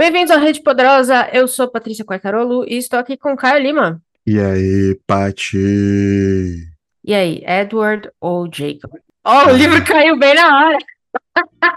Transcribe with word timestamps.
Bem-vindos 0.00 0.30
à 0.30 0.38
Rede 0.38 0.62
Poderosa, 0.62 1.28
eu 1.30 1.46
sou 1.46 1.68
Patrícia 1.68 2.06
Quartarolo 2.06 2.64
e 2.66 2.78
estou 2.78 2.98
aqui 2.98 3.18
com 3.18 3.36
Caio 3.36 3.62
Lima. 3.62 4.02
E 4.26 4.40
aí, 4.40 4.98
Pati? 5.06 5.58
E 7.04 7.12
aí, 7.12 7.44
Edward 7.46 8.10
ou 8.18 8.48
Jacob? 8.50 8.92
Ó, 9.22 9.44
oh, 9.44 9.50
o 9.50 9.54
livro 9.54 9.84
caiu 9.84 10.18
bem 10.18 10.34
na 10.34 10.58
hora. 10.58 10.78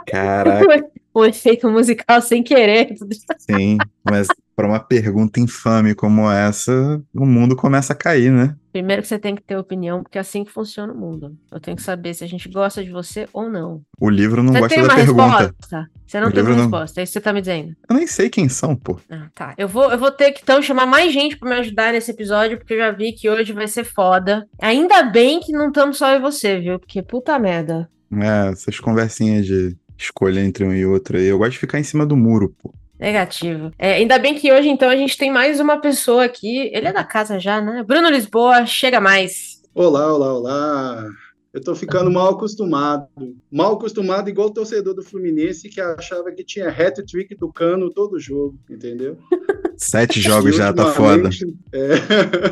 Caraca. 0.07 0.89
o 1.14 1.23
efeito 1.25 1.70
musical 1.70 2.21
sem 2.21 2.41
querer. 2.43 2.93
Sim, 3.39 3.77
mas 4.09 4.27
para 4.55 4.68
uma 4.68 4.80
pergunta 4.80 5.39
infame 5.39 5.95
como 5.95 6.30
essa, 6.30 7.02
o 7.13 7.26
mundo 7.26 7.55
começa 7.55 7.94
a 7.94 7.95
cair, 7.95 8.31
né? 8.31 8.55
Primeiro 8.72 9.02
que 9.02 9.08
você 9.08 9.17
tem 9.20 9.36
que 9.36 9.41
ter 9.44 9.55
opinião, 9.58 10.02
porque 10.03 10.17
é 10.17 10.22
assim 10.22 10.44
que 10.44 10.52
funciona 10.52 10.91
o 10.94 10.98
mundo. 10.98 11.36
Eu 11.52 11.59
tenho 11.59 11.77
que 11.77 11.84
saber 11.84 12.13
se 12.13 12.23
a 12.23 12.27
gente 12.27 12.49
gosta 12.49 12.84
de 12.84 12.91
você 12.91 13.27
ou 13.34 13.49
não. 13.49 13.81
O 13.99 14.09
livro 14.09 14.41
não 14.44 14.53
você 14.53 14.59
gosta 14.59 14.81
da 14.88 14.95
pergunta. 14.95 15.38
Resposta? 15.39 15.89
Você 16.05 16.20
não 16.20 16.27
O 16.27 16.31
tem 16.31 16.44
uma 16.44 16.49
não- 16.52 16.58
resposta, 16.62 16.99
é 16.99 17.03
isso 17.03 17.12
que 17.14 17.20
você 17.20 17.22
tá 17.23 17.34
me 17.34 17.41
dizendo. 17.41 17.75
Eu 17.89 17.95
nem 17.95 18.08
sei 18.08 18.30
quem 18.30 18.48
são, 18.50 18.75
pô. 18.75 19.00
Ah, 19.09 19.27
tá. 19.34 19.53
Eu 19.58 19.67
vou, 19.67 19.91
eu 19.91 19.98
vou 19.98 20.11
ter 20.11 20.31
que 20.31 20.41
então 20.44 20.61
chamar 20.61 20.86
mais 20.86 21.11
gente 21.14 21.38
pra 21.38 21.50
me 21.50 21.55
ajudar 21.55 21.94
nesse 21.94 22.11
episódio, 22.11 22.58
porque 22.58 22.73
eu 22.73 22.77
já 22.80 22.91
vi 22.91 23.14
que 23.14 23.30
hoje 23.30 23.53
vai 23.53 23.67
ser 23.67 23.84
foda. 23.84 24.48
Ainda 24.59 25.03
bem 25.03 25.39
que 25.39 25.52
não 25.52 25.67
estamos 25.70 25.98
só 25.98 26.09
eu 26.11 26.17
e 26.17 26.22
você, 26.22 26.59
viu? 26.59 26.80
Porque 26.80 27.02
puta 27.02 27.38
merda. 27.39 27.89
É, 28.16 28.52
essas 28.52 28.80
conversinhas 28.80 29.44
de 29.48 29.75
escolha 30.03 30.39
entre 30.39 30.63
um 30.63 30.73
e 30.73 30.85
outro 30.85 31.17
aí. 31.17 31.25
Eu 31.25 31.38
gosto 31.38 31.53
de 31.53 31.59
ficar 31.59 31.80
em 31.80 31.84
cima 31.84 32.05
do 32.05 32.16
muro, 32.16 32.55
pô. 32.61 32.73
Negativo. 32.99 33.71
É, 33.77 33.95
ainda 33.95 34.17
bem 34.17 34.35
que 34.35 34.52
hoje, 34.52 34.70
então, 34.70 34.89
a 34.89 34.95
gente 34.95 35.17
tem 35.17 35.31
mais 35.31 35.59
uma 35.59 35.77
pessoa 35.77 36.23
aqui. 36.23 36.70
Ele 36.73 36.88
é 36.88 36.94
da 36.94 37.03
casa 37.03 37.39
já, 37.39 37.59
né? 37.59 37.83
Bruno 37.83 38.09
Lisboa, 38.09 38.66
chega 38.66 39.02
mais. 39.02 39.61
Olá, 39.75 40.13
olá, 40.13 40.33
olá. 40.33 41.05
Eu 41.54 41.62
tô 41.62 41.76
ficando 41.76 42.09
mal 42.09 42.30
acostumado. 42.32 43.06
Mal 43.52 43.73
acostumado, 43.73 44.28
igual 44.28 44.48
o 44.48 44.54
torcedor 44.54 44.96
do 44.96 45.04
Fluminense 45.04 45.70
que 45.70 45.80
achava 45.80 46.32
que 46.32 46.44
tinha 46.44 46.68
hat-trick 46.70 47.36
do 47.36 47.54
Cano 47.54 47.92
todo 47.92 48.20
jogo, 48.20 48.58
entendeu? 48.70 49.18
Sete 49.78 50.20
jogos 50.20 50.56
já 50.56 50.74
tá 50.74 50.92
foda. 50.94 51.30
é, 51.72 51.90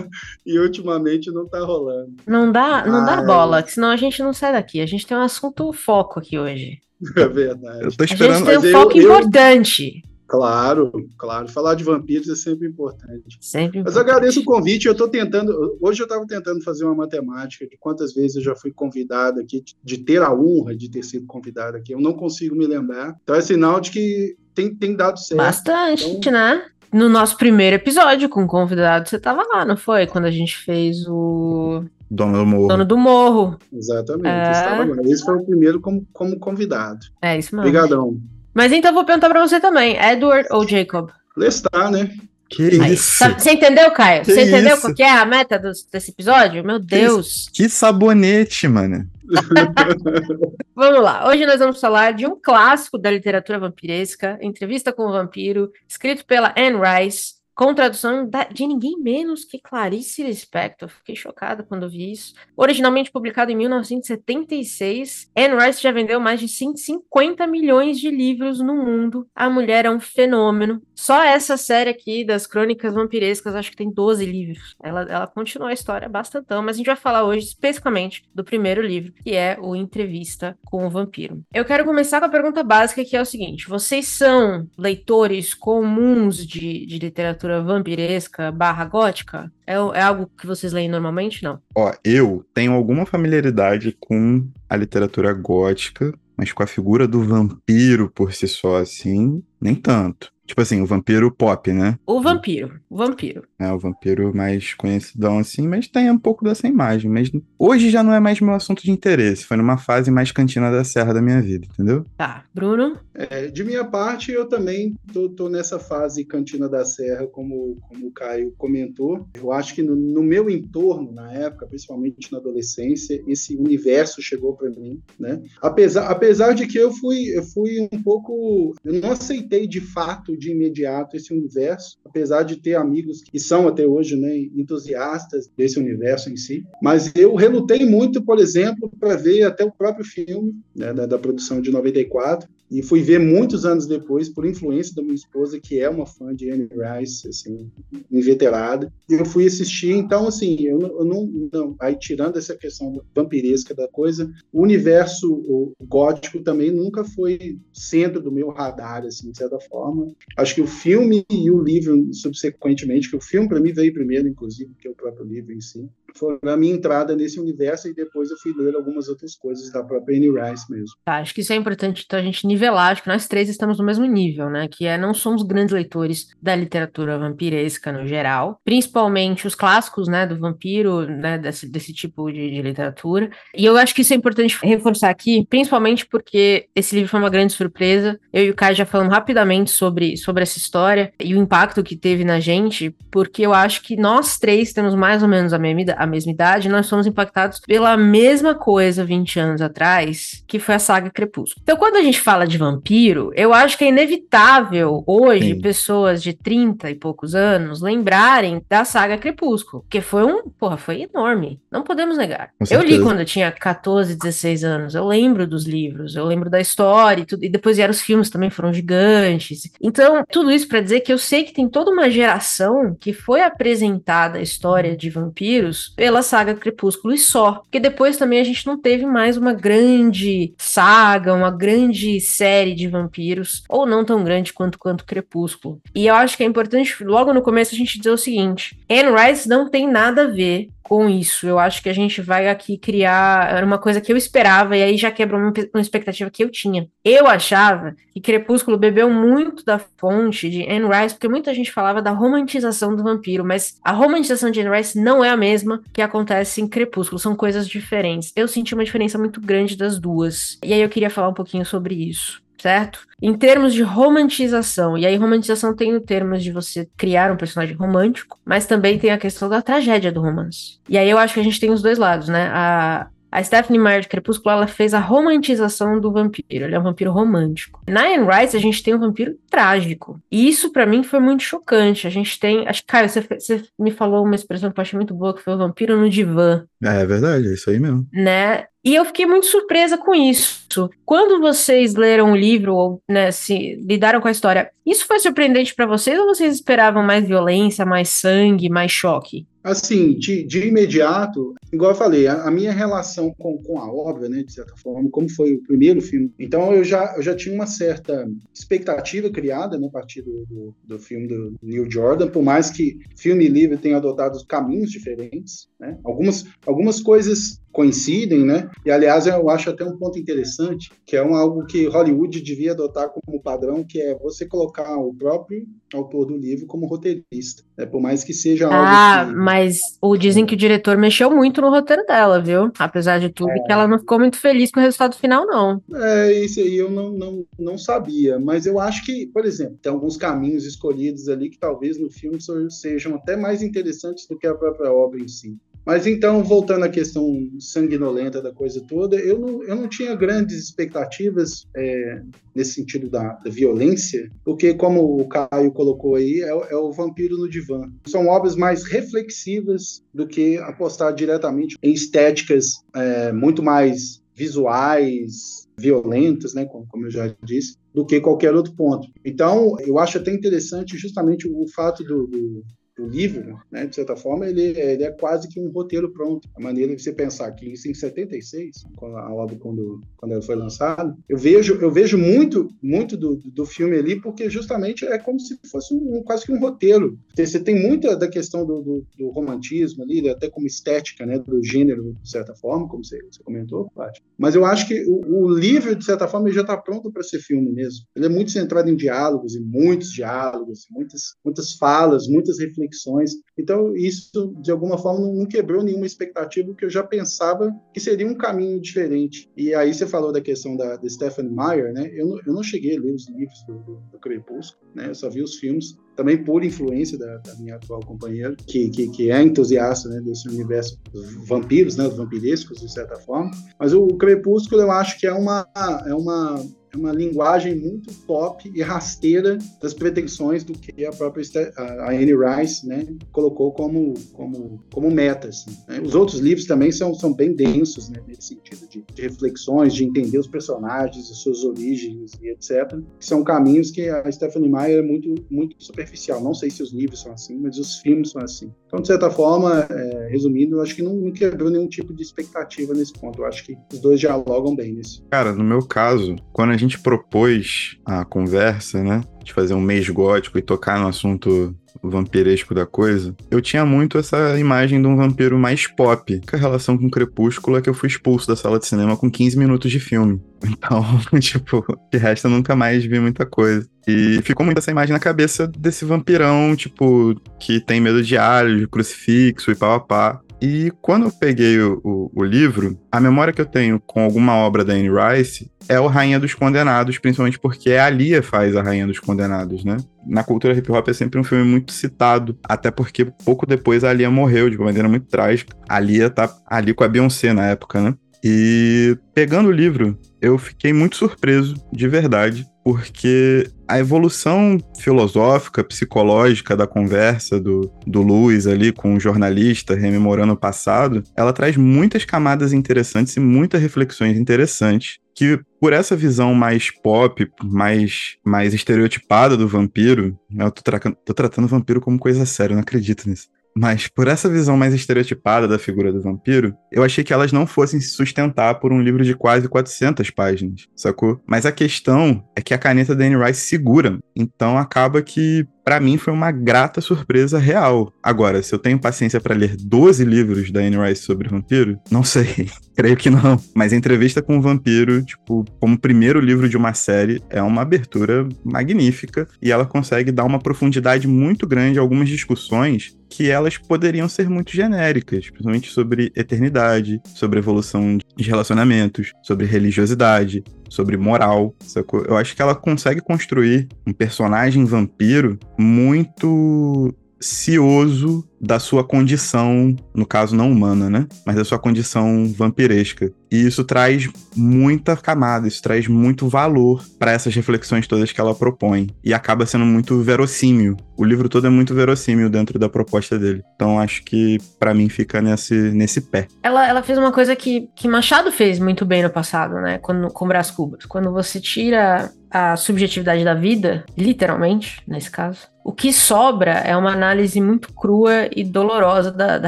e 0.45 0.59
ultimamente 0.59 1.31
não 1.31 1.47
tá 1.47 1.59
rolando. 1.59 2.13
Não 2.27 2.51
dá, 2.51 2.85
não 2.85 3.03
dá 3.05 3.19
Ai. 3.19 3.25
bola, 3.25 3.63
que 3.63 3.71
senão 3.71 3.89
a 3.89 3.95
gente 3.95 4.21
não 4.21 4.33
sai 4.33 4.51
daqui. 4.53 4.79
A 4.81 4.85
gente 4.85 5.05
tem 5.07 5.17
um 5.17 5.21
assunto 5.21 5.71
foco 5.73 6.19
aqui 6.19 6.37
hoje. 6.37 6.79
É 7.17 7.27
verdade. 7.27 7.83
Eu 7.85 7.91
tô 7.97 8.03
A 8.03 8.05
gente 8.05 8.13
esperando. 8.21 8.45
tem 8.45 8.57
um 8.57 8.61
mas 8.61 8.63
eu- 8.63 8.71
foco 8.71 8.95
eu- 8.97 9.03
importante. 9.03 10.03
Claro, 10.31 11.09
claro. 11.17 11.49
Falar 11.49 11.75
de 11.75 11.83
vampiros 11.83 12.29
é 12.29 12.35
sempre 12.35 12.65
importante. 12.65 13.37
Sempre 13.41 13.83
Mas 13.83 13.95
eu 13.95 14.01
agradeço 14.01 14.39
o 14.39 14.45
convite. 14.45 14.87
Eu 14.87 14.95
tô 14.95 15.09
tentando. 15.09 15.77
Hoje 15.81 16.01
eu 16.01 16.05
estava 16.05 16.25
tentando 16.25 16.63
fazer 16.63 16.85
uma 16.85 16.95
matemática 16.95 17.67
de 17.67 17.75
quantas 17.77 18.13
vezes 18.13 18.37
eu 18.37 18.41
já 18.41 18.55
fui 18.55 18.71
convidado 18.71 19.41
aqui, 19.41 19.61
de- 19.83 19.97
ter 19.97 20.21
a 20.21 20.33
honra 20.33 20.73
de 20.73 20.89
ter 20.89 21.03
sido 21.03 21.25
convidado 21.25 21.75
aqui. 21.75 21.93
Eu 21.93 21.99
não 21.99 22.13
consigo 22.13 22.55
me 22.55 22.65
lembrar. 22.65 23.13
Então 23.23 23.35
é 23.35 23.41
sinal 23.41 23.81
de 23.81 23.91
que 23.91 24.37
tem, 24.55 24.73
tem 24.73 24.95
dado 24.95 25.19
certo. 25.19 25.37
bastante, 25.37 26.07
Então- 26.07 26.31
né? 26.31 26.65
No 26.93 27.09
nosso 27.09 27.37
primeiro 27.37 27.75
episódio 27.75 28.27
com 28.29 28.43
o 28.43 28.47
convidado, 28.47 29.07
você 29.09 29.19
tava 29.19 29.43
lá, 29.47 29.65
não 29.65 29.75
foi? 29.77 30.07
Quando 30.07 30.25
a 30.25 30.31
gente 30.31 30.57
fez 30.57 31.05
o 31.07 31.83
Dono 32.09 32.37
do 32.39 32.45
morro. 32.45 32.67
Dono 32.67 32.85
do 32.85 32.97
Morro. 32.97 33.57
Exatamente. 33.71 34.27
É. 34.27 34.51
estava. 34.51 35.01
Esse 35.09 35.23
foi 35.25 35.35
o 35.37 35.45
primeiro 35.45 35.79
como, 35.81 36.05
como 36.13 36.37
convidado. 36.39 37.05
É 37.21 37.37
isso 37.37 37.53
mesmo. 37.55 37.67
Obrigadão. 37.69 38.17
Mas 38.53 38.71
então 38.71 38.91
eu 38.91 38.95
vou 38.95 39.05
perguntar 39.05 39.29
pra 39.29 39.41
você 39.41 39.59
também, 39.59 39.97
Edward 39.97 40.47
ou 40.51 40.67
Jacob? 40.67 41.09
Lestar, 41.37 41.89
né? 41.91 42.09
Que 42.49 42.63
Aí, 42.81 42.93
isso? 42.95 43.17
sabe- 43.17 43.41
você 43.41 43.51
entendeu, 43.51 43.89
Caio? 43.91 44.23
Que 44.23 44.33
você 44.33 44.41
entendeu 44.41 44.73
isso? 44.73 44.81
qual 44.81 44.93
que 44.93 45.03
é 45.03 45.09
a 45.09 45.25
meta 45.25 45.57
dos- 45.57 45.85
desse 45.85 46.11
episódio? 46.11 46.61
Meu 46.65 46.79
Deus. 46.79 47.47
Que 47.53 47.69
sabonete, 47.69 48.67
mano. 48.67 49.07
Vamos 50.75 51.01
lá. 51.01 51.27
Hoje 51.29 51.45
nós 51.45 51.59
vamos 51.59 51.79
falar 51.79 52.11
de 52.13 52.25
um 52.25 52.37
clássico 52.41 52.97
da 52.97 53.09
literatura 53.09 53.59
vampiresca, 53.59 54.37
Entrevista 54.41 54.91
com 54.91 55.03
o 55.03 55.11
Vampiro, 55.11 55.71
escrito 55.87 56.25
pela 56.25 56.53
Anne 56.57 56.77
Rice, 56.77 57.35
com 57.61 57.75
tradução 57.75 58.27
de 58.51 58.65
ninguém 58.65 58.99
menos 58.99 59.45
que 59.45 59.59
Clarice 59.59 60.23
Lispector. 60.23 60.89
Fiquei 60.89 61.15
chocada 61.15 61.61
quando 61.61 61.87
vi 61.87 62.11
isso. 62.11 62.33
Originalmente 62.57 63.11
publicado 63.11 63.51
em 63.51 63.55
1976, 63.55 65.29
Anne 65.37 65.63
Rice 65.63 65.79
já 65.79 65.91
vendeu 65.91 66.19
mais 66.19 66.39
de 66.39 66.47
150 66.47 67.45
milhões 67.45 67.99
de 67.99 68.09
livros 68.09 68.59
no 68.59 68.75
mundo. 68.75 69.27
A 69.35 69.47
mulher 69.47 69.85
é 69.85 69.91
um 69.91 69.99
fenômeno. 69.99 70.81
Só 70.95 71.23
essa 71.23 71.55
série 71.55 71.91
aqui 71.91 72.25
das 72.25 72.47
Crônicas 72.47 72.95
Vampirescas, 72.95 73.53
acho 73.53 73.69
que 73.69 73.77
tem 73.77 73.91
12 73.91 74.25
livros. 74.25 74.75
Ela, 74.81 75.03
ela 75.03 75.27
continua 75.27 75.69
a 75.69 75.73
história 75.73 76.09
bastantão, 76.09 76.63
mas 76.63 76.75
a 76.75 76.77
gente 76.77 76.87
vai 76.87 76.95
falar 76.95 77.25
hoje 77.25 77.45
especificamente 77.45 78.23
do 78.33 78.43
primeiro 78.43 78.81
livro, 78.81 79.13
que 79.23 79.35
é 79.35 79.55
o 79.61 79.75
Entrevista 79.75 80.57
com 80.65 80.87
o 80.87 80.89
Vampiro. 80.89 81.43
Eu 81.53 81.63
quero 81.63 81.85
começar 81.85 82.19
com 82.19 82.25
a 82.25 82.29
pergunta 82.29 82.63
básica, 82.63 83.05
que 83.05 83.15
é 83.15 83.21
o 83.21 83.25
seguinte: 83.25 83.69
vocês 83.69 84.07
são 84.07 84.67
leitores 84.75 85.53
comuns 85.53 86.37
de, 86.37 86.87
de 86.87 86.97
literatura 86.97 87.50
vampiresca 87.59 88.51
barra 88.51 88.85
gótica? 88.85 89.51
É, 89.65 89.73
é 89.73 90.01
algo 90.01 90.29
que 90.37 90.45
vocês 90.45 90.71
leem 90.71 90.87
normalmente? 90.87 91.43
Não. 91.43 91.59
Ó, 91.75 91.91
eu 92.03 92.45
tenho 92.53 92.73
alguma 92.73 93.05
familiaridade 93.05 93.97
com 93.99 94.47
a 94.69 94.75
literatura 94.75 95.33
gótica, 95.33 96.13
mas 96.37 96.53
com 96.53 96.63
a 96.63 96.67
figura 96.67 97.07
do 97.07 97.23
vampiro 97.23 98.09
por 98.09 98.31
si 98.33 98.47
só, 98.47 98.77
assim, 98.77 99.43
nem 99.61 99.75
tanto. 99.75 100.31
Tipo 100.45 100.61
assim, 100.61 100.81
o 100.81 100.85
vampiro 100.85 101.31
pop, 101.33 101.71
né? 101.71 101.97
O 102.05 102.21
vampiro. 102.21 102.81
O 102.89 102.97
vampiro. 102.97 103.43
É 103.57 103.71
o 103.71 103.79
vampiro 103.79 104.35
mais 104.35 104.73
conhecidão, 104.73 105.37
assim, 105.37 105.65
mas 105.65 105.87
tem 105.87 106.11
um 106.11 106.17
pouco 106.17 106.43
dessa 106.43 106.67
imagem. 106.67 107.09
Mas 107.09 107.31
hoje 107.57 107.89
já 107.89 108.03
não 108.03 108.13
é 108.13 108.19
mais 108.19 108.41
meu 108.41 108.53
assunto 108.53 108.83
de 108.83 108.91
interesse. 108.91 109.45
Foi 109.45 109.55
numa 109.55 109.77
fase 109.77 110.11
mais 110.11 110.31
cantina 110.33 110.69
da 110.69 110.83
serra 110.83 111.13
da 111.13 111.21
minha 111.21 111.41
vida, 111.41 111.67
entendeu? 111.71 112.05
Tá. 112.17 112.43
Bruno? 112.53 112.99
É, 113.13 113.47
de 113.47 113.63
minha 113.63 113.85
parte, 113.85 114.31
eu 114.31 114.45
também 114.45 114.95
tô, 115.13 115.29
tô 115.29 115.47
nessa 115.47 115.79
fase 115.79 116.25
Cantina 116.25 116.67
da 116.67 116.83
Serra, 116.83 117.27
como, 117.27 117.77
como 117.87 118.07
o 118.07 118.11
Caio 118.11 118.53
comentou. 118.57 119.27
Eu 119.33 119.51
acho 119.51 119.75
que 119.75 119.83
no, 119.83 119.95
no 119.95 120.23
meu 120.23 120.49
entorno, 120.49 121.11
na 121.11 121.31
época, 121.31 121.67
principalmente 121.67 122.31
na 122.31 122.39
adolescência, 122.39 123.21
esse 123.27 123.55
universo 123.55 124.21
chegou 124.21 124.53
para 124.55 124.69
mim, 124.69 125.01
né? 125.19 125.41
Apesar, 125.61 126.07
apesar 126.09 126.53
de 126.53 126.67
que 126.67 126.77
eu 126.77 126.91
fui, 126.91 127.37
eu 127.37 127.43
fui 127.43 127.87
um 127.91 128.01
pouco... 128.01 128.73
Eu 128.83 128.93
não 128.93 129.11
aceitei 129.11 129.50
de 129.59 129.81
fato, 129.81 130.35
de 130.35 130.51
imediato, 130.51 131.15
esse 131.15 131.33
universo, 131.33 131.97
apesar 132.05 132.43
de 132.43 132.55
ter 132.55 132.75
amigos 132.75 133.21
que 133.21 133.39
são 133.39 133.67
até 133.67 133.85
hoje 133.85 134.15
né, 134.15 134.37
entusiastas 134.37 135.49
desse 135.57 135.79
universo 135.79 136.29
em 136.29 136.37
si. 136.37 136.65
Mas 136.81 137.11
eu 137.15 137.35
relutei 137.35 137.85
muito, 137.85 138.23
por 138.23 138.39
exemplo, 138.39 138.91
para 138.99 139.15
ver 139.15 139.43
até 139.43 139.63
o 139.63 139.71
próprio 139.71 140.05
filme 140.05 140.55
né, 140.75 140.93
da, 140.93 141.05
da 141.05 141.17
produção 141.17 141.61
de 141.61 141.71
94, 141.71 142.49
e 142.71 142.81
fui 142.81 143.01
ver 143.01 143.19
muitos 143.19 143.65
anos 143.65 143.85
depois, 143.85 144.29
por 144.29 144.45
influência 144.45 144.95
da 144.95 145.01
minha 145.01 145.13
esposa, 145.13 145.59
que 145.59 145.79
é 145.79 145.89
uma 145.89 146.05
fã 146.05 146.33
de 146.33 146.49
Anne 146.49 146.69
Rice, 146.71 147.27
assim, 147.27 147.69
inveterada. 148.09 148.91
E 149.09 149.13
eu 149.13 149.25
fui 149.25 149.45
assistir, 149.45 149.91
então, 149.91 150.25
assim, 150.25 150.55
eu, 150.61 150.79
eu 150.79 151.03
não, 151.03 151.49
não. 151.51 151.75
Aí, 151.81 151.97
tirando 151.97 152.37
essa 152.37 152.55
questão 152.55 153.01
vampiresca 153.13 153.75
da 153.75 153.89
coisa, 153.89 154.31
o 154.53 154.61
universo 154.61 155.75
gótico 155.81 156.41
também 156.41 156.71
nunca 156.71 157.03
foi 157.03 157.59
centro 157.73 158.21
do 158.21 158.31
meu 158.31 158.49
radar, 158.49 159.03
assim, 159.05 159.31
de 159.31 159.37
certa 159.37 159.59
forma. 159.59 160.07
Acho 160.37 160.55
que 160.55 160.61
o 160.61 160.67
filme 160.67 161.25
e 161.29 161.51
o 161.51 161.61
livro, 161.61 162.13
subsequentemente, 162.13 163.09
que 163.09 163.17
o 163.17 163.21
filme 163.21 163.49
para 163.49 163.59
mim 163.59 163.73
veio 163.73 163.93
primeiro, 163.93 164.29
inclusive, 164.29 164.71
que 164.79 164.87
é 164.87 164.91
o 164.91 164.95
próprio 164.95 165.25
livro 165.25 165.51
em 165.51 165.59
si, 165.59 165.89
foi 166.15 166.37
a 166.43 166.57
minha 166.57 166.73
entrada 166.73 167.15
nesse 167.15 167.39
universo 167.39 167.87
e 167.87 167.93
depois 167.93 168.29
eu 168.29 168.37
fui 168.37 168.53
ler 168.57 168.75
algumas 168.75 169.07
outras 169.07 169.35
coisas 169.35 169.71
da 169.71 169.83
própria 169.83 170.17
Anne 170.17 170.29
Rice 170.29 170.69
mesmo. 170.71 170.95
Tá, 171.03 171.17
acho 171.17 171.33
que 171.33 171.41
isso 171.41 171.53
é 171.53 171.55
importante 171.55 172.03
então, 172.05 172.19
a 172.19 172.23
gente 172.23 172.45
nivelar, 172.45 172.91
acho 172.91 173.03
que 173.03 173.07
nós 173.09 173.27
três 173.27 173.49
estamos 173.49 173.77
no 173.79 173.85
mesmo 173.85 174.05
nível, 174.05 174.49
né? 174.49 174.67
Que 174.67 174.85
é 174.85 174.97
não 174.97 175.13
somos 175.13 175.43
grandes 175.43 175.73
leitores 175.73 176.27
da 176.41 176.55
literatura 176.55 177.17
vampiresca 177.17 177.91
no 177.91 178.05
geral, 178.05 178.59
principalmente 178.63 179.47
os 179.47 179.55
clássicos, 179.55 180.07
né, 180.07 180.25
do 180.25 180.37
vampiro, 180.37 181.05
né, 181.07 181.37
desse, 181.37 181.67
desse 181.69 181.93
tipo 181.93 182.31
de, 182.31 182.49
de 182.51 182.61
literatura. 182.61 183.29
E 183.55 183.65
eu 183.65 183.77
acho 183.77 183.93
que 183.93 184.01
isso 184.01 184.13
é 184.13 184.17
importante 184.17 184.57
reforçar 184.63 185.09
aqui, 185.09 185.45
principalmente 185.49 186.05
porque 186.05 186.67
esse 186.75 186.95
livro 186.95 187.09
foi 187.09 187.19
uma 187.19 187.29
grande 187.29 187.53
surpresa. 187.53 188.19
Eu 188.33 188.45
e 188.45 188.49
o 188.49 188.55
Kai 188.55 188.73
já 188.75 188.85
falamos 188.85 189.13
rapidamente 189.13 189.71
sobre, 189.71 190.17
sobre 190.17 190.43
essa 190.43 190.57
história 190.57 191.13
e 191.19 191.33
o 191.35 191.37
impacto 191.37 191.83
que 191.83 191.95
teve 191.95 192.23
na 192.23 192.39
gente, 192.39 192.95
porque 193.11 193.43
eu 193.45 193.53
acho 193.53 193.81
que 193.81 193.95
nós 193.95 194.37
três 194.37 194.73
temos 194.73 194.95
mais 194.95 195.21
ou 195.23 195.29
menos 195.29 195.53
a 195.53 195.59
mesma, 195.59 195.81
ida- 195.81 195.95
a 196.01 196.07
mesma 196.07 196.31
idade, 196.31 196.69
nós 196.69 196.87
somos 196.87 197.05
impactados 197.05 197.59
pela 197.59 197.95
mesma 197.95 198.55
coisa 198.55 199.05
20 199.05 199.39
anos 199.39 199.61
atrás, 199.61 200.43
que 200.47 200.59
foi 200.59 200.75
a 200.75 200.79
saga 200.79 201.09
Crepúsculo. 201.09 201.61
Então, 201.61 201.77
quando 201.77 201.97
a 201.97 202.01
gente 202.01 202.19
fala 202.19 202.47
de 202.47 202.57
vampiro, 202.57 203.31
eu 203.35 203.53
acho 203.53 203.77
que 203.77 203.85
é 203.85 203.89
inevitável 203.89 205.03
hoje 205.05 205.53
Sim. 205.55 205.61
pessoas 205.61 206.23
de 206.23 206.33
30 206.33 206.89
e 206.89 206.95
poucos 206.95 207.35
anos 207.35 207.81
lembrarem 207.81 208.63
da 208.67 208.83
saga 208.83 209.17
Crepúsculo, 209.17 209.83
porque 209.83 210.01
foi 210.01 210.23
um, 210.23 210.49
porra, 210.49 210.77
foi 210.77 211.03
enorme. 211.03 211.59
Não 211.71 211.83
podemos 211.83 212.17
negar. 212.17 212.49
Eu 212.69 212.81
li 212.81 212.99
quando 212.99 213.19
eu 213.19 213.25
tinha 213.25 213.51
14, 213.51 214.15
16 214.15 214.63
anos. 214.63 214.95
Eu 214.95 215.05
lembro 215.05 215.45
dos 215.45 215.65
livros, 215.65 216.15
eu 216.15 216.25
lembro 216.25 216.49
da 216.49 216.59
história 216.59 217.21
e 217.21 217.25
tudo. 217.25 217.45
E 217.45 217.49
depois 217.49 217.77
vieram 217.77 217.91
os 217.91 218.01
filmes 218.01 218.29
também, 218.29 218.49
foram 218.49 218.73
gigantes. 218.73 219.71
Então, 219.81 220.23
tudo 220.31 220.51
isso 220.51 220.67
para 220.67 220.81
dizer 220.81 221.01
que 221.01 221.13
eu 221.13 221.17
sei 221.17 221.43
que 221.43 221.53
tem 221.53 221.69
toda 221.69 221.91
uma 221.91 222.09
geração 222.09 222.95
que 222.99 223.13
foi 223.13 223.41
apresentada 223.41 224.39
a 224.39 224.41
história 224.41 224.95
de 224.97 225.09
vampiros 225.09 225.90
pela 225.95 226.21
saga 226.21 226.55
Crepúsculo 226.55 227.13
e 227.13 227.17
só. 227.17 227.53
Porque 227.63 227.79
depois 227.79 228.17
também 228.17 228.39
a 228.39 228.43
gente 228.43 228.65
não 228.65 228.77
teve 228.77 229.05
mais 229.05 229.37
uma 229.37 229.53
grande 229.53 230.53
saga, 230.57 231.33
uma 231.33 231.51
grande 231.51 232.19
série 232.19 232.73
de 232.73 232.87
vampiros, 232.87 233.63
ou 233.69 233.85
não 233.85 234.03
tão 234.03 234.23
grande 234.23 234.53
quanto 234.53 234.79
quanto 234.79 235.05
Crepúsculo. 235.05 235.81
E 235.93 236.07
eu 236.07 236.15
acho 236.15 236.37
que 236.37 236.43
é 236.43 236.45
importante 236.45 237.03
logo 237.03 237.33
no 237.33 237.41
começo 237.41 237.73
a 237.73 237.77
gente 237.77 237.97
dizer 237.97 238.11
o 238.11 238.17
seguinte: 238.17 238.77
Anne 238.91 239.11
Rice 239.15 239.47
não 239.47 239.69
tem 239.69 239.89
nada 239.89 240.23
a 240.23 240.27
ver 240.27 240.69
com 240.91 241.07
isso. 241.07 241.47
Eu 241.47 241.57
acho 241.57 241.81
que 241.81 241.87
a 241.87 241.93
gente 241.93 242.21
vai 242.21 242.49
aqui 242.49 242.77
criar 242.77 243.63
uma 243.63 243.77
coisa 243.77 244.01
que 244.01 244.11
eu 244.11 244.17
esperava, 244.17 244.75
e 244.75 244.83
aí 244.83 244.97
já 244.97 245.09
quebrou 245.09 245.39
uma, 245.39 245.53
uma 245.73 245.81
expectativa 245.81 246.29
que 246.29 246.43
eu 246.43 246.49
tinha. 246.49 246.89
Eu 247.01 247.27
achava 247.27 247.95
que 248.13 248.19
Crepúsculo 248.19 248.77
bebeu 248.77 249.09
muito 249.09 249.63
da 249.63 249.79
fonte 249.79 250.49
de 250.49 250.63
Anne 250.69 250.85
Rice, 250.87 251.15
porque 251.15 251.29
muita 251.29 251.53
gente 251.53 251.71
falava 251.71 252.01
da 252.01 252.11
romantização 252.11 252.93
do 252.93 253.03
vampiro, 253.03 253.45
mas 253.45 253.79
a 253.81 253.93
romantização 253.93 254.51
de 254.51 254.59
Anne 254.59 254.75
Rice 254.75 254.99
não 254.99 255.23
é 255.23 255.29
a 255.29 255.37
mesma 255.37 255.81
que 255.93 256.01
acontece 256.01 256.59
em 256.59 256.67
Crepúsculo, 256.67 257.17
são 257.17 257.37
coisas 257.37 257.69
diferentes. 257.69 258.33
Eu 258.35 258.49
senti 258.49 258.73
uma 258.73 258.83
diferença 258.83 259.17
muito 259.17 259.39
grande 259.39 259.77
das 259.77 259.97
duas. 259.97 260.59
E 260.61 260.73
aí 260.73 260.81
eu 260.81 260.89
queria 260.89 261.09
falar 261.09 261.29
um 261.29 261.33
pouquinho 261.33 261.65
sobre 261.65 261.95
isso 261.95 262.41
certo? 262.61 262.99
Em 263.21 263.33
termos 263.33 263.73
de 263.73 263.81
romantização, 263.81 264.97
e 264.97 265.05
aí 265.05 265.15
romantização 265.15 265.75
tem 265.75 265.95
o 265.95 266.01
termos 266.01 266.43
de 266.43 266.51
você 266.51 266.87
criar 266.95 267.31
um 267.31 267.37
personagem 267.37 267.75
romântico, 267.75 268.39
mas 268.45 268.65
também 268.65 268.99
tem 268.99 269.11
a 269.11 269.17
questão 269.17 269.49
da 269.49 269.61
tragédia 269.61 270.11
do 270.11 270.21
romance. 270.21 270.79
E 270.87 270.97
aí 270.97 271.09
eu 271.09 271.17
acho 271.17 271.33
que 271.33 271.39
a 271.39 271.43
gente 271.43 271.59
tem 271.59 271.71
os 271.71 271.81
dois 271.81 271.97
lados, 271.97 272.27
né? 272.27 272.49
A, 272.53 273.07
a 273.31 273.43
Stephanie 273.43 273.79
Meyer 273.79 274.01
de 274.01 274.09
Crepúsculo, 274.09 274.53
ela 274.53 274.67
fez 274.67 274.93
a 274.93 274.99
romantização 274.99 275.99
do 275.99 276.11
vampiro. 276.11 276.45
Ele 276.49 276.75
é 276.75 276.79
um 276.79 276.83
vampiro 276.83 277.11
romântico. 277.11 277.81
Na 277.87 278.01
Anne 278.01 278.27
Rice, 278.27 278.57
a 278.57 278.59
gente 278.59 278.83
tem 278.83 278.93
um 278.93 278.99
vampiro 278.99 279.35
trágico. 279.49 280.21
E 280.29 280.49
isso, 280.49 280.71
para 280.71 280.85
mim, 280.85 281.01
foi 281.01 281.21
muito 281.21 281.41
chocante. 281.41 282.05
A 282.05 282.09
gente 282.09 282.37
tem... 282.37 282.67
Acho 282.67 282.81
que, 282.81 282.87
Caio, 282.87 283.07
você, 283.07 283.21
você, 283.21 283.63
me 283.79 283.91
falou 283.91 284.25
uma 284.25 284.35
expressão 284.35 284.69
que 284.69 284.77
eu 284.77 284.81
achei 284.81 284.97
muito 284.97 285.13
boa, 285.13 285.33
que 285.33 285.41
foi 285.41 285.53
o 285.53 285.57
vampiro 285.57 285.97
no 285.97 286.09
divã. 286.09 286.65
É, 286.83 287.01
é 287.01 287.05
verdade, 287.05 287.47
é 287.47 287.53
isso 287.53 287.69
aí 287.69 287.79
mesmo. 287.79 288.05
Né? 288.11 288.65
E 288.83 288.95
eu 288.95 289.05
fiquei 289.05 289.25
muito 289.25 289.45
surpresa 289.45 289.97
com 289.97 290.13
isso. 290.13 290.89
Quando 291.05 291.39
vocês 291.39 291.93
leram 291.93 292.31
o 292.31 292.35
livro 292.35 292.75
ou 292.75 293.01
né, 293.07 293.31
se 293.31 293.75
lidaram 293.75 294.19
com 294.19 294.27
a 294.27 294.31
história, 294.31 294.71
isso 294.85 295.05
foi 295.05 295.19
surpreendente 295.19 295.75
para 295.75 295.85
vocês 295.85 296.19
ou 296.19 296.27
vocês 296.27 296.55
esperavam 296.55 297.03
mais 297.03 297.27
violência, 297.27 297.85
mais 297.85 298.09
sangue, 298.09 298.69
mais 298.69 298.91
choque? 298.91 299.45
Assim, 299.63 300.17
de, 300.17 300.43
de 300.43 300.67
imediato, 300.67 301.53
igual 301.71 301.91
eu 301.91 301.95
falei, 301.95 302.25
a, 302.25 302.45
a, 302.45 302.51
minha 302.51 302.71
relação 302.71 303.31
com, 303.37 303.59
com 303.59 303.77
a 303.77 303.93
obra, 303.93 304.27
né, 304.27 304.41
de 304.41 304.51
certa 304.51 304.75
forma, 304.75 305.07
como 305.11 305.29
foi 305.29 305.53
o 305.53 305.61
primeiro 305.61 306.01
filme, 306.01 306.33
então 306.39 306.73
eu 306.73 306.83
já, 306.83 307.13
eu 307.15 307.21
já 307.21 307.35
tinha 307.35 307.53
uma 307.53 307.67
certa 307.67 308.27
expectativa 308.51 309.29
criada 309.29 309.77
né, 309.77 309.85
a 309.85 309.91
partir 309.91 310.23
do, 310.23 310.45
do, 310.47 310.75
do 310.83 310.97
filme 310.97 311.27
do 311.27 311.53
Neil 311.61 311.89
Jordan, 311.89 312.27
por 312.27 312.41
mais 312.41 312.71
que 312.71 312.97
filme 313.15 313.45
e 313.45 313.49
livro 313.49 313.77
tenham 313.77 313.97
adotado 313.97 314.43
caminhos 314.47 314.89
diferentes, 314.89 315.67
né, 315.79 315.95
algumas, 316.03 316.43
algumas 316.65 316.99
coisas 316.99 317.61
coincidem, 317.71 318.45
né? 318.45 318.69
E 318.85 318.91
aliás, 318.91 319.25
eu 319.25 319.49
acho 319.49 319.69
até 319.69 319.83
um 319.83 319.97
ponto 319.97 320.19
interessante, 320.19 320.91
que 321.05 321.15
é 321.15 321.23
um, 321.23 321.35
algo 321.35 321.65
que 321.65 321.87
Hollywood 321.87 322.41
devia 322.41 322.71
adotar 322.71 323.09
como 323.09 323.41
padrão, 323.41 323.83
que 323.83 324.01
é 324.01 324.13
você 324.15 324.45
colocar 324.45 324.70
o 324.79 325.13
próprio 325.13 325.65
autor 325.93 326.25
do 326.25 326.37
livro 326.37 326.65
como 326.65 326.85
roteirista, 326.85 327.63
né? 327.77 327.85
por 327.85 328.01
mais 328.01 328.23
que 328.23 328.33
seja 328.33 328.65
algo 328.65 328.77
Ah, 328.77 329.25
que... 329.27 329.35
mas 329.35 329.79
o 330.01 330.15
dizem 330.15 330.45
que 330.45 330.53
o 330.53 330.57
diretor 330.57 330.97
mexeu 330.97 331.29
muito 331.29 331.61
no 331.61 331.69
roteiro 331.69 332.05
dela, 332.05 332.41
viu? 332.41 332.71
Apesar 332.79 333.19
de 333.19 333.29
tudo, 333.29 333.51
é... 333.51 333.59
que 333.59 333.71
ela 333.71 333.87
não 333.87 333.99
ficou 333.99 334.19
muito 334.19 334.37
feliz 334.37 334.71
com 334.71 334.79
o 334.79 334.83
resultado 334.83 335.15
final, 335.15 335.45
não. 335.45 335.81
É, 335.93 336.33
isso 336.33 336.59
aí 336.59 336.75
eu 336.75 336.89
não, 336.89 337.11
não, 337.11 337.45
não 337.59 337.77
sabia, 337.77 338.39
mas 338.39 338.65
eu 338.65 338.79
acho 338.79 339.05
que, 339.05 339.27
por 339.27 339.45
exemplo, 339.45 339.77
tem 339.81 339.91
alguns 339.91 340.17
caminhos 340.17 340.65
escolhidos 340.65 341.27
ali 341.27 341.49
que 341.49 341.59
talvez 341.59 341.99
no 341.99 342.09
filme 342.09 342.37
sejam 342.69 343.15
até 343.15 343.35
mais 343.35 343.61
interessantes 343.61 344.27
do 344.27 344.37
que 344.37 344.47
a 344.47 344.55
própria 344.55 344.91
obra 344.91 345.19
em 345.19 345.27
si. 345.27 345.57
Mas 345.85 346.05
então, 346.05 346.43
voltando 346.43 346.85
à 346.85 346.89
questão 346.89 347.49
sanguinolenta 347.59 348.41
da 348.41 348.51
coisa 348.51 348.81
toda, 348.81 349.15
eu 349.17 349.39
não, 349.39 349.63
eu 349.63 349.75
não 349.75 349.87
tinha 349.87 350.15
grandes 350.15 350.57
expectativas 350.63 351.67
é, 351.75 352.21
nesse 352.53 352.73
sentido 352.73 353.09
da, 353.09 353.33
da, 353.33 353.49
violência, 353.49 354.29
porque, 354.45 354.73
como 354.73 355.19
o 355.19 355.27
Caio 355.27 355.71
colocou 355.71 356.15
aí, 356.15 356.41
é, 356.41 356.49
é, 356.49 356.75
o 356.75 356.91
vampiro 356.91 357.37
no 357.37 357.49
divã. 357.49 357.91
São 358.05 358.27
obras 358.27 358.55
mais 358.55 358.83
reflexivas 358.83 360.03
do 360.13 360.27
que 360.27 360.57
apostar 360.57 361.13
diretamente 361.13 361.77
em 361.81 361.93
estéticas 361.93 362.83
é, 362.95 363.31
muito 363.31 363.63
mais 363.63 364.21
visuais, 364.35 365.67
violentas, 365.77 366.53
né, 366.53 366.65
como, 366.65 366.85
como 366.87 367.05
eu 367.05 367.11
já 367.11 367.35
disse, 367.43 367.75
do 367.93 368.05
que 368.05 368.21
qualquer 368.21 368.53
outro 368.53 368.73
ponto. 368.73 369.07
Então, 369.25 369.75
eu 369.79 369.97
acho 369.99 370.17
até 370.17 370.31
interessante 370.33 370.97
justamente 370.97 371.47
o 371.47 371.67
fato 371.67 372.03
do, 372.03 372.27
do 372.27 372.63
livro, 373.07 373.59
né, 373.71 373.85
de 373.85 373.95
certa 373.95 374.15
forma, 374.15 374.47
ele, 374.47 374.61
ele, 374.61 375.03
é 375.03 375.11
quase 375.11 375.47
que 375.47 375.59
um 375.59 375.69
roteiro 375.71 376.11
pronto. 376.11 376.47
A 376.55 376.61
maneira 376.61 376.95
de 376.95 377.01
você 377.01 377.11
pensar 377.11 377.51
que 377.51 377.71
isso 377.71 377.89
em 377.89 377.93
76, 377.93 378.85
quando 378.95 379.17
a 379.17 379.33
obra 379.33 379.55
quando, 379.57 380.01
quando 380.17 380.31
ela 380.33 380.41
foi 380.41 380.55
lançada, 380.55 381.15
eu 381.27 381.37
vejo 381.37 381.75
eu 381.75 381.91
vejo 381.91 382.17
muito 382.17 382.69
muito 382.81 383.17
do, 383.17 383.35
do 383.35 383.65
filme 383.65 383.97
ali 383.97 384.19
porque 384.19 384.49
justamente 384.49 385.05
é 385.05 385.17
como 385.17 385.39
se 385.39 385.57
fosse 385.69 385.93
um, 385.93 386.21
quase 386.23 386.45
que 386.45 386.51
um 386.51 386.59
roteiro. 386.59 387.17
Você 387.35 387.59
tem 387.59 387.81
muita 387.81 388.15
da 388.15 388.27
questão 388.27 388.65
do, 388.65 388.81
do, 388.81 389.07
do 389.17 389.29
romantismo 389.29 390.03
ali, 390.03 390.29
até 390.29 390.49
como 390.49 390.67
estética, 390.67 391.25
né, 391.25 391.39
do 391.39 391.63
gênero 391.63 392.15
de 392.21 392.29
certa 392.29 392.53
forma, 392.55 392.87
como 392.87 393.03
você, 393.03 393.19
você 393.23 393.41
comentou, 393.43 393.89
Paty. 393.95 394.21
Mas 394.37 394.55
eu 394.55 394.65
acho 394.65 394.87
que 394.87 395.03
o, 395.07 395.45
o 395.45 395.49
livro 395.49 395.95
de 395.95 396.05
certa 396.05 396.27
forma 396.27 396.51
já 396.51 396.61
está 396.61 396.77
pronto 396.77 397.11
para 397.11 397.23
ser 397.23 397.39
filme 397.39 397.71
mesmo. 397.71 398.05
Ele 398.15 398.25
é 398.25 398.29
muito 398.29 398.51
centrado 398.51 398.89
em 398.89 398.95
diálogos 398.95 399.55
e 399.55 399.59
muitos 399.59 400.11
diálogos, 400.11 400.85
muitas 400.89 401.35
muitas 401.43 401.73
falas, 401.73 402.27
muitas 402.27 402.59
reflexões 402.59 402.90
reflexões. 402.91 403.31
Então, 403.57 403.95
isso, 403.95 404.53
de 404.61 404.71
alguma 404.71 404.97
forma, 404.97 405.27
não, 405.27 405.45
quebrou 405.45 405.83
nenhuma 405.83 406.05
expectativa, 406.05 406.73
que 406.75 406.85
eu 406.85 406.89
já 406.89 407.03
pensava 407.03 407.73
que 407.93 407.99
seria 407.99 408.27
um 408.27 408.35
caminho 408.35 408.79
diferente. 408.79 409.49
E 409.55 409.73
aí 409.73 409.93
você 409.93 410.05
falou 410.05 410.31
da 410.31 410.41
questão 410.41 410.75
da, 410.75 410.97
da 410.97 411.09
Stephanie 411.09 411.51
Meyer, 411.51 411.93
né? 411.93 412.11
Eu 412.13 412.27
não, 412.27 412.39
eu 412.45 412.53
não 412.53 412.63
cheguei 412.63 412.97
a 412.97 412.99
ler 412.99 413.13
os 413.13 413.29
livros 413.29 413.63
do, 413.67 413.79
do, 413.79 413.95
do 414.11 414.19
Crepúsculo, 414.19 414.85
né? 414.93 415.09
Eu 415.09 415.15
só 415.15 415.29
vi 415.29 415.41
os 415.41 415.55
filmes 415.55 415.97
também 416.15 416.43
por 416.43 416.63
influência 416.63 417.17
da, 417.17 417.37
da 417.37 417.55
minha 417.55 417.75
atual 417.75 418.01
companheira, 418.01 418.55
que, 418.67 418.89
que, 418.89 419.09
que, 419.09 419.31
é 419.31 419.41
entusiasta 419.41 420.09
né, 420.09 420.21
desse 420.21 420.47
universo 420.47 420.99
dos 421.11 421.47
vampiros, 421.47 421.95
né, 421.95 422.07
dos 422.07 422.17
vampirescos, 422.17 422.81
de 422.81 422.91
certa 422.91 423.15
forma. 423.15 423.49
Mas 423.79 423.93
o, 423.93 424.03
o 424.03 424.17
Crepúsculo 424.17 424.81
eu 424.81 424.91
acho 424.91 425.17
que 425.19 425.25
é 425.25 425.33
uma, 425.33 425.65
é 426.05 426.13
uma 426.13 426.63
é 426.93 426.97
uma 426.97 427.11
linguagem 427.11 427.75
muito 427.75 428.13
pop 428.25 428.69
e 428.73 428.81
rasteira 428.81 429.57
das 429.81 429.93
pretensões 429.93 430.63
do 430.63 430.73
que 430.73 431.05
a 431.05 431.11
própria 431.11 431.41
a 431.77 432.11
Anne 432.11 432.33
Rice 432.35 432.87
né, 432.87 433.07
colocou 433.31 433.71
como, 433.71 434.13
como, 434.33 434.83
como 434.93 435.09
metas. 435.09 435.65
Assim, 435.67 435.77
né? 435.87 436.01
Os 436.01 436.15
outros 436.15 436.39
livros 436.39 436.65
também 436.65 436.91
são, 436.91 437.13
são 437.13 437.33
bem 437.33 437.53
densos 437.53 438.09
né, 438.09 438.21
nesse 438.27 438.49
sentido 438.49 438.87
de, 438.89 439.03
de, 439.13 439.21
reflexões, 439.21 439.93
de 439.93 440.03
entender 440.03 440.37
os 440.37 440.47
personagens, 440.47 441.29
as 441.29 441.37
suas 441.37 441.63
origens 441.63 442.33
e 442.41 442.49
etc. 442.49 442.99
Que 443.19 443.25
são 443.25 443.43
caminhos 443.43 443.91
que 443.91 444.09
a 444.09 444.29
Stephanie 444.31 444.69
Meyer 444.69 444.99
é 444.99 445.01
muito, 445.01 445.33
muito 445.49 445.75
superficial. 445.79 446.41
Não 446.41 446.53
sei 446.53 446.69
se 446.69 446.83
os 446.83 446.91
livros 446.91 447.21
são 447.21 447.33
assim, 447.33 447.57
mas 447.57 447.77
os 447.77 447.99
filmes 447.99 448.31
são 448.31 448.41
assim. 448.41 448.71
Então, 448.87 449.01
de 449.01 449.07
certa 449.07 449.29
forma, 449.29 449.87
é, 449.89 450.27
resumindo, 450.29 450.77
eu 450.77 450.81
acho 450.81 450.95
que 450.95 451.01
não, 451.01 451.15
não 451.15 451.31
quebrou 451.31 451.69
nenhum 451.69 451.87
tipo 451.87 452.13
de 452.13 452.21
expectativa 452.21 452.93
nesse 452.93 453.13
ponto. 453.13 453.41
Eu 453.41 453.45
acho 453.45 453.65
que 453.65 453.77
os 453.93 453.99
dois 453.99 454.19
dialogam 454.19 454.75
bem 454.75 454.93
nisso. 454.93 455.23
Cara, 455.31 455.53
no 455.53 455.63
meu 455.63 455.85
caso, 455.85 456.35
quando 456.51 456.71
a 456.71 456.77
gente 456.81 456.99
propôs 456.99 457.97
a 458.05 458.25
conversa, 458.25 459.03
né? 459.03 459.21
De 459.43 459.53
fazer 459.53 459.73
um 459.73 459.81
mês 459.81 460.07
gótico 460.09 460.57
e 460.57 460.61
tocar 460.61 460.99
no 460.99 461.07
assunto 461.07 461.75
vampiresco 462.03 462.73
da 462.73 462.85
coisa, 462.85 463.35
eu 463.49 463.61
tinha 463.61 463.85
muito 463.85 464.17
essa 464.17 464.57
imagem 464.57 465.01
de 465.01 465.07
um 465.07 465.15
vampiro 465.15 465.57
mais 465.57 465.87
pop. 465.87 466.39
Que 466.39 466.55
a 466.55 466.59
relação 466.59 466.97
com 466.97 467.05
o 467.05 467.11
Crepúsculo 467.11 467.77
é 467.77 467.81
que 467.81 467.89
eu 467.89 467.93
fui 467.93 468.07
expulso 468.07 468.47
da 468.47 468.55
sala 468.55 468.79
de 468.79 468.85
cinema 468.85 469.15
com 469.17 469.29
15 469.29 469.57
minutos 469.57 469.91
de 469.91 469.99
filme. 469.99 470.41
Então, 470.63 471.03
tipo, 471.39 471.83
de 472.11 472.19
resto 472.19 472.45
eu 472.45 472.51
nunca 472.51 472.75
mais 472.75 473.03
vi 473.03 473.19
muita 473.19 473.47
coisa. 473.47 473.87
E 474.07 474.39
ficou 474.43 474.63
muito 474.63 474.77
essa 474.77 474.91
imagem 474.91 475.11
na 475.11 475.19
cabeça 475.19 475.67
desse 475.67 476.05
vampirão, 476.05 476.75
tipo, 476.75 477.35
que 477.59 477.79
tem 477.79 477.99
medo 477.99 478.21
de 478.21 478.37
alho, 478.37 478.77
de 478.77 478.87
crucifixo 478.87 479.71
e 479.71 479.75
pá, 479.75 479.99
pá, 479.99 480.05
pá. 480.05 480.41
E 480.61 480.91
quando 481.01 481.25
eu 481.25 481.31
peguei 481.31 481.79
o, 481.79 481.99
o, 482.03 482.31
o, 482.35 482.43
livro, 482.43 482.95
a 483.11 483.19
memória 483.19 483.51
que 483.51 483.59
eu 483.59 483.65
tenho 483.65 483.99
com 483.99 484.21
alguma 484.21 484.55
obra 484.55 484.85
da 484.85 484.93
Anne 484.93 485.09
Rice 485.09 485.71
é 485.89 485.99
o 485.99 486.05
Rainha 486.05 486.39
dos 486.39 486.53
Condenados, 486.53 487.17
principalmente 487.17 487.57
porque 487.57 487.93
a 487.93 488.07
Lia 488.11 488.43
faz 488.43 488.75
a 488.75 488.83
Rainha 488.83 489.07
dos 489.07 489.19
Condenados, 489.19 489.83
né? 489.83 489.97
Na 490.23 490.43
cultura 490.43 490.75
hip 490.75 490.91
hop 490.91 491.07
é 491.07 491.13
sempre 491.13 491.39
um 491.39 491.43
filme 491.43 491.63
muito 491.63 491.91
citado, 491.91 492.55
até 492.63 492.91
porque 492.91 493.25
pouco 493.43 493.65
depois 493.65 494.03
a 494.03 494.13
Lia 494.13 494.29
morreu 494.29 494.69
de 494.69 494.77
uma 494.77 494.85
maneira 494.85 495.09
muito 495.09 495.25
trágica. 495.25 495.75
A 495.89 495.99
Lia 495.99 496.29
tá 496.29 496.47
ali 496.67 496.93
com 496.93 497.03
a 497.03 497.07
Beyoncé 497.07 497.53
na 497.53 497.65
época, 497.65 497.99
né? 497.99 498.13
E 498.43 499.17
pegando 499.33 499.69
o 499.69 499.71
livro, 499.71 500.17
eu 500.39 500.57
fiquei 500.59 500.93
muito 500.93 501.15
surpreso, 501.15 501.75
de 501.91 502.07
verdade, 502.07 502.67
porque 502.83 503.69
a 503.87 503.99
evolução 503.99 504.77
filosófica, 504.99 505.83
psicológica 505.83 506.75
da 506.75 506.87
conversa 506.87 507.59
do, 507.59 507.91
do 508.05 508.21
Luiz 508.21 508.65
ali 508.67 508.91
com 508.91 509.15
o 509.15 509.19
jornalista, 509.19 509.95
rememorando 509.95 510.53
o 510.53 510.57
passado, 510.57 511.23
ela 511.35 511.53
traz 511.53 511.77
muitas 511.77 512.25
camadas 512.25 512.73
interessantes 512.73 513.35
e 513.35 513.39
muitas 513.39 513.81
reflexões 513.81 514.37
interessantes 514.37 515.19
que 515.35 515.59
por 515.79 515.93
essa 515.93 516.15
visão 516.15 516.53
mais 516.53 516.91
pop, 516.91 517.49
mais, 517.63 518.37
mais 518.45 518.73
estereotipada 518.73 519.55
do 519.55 519.67
vampiro, 519.67 520.37
né, 520.49 520.65
eu 520.65 520.71
tô, 520.71 520.81
tra 520.81 520.99
tô 520.99 521.33
tratando 521.33 521.65
o 521.65 521.69
vampiro 521.69 522.01
como 522.01 522.19
coisa 522.19 522.45
séria, 522.45 522.73
eu 522.73 522.75
não 522.75 522.83
acredito 522.83 523.29
nisso. 523.29 523.47
Mas 523.75 524.07
por 524.07 524.27
essa 524.27 524.49
visão 524.49 524.75
mais 524.77 524.93
estereotipada 524.93 525.67
da 525.67 525.79
figura 525.79 526.11
do 526.11 526.21
vampiro, 526.21 526.75
eu 526.91 527.03
achei 527.03 527.23
que 527.23 527.33
elas 527.33 527.51
não 527.51 527.65
fossem 527.65 527.99
se 527.99 528.09
sustentar 528.09 528.75
por 528.75 528.91
um 528.91 529.01
livro 529.01 529.23
de 529.23 529.35
quase 529.35 529.67
400 529.67 530.29
páginas, 530.29 530.87
sacou? 530.95 531.41
Mas 531.47 531.65
a 531.65 531.71
questão 531.71 532.43
é 532.55 532.61
que 532.61 532.73
a 532.73 532.77
caneta 532.77 533.15
da 533.15 533.23
Anne 533.23 533.37
Rice 533.37 533.61
segura. 533.61 534.19
Então 534.35 534.77
acaba 534.77 535.21
que 535.21 535.65
para 535.83 535.99
mim 535.99 536.17
foi 536.17 536.33
uma 536.33 536.51
grata 536.51 537.01
surpresa 537.01 537.59
real. 537.59 538.13
Agora, 538.21 538.61
se 538.61 538.73
eu 538.73 538.79
tenho 538.79 538.99
paciência 538.99 539.39
para 539.39 539.55
ler 539.55 539.75
12 539.77 540.23
livros 540.25 540.71
da 540.71 540.81
Anne 540.81 540.97
Rice 540.97 541.23
sobre 541.23 541.49
vampiro, 541.49 541.99
não 542.09 542.23
sei. 542.23 542.69
Creio 542.95 543.17
que 543.17 543.29
não. 543.29 543.59
Mas 543.75 543.93
Entrevista 543.93 544.41
com 544.41 544.57
o 544.57 544.61
Vampiro, 544.61 545.23
tipo, 545.23 545.65
como 545.79 545.97
primeiro 545.97 546.39
livro 546.39 546.67
de 546.69 546.77
uma 546.77 546.93
série, 546.93 547.41
é 547.49 547.61
uma 547.61 547.81
abertura 547.81 548.47
magnífica 548.63 549.47
e 549.61 549.71
ela 549.71 549.85
consegue 549.85 550.31
dar 550.31 550.43
uma 550.43 550.59
profundidade 550.59 551.27
muito 551.27 551.65
grande 551.65 551.97
a 551.97 552.01
algumas 552.01 552.29
discussões 552.29 553.15
que 553.29 553.49
elas 553.49 553.77
poderiam 553.77 554.27
ser 554.27 554.49
muito 554.49 554.75
genéricas, 554.75 555.49
principalmente 555.49 555.89
sobre 555.89 556.31
eternidade, 556.35 557.21
sobre 557.33 557.59
evolução 557.59 558.17
de 558.35 558.43
relacionamentos, 558.43 559.31
sobre 559.41 559.65
religiosidade, 559.65 560.63
sobre 560.91 561.15
moral. 561.15 561.73
Sacou? 561.79 562.21
Eu 562.25 562.35
acho 562.35 562.53
que 562.53 562.61
ela 562.61 562.75
consegue 562.75 563.21
construir 563.21 563.87
um 564.05 564.11
personagem 564.11 564.83
vampiro 564.83 565.57
muito 565.79 567.13
cioso 567.39 568.45
da 568.61 568.79
sua 568.79 569.03
condição, 569.03 569.95
no 570.13 570.25
caso 570.25 570.55
não 570.55 570.71
humana, 570.71 571.09
né? 571.09 571.27
Mas 571.45 571.55
da 571.55 571.65
sua 571.65 571.79
condição 571.79 572.53
vampiresca. 572.55 573.31
E 573.51 573.65
isso 573.67 573.83
traz 573.83 574.29
muita 574.55 575.17
camada, 575.17 575.67
isso 575.67 575.81
traz 575.81 576.07
muito 576.07 576.47
valor 576.47 577.03
para 577.19 577.31
essas 577.31 577.53
reflexões 577.53 578.07
todas 578.07 578.31
que 578.31 578.39
ela 578.39 578.55
propõe. 578.55 579.09
E 579.23 579.33
acaba 579.33 579.65
sendo 579.65 579.85
muito 579.85 580.21
verossímil. 580.21 580.95
O 581.17 581.25
livro 581.25 581.49
todo 581.49 581.67
é 581.67 581.69
muito 581.69 581.93
verossímil 581.93 582.49
dentro 582.49 582.79
da 582.79 582.87
proposta 582.87 583.37
dele. 583.37 583.61
Então 583.75 583.99
acho 583.99 584.23
que 584.23 584.57
para 584.79 584.93
mim 584.93 585.09
fica 585.09 585.41
nesse, 585.41 585.75
nesse 585.91 586.21
pé. 586.21 586.47
Ela, 586.63 586.87
ela 586.87 587.03
fez 587.03 587.17
uma 587.17 587.31
coisa 587.31 587.55
que, 587.55 587.89
que 587.95 588.07
Machado 588.07 588.51
fez 588.51 588.79
muito 588.79 589.05
bem 589.05 589.23
no 589.23 589.29
passado, 589.29 589.75
né? 589.81 589.97
Quando, 589.97 590.27
com 590.27 590.47
Brás 590.47 590.71
Cubas. 590.71 591.05
Quando 591.05 591.31
você 591.31 591.59
tira 591.59 592.31
a 592.49 592.75
subjetividade 592.75 593.43
da 593.43 593.53
vida, 593.53 594.05
literalmente, 594.17 595.01
nesse 595.07 595.31
caso, 595.31 595.70
o 595.83 595.91
que 595.91 596.13
sobra 596.13 596.71
é 596.71 596.95
uma 596.95 597.11
análise 597.11 597.59
muito 597.59 597.93
crua 597.93 598.47
e 598.55 598.63
dolorosa 598.63 599.31
da, 599.31 599.57
da 599.57 599.67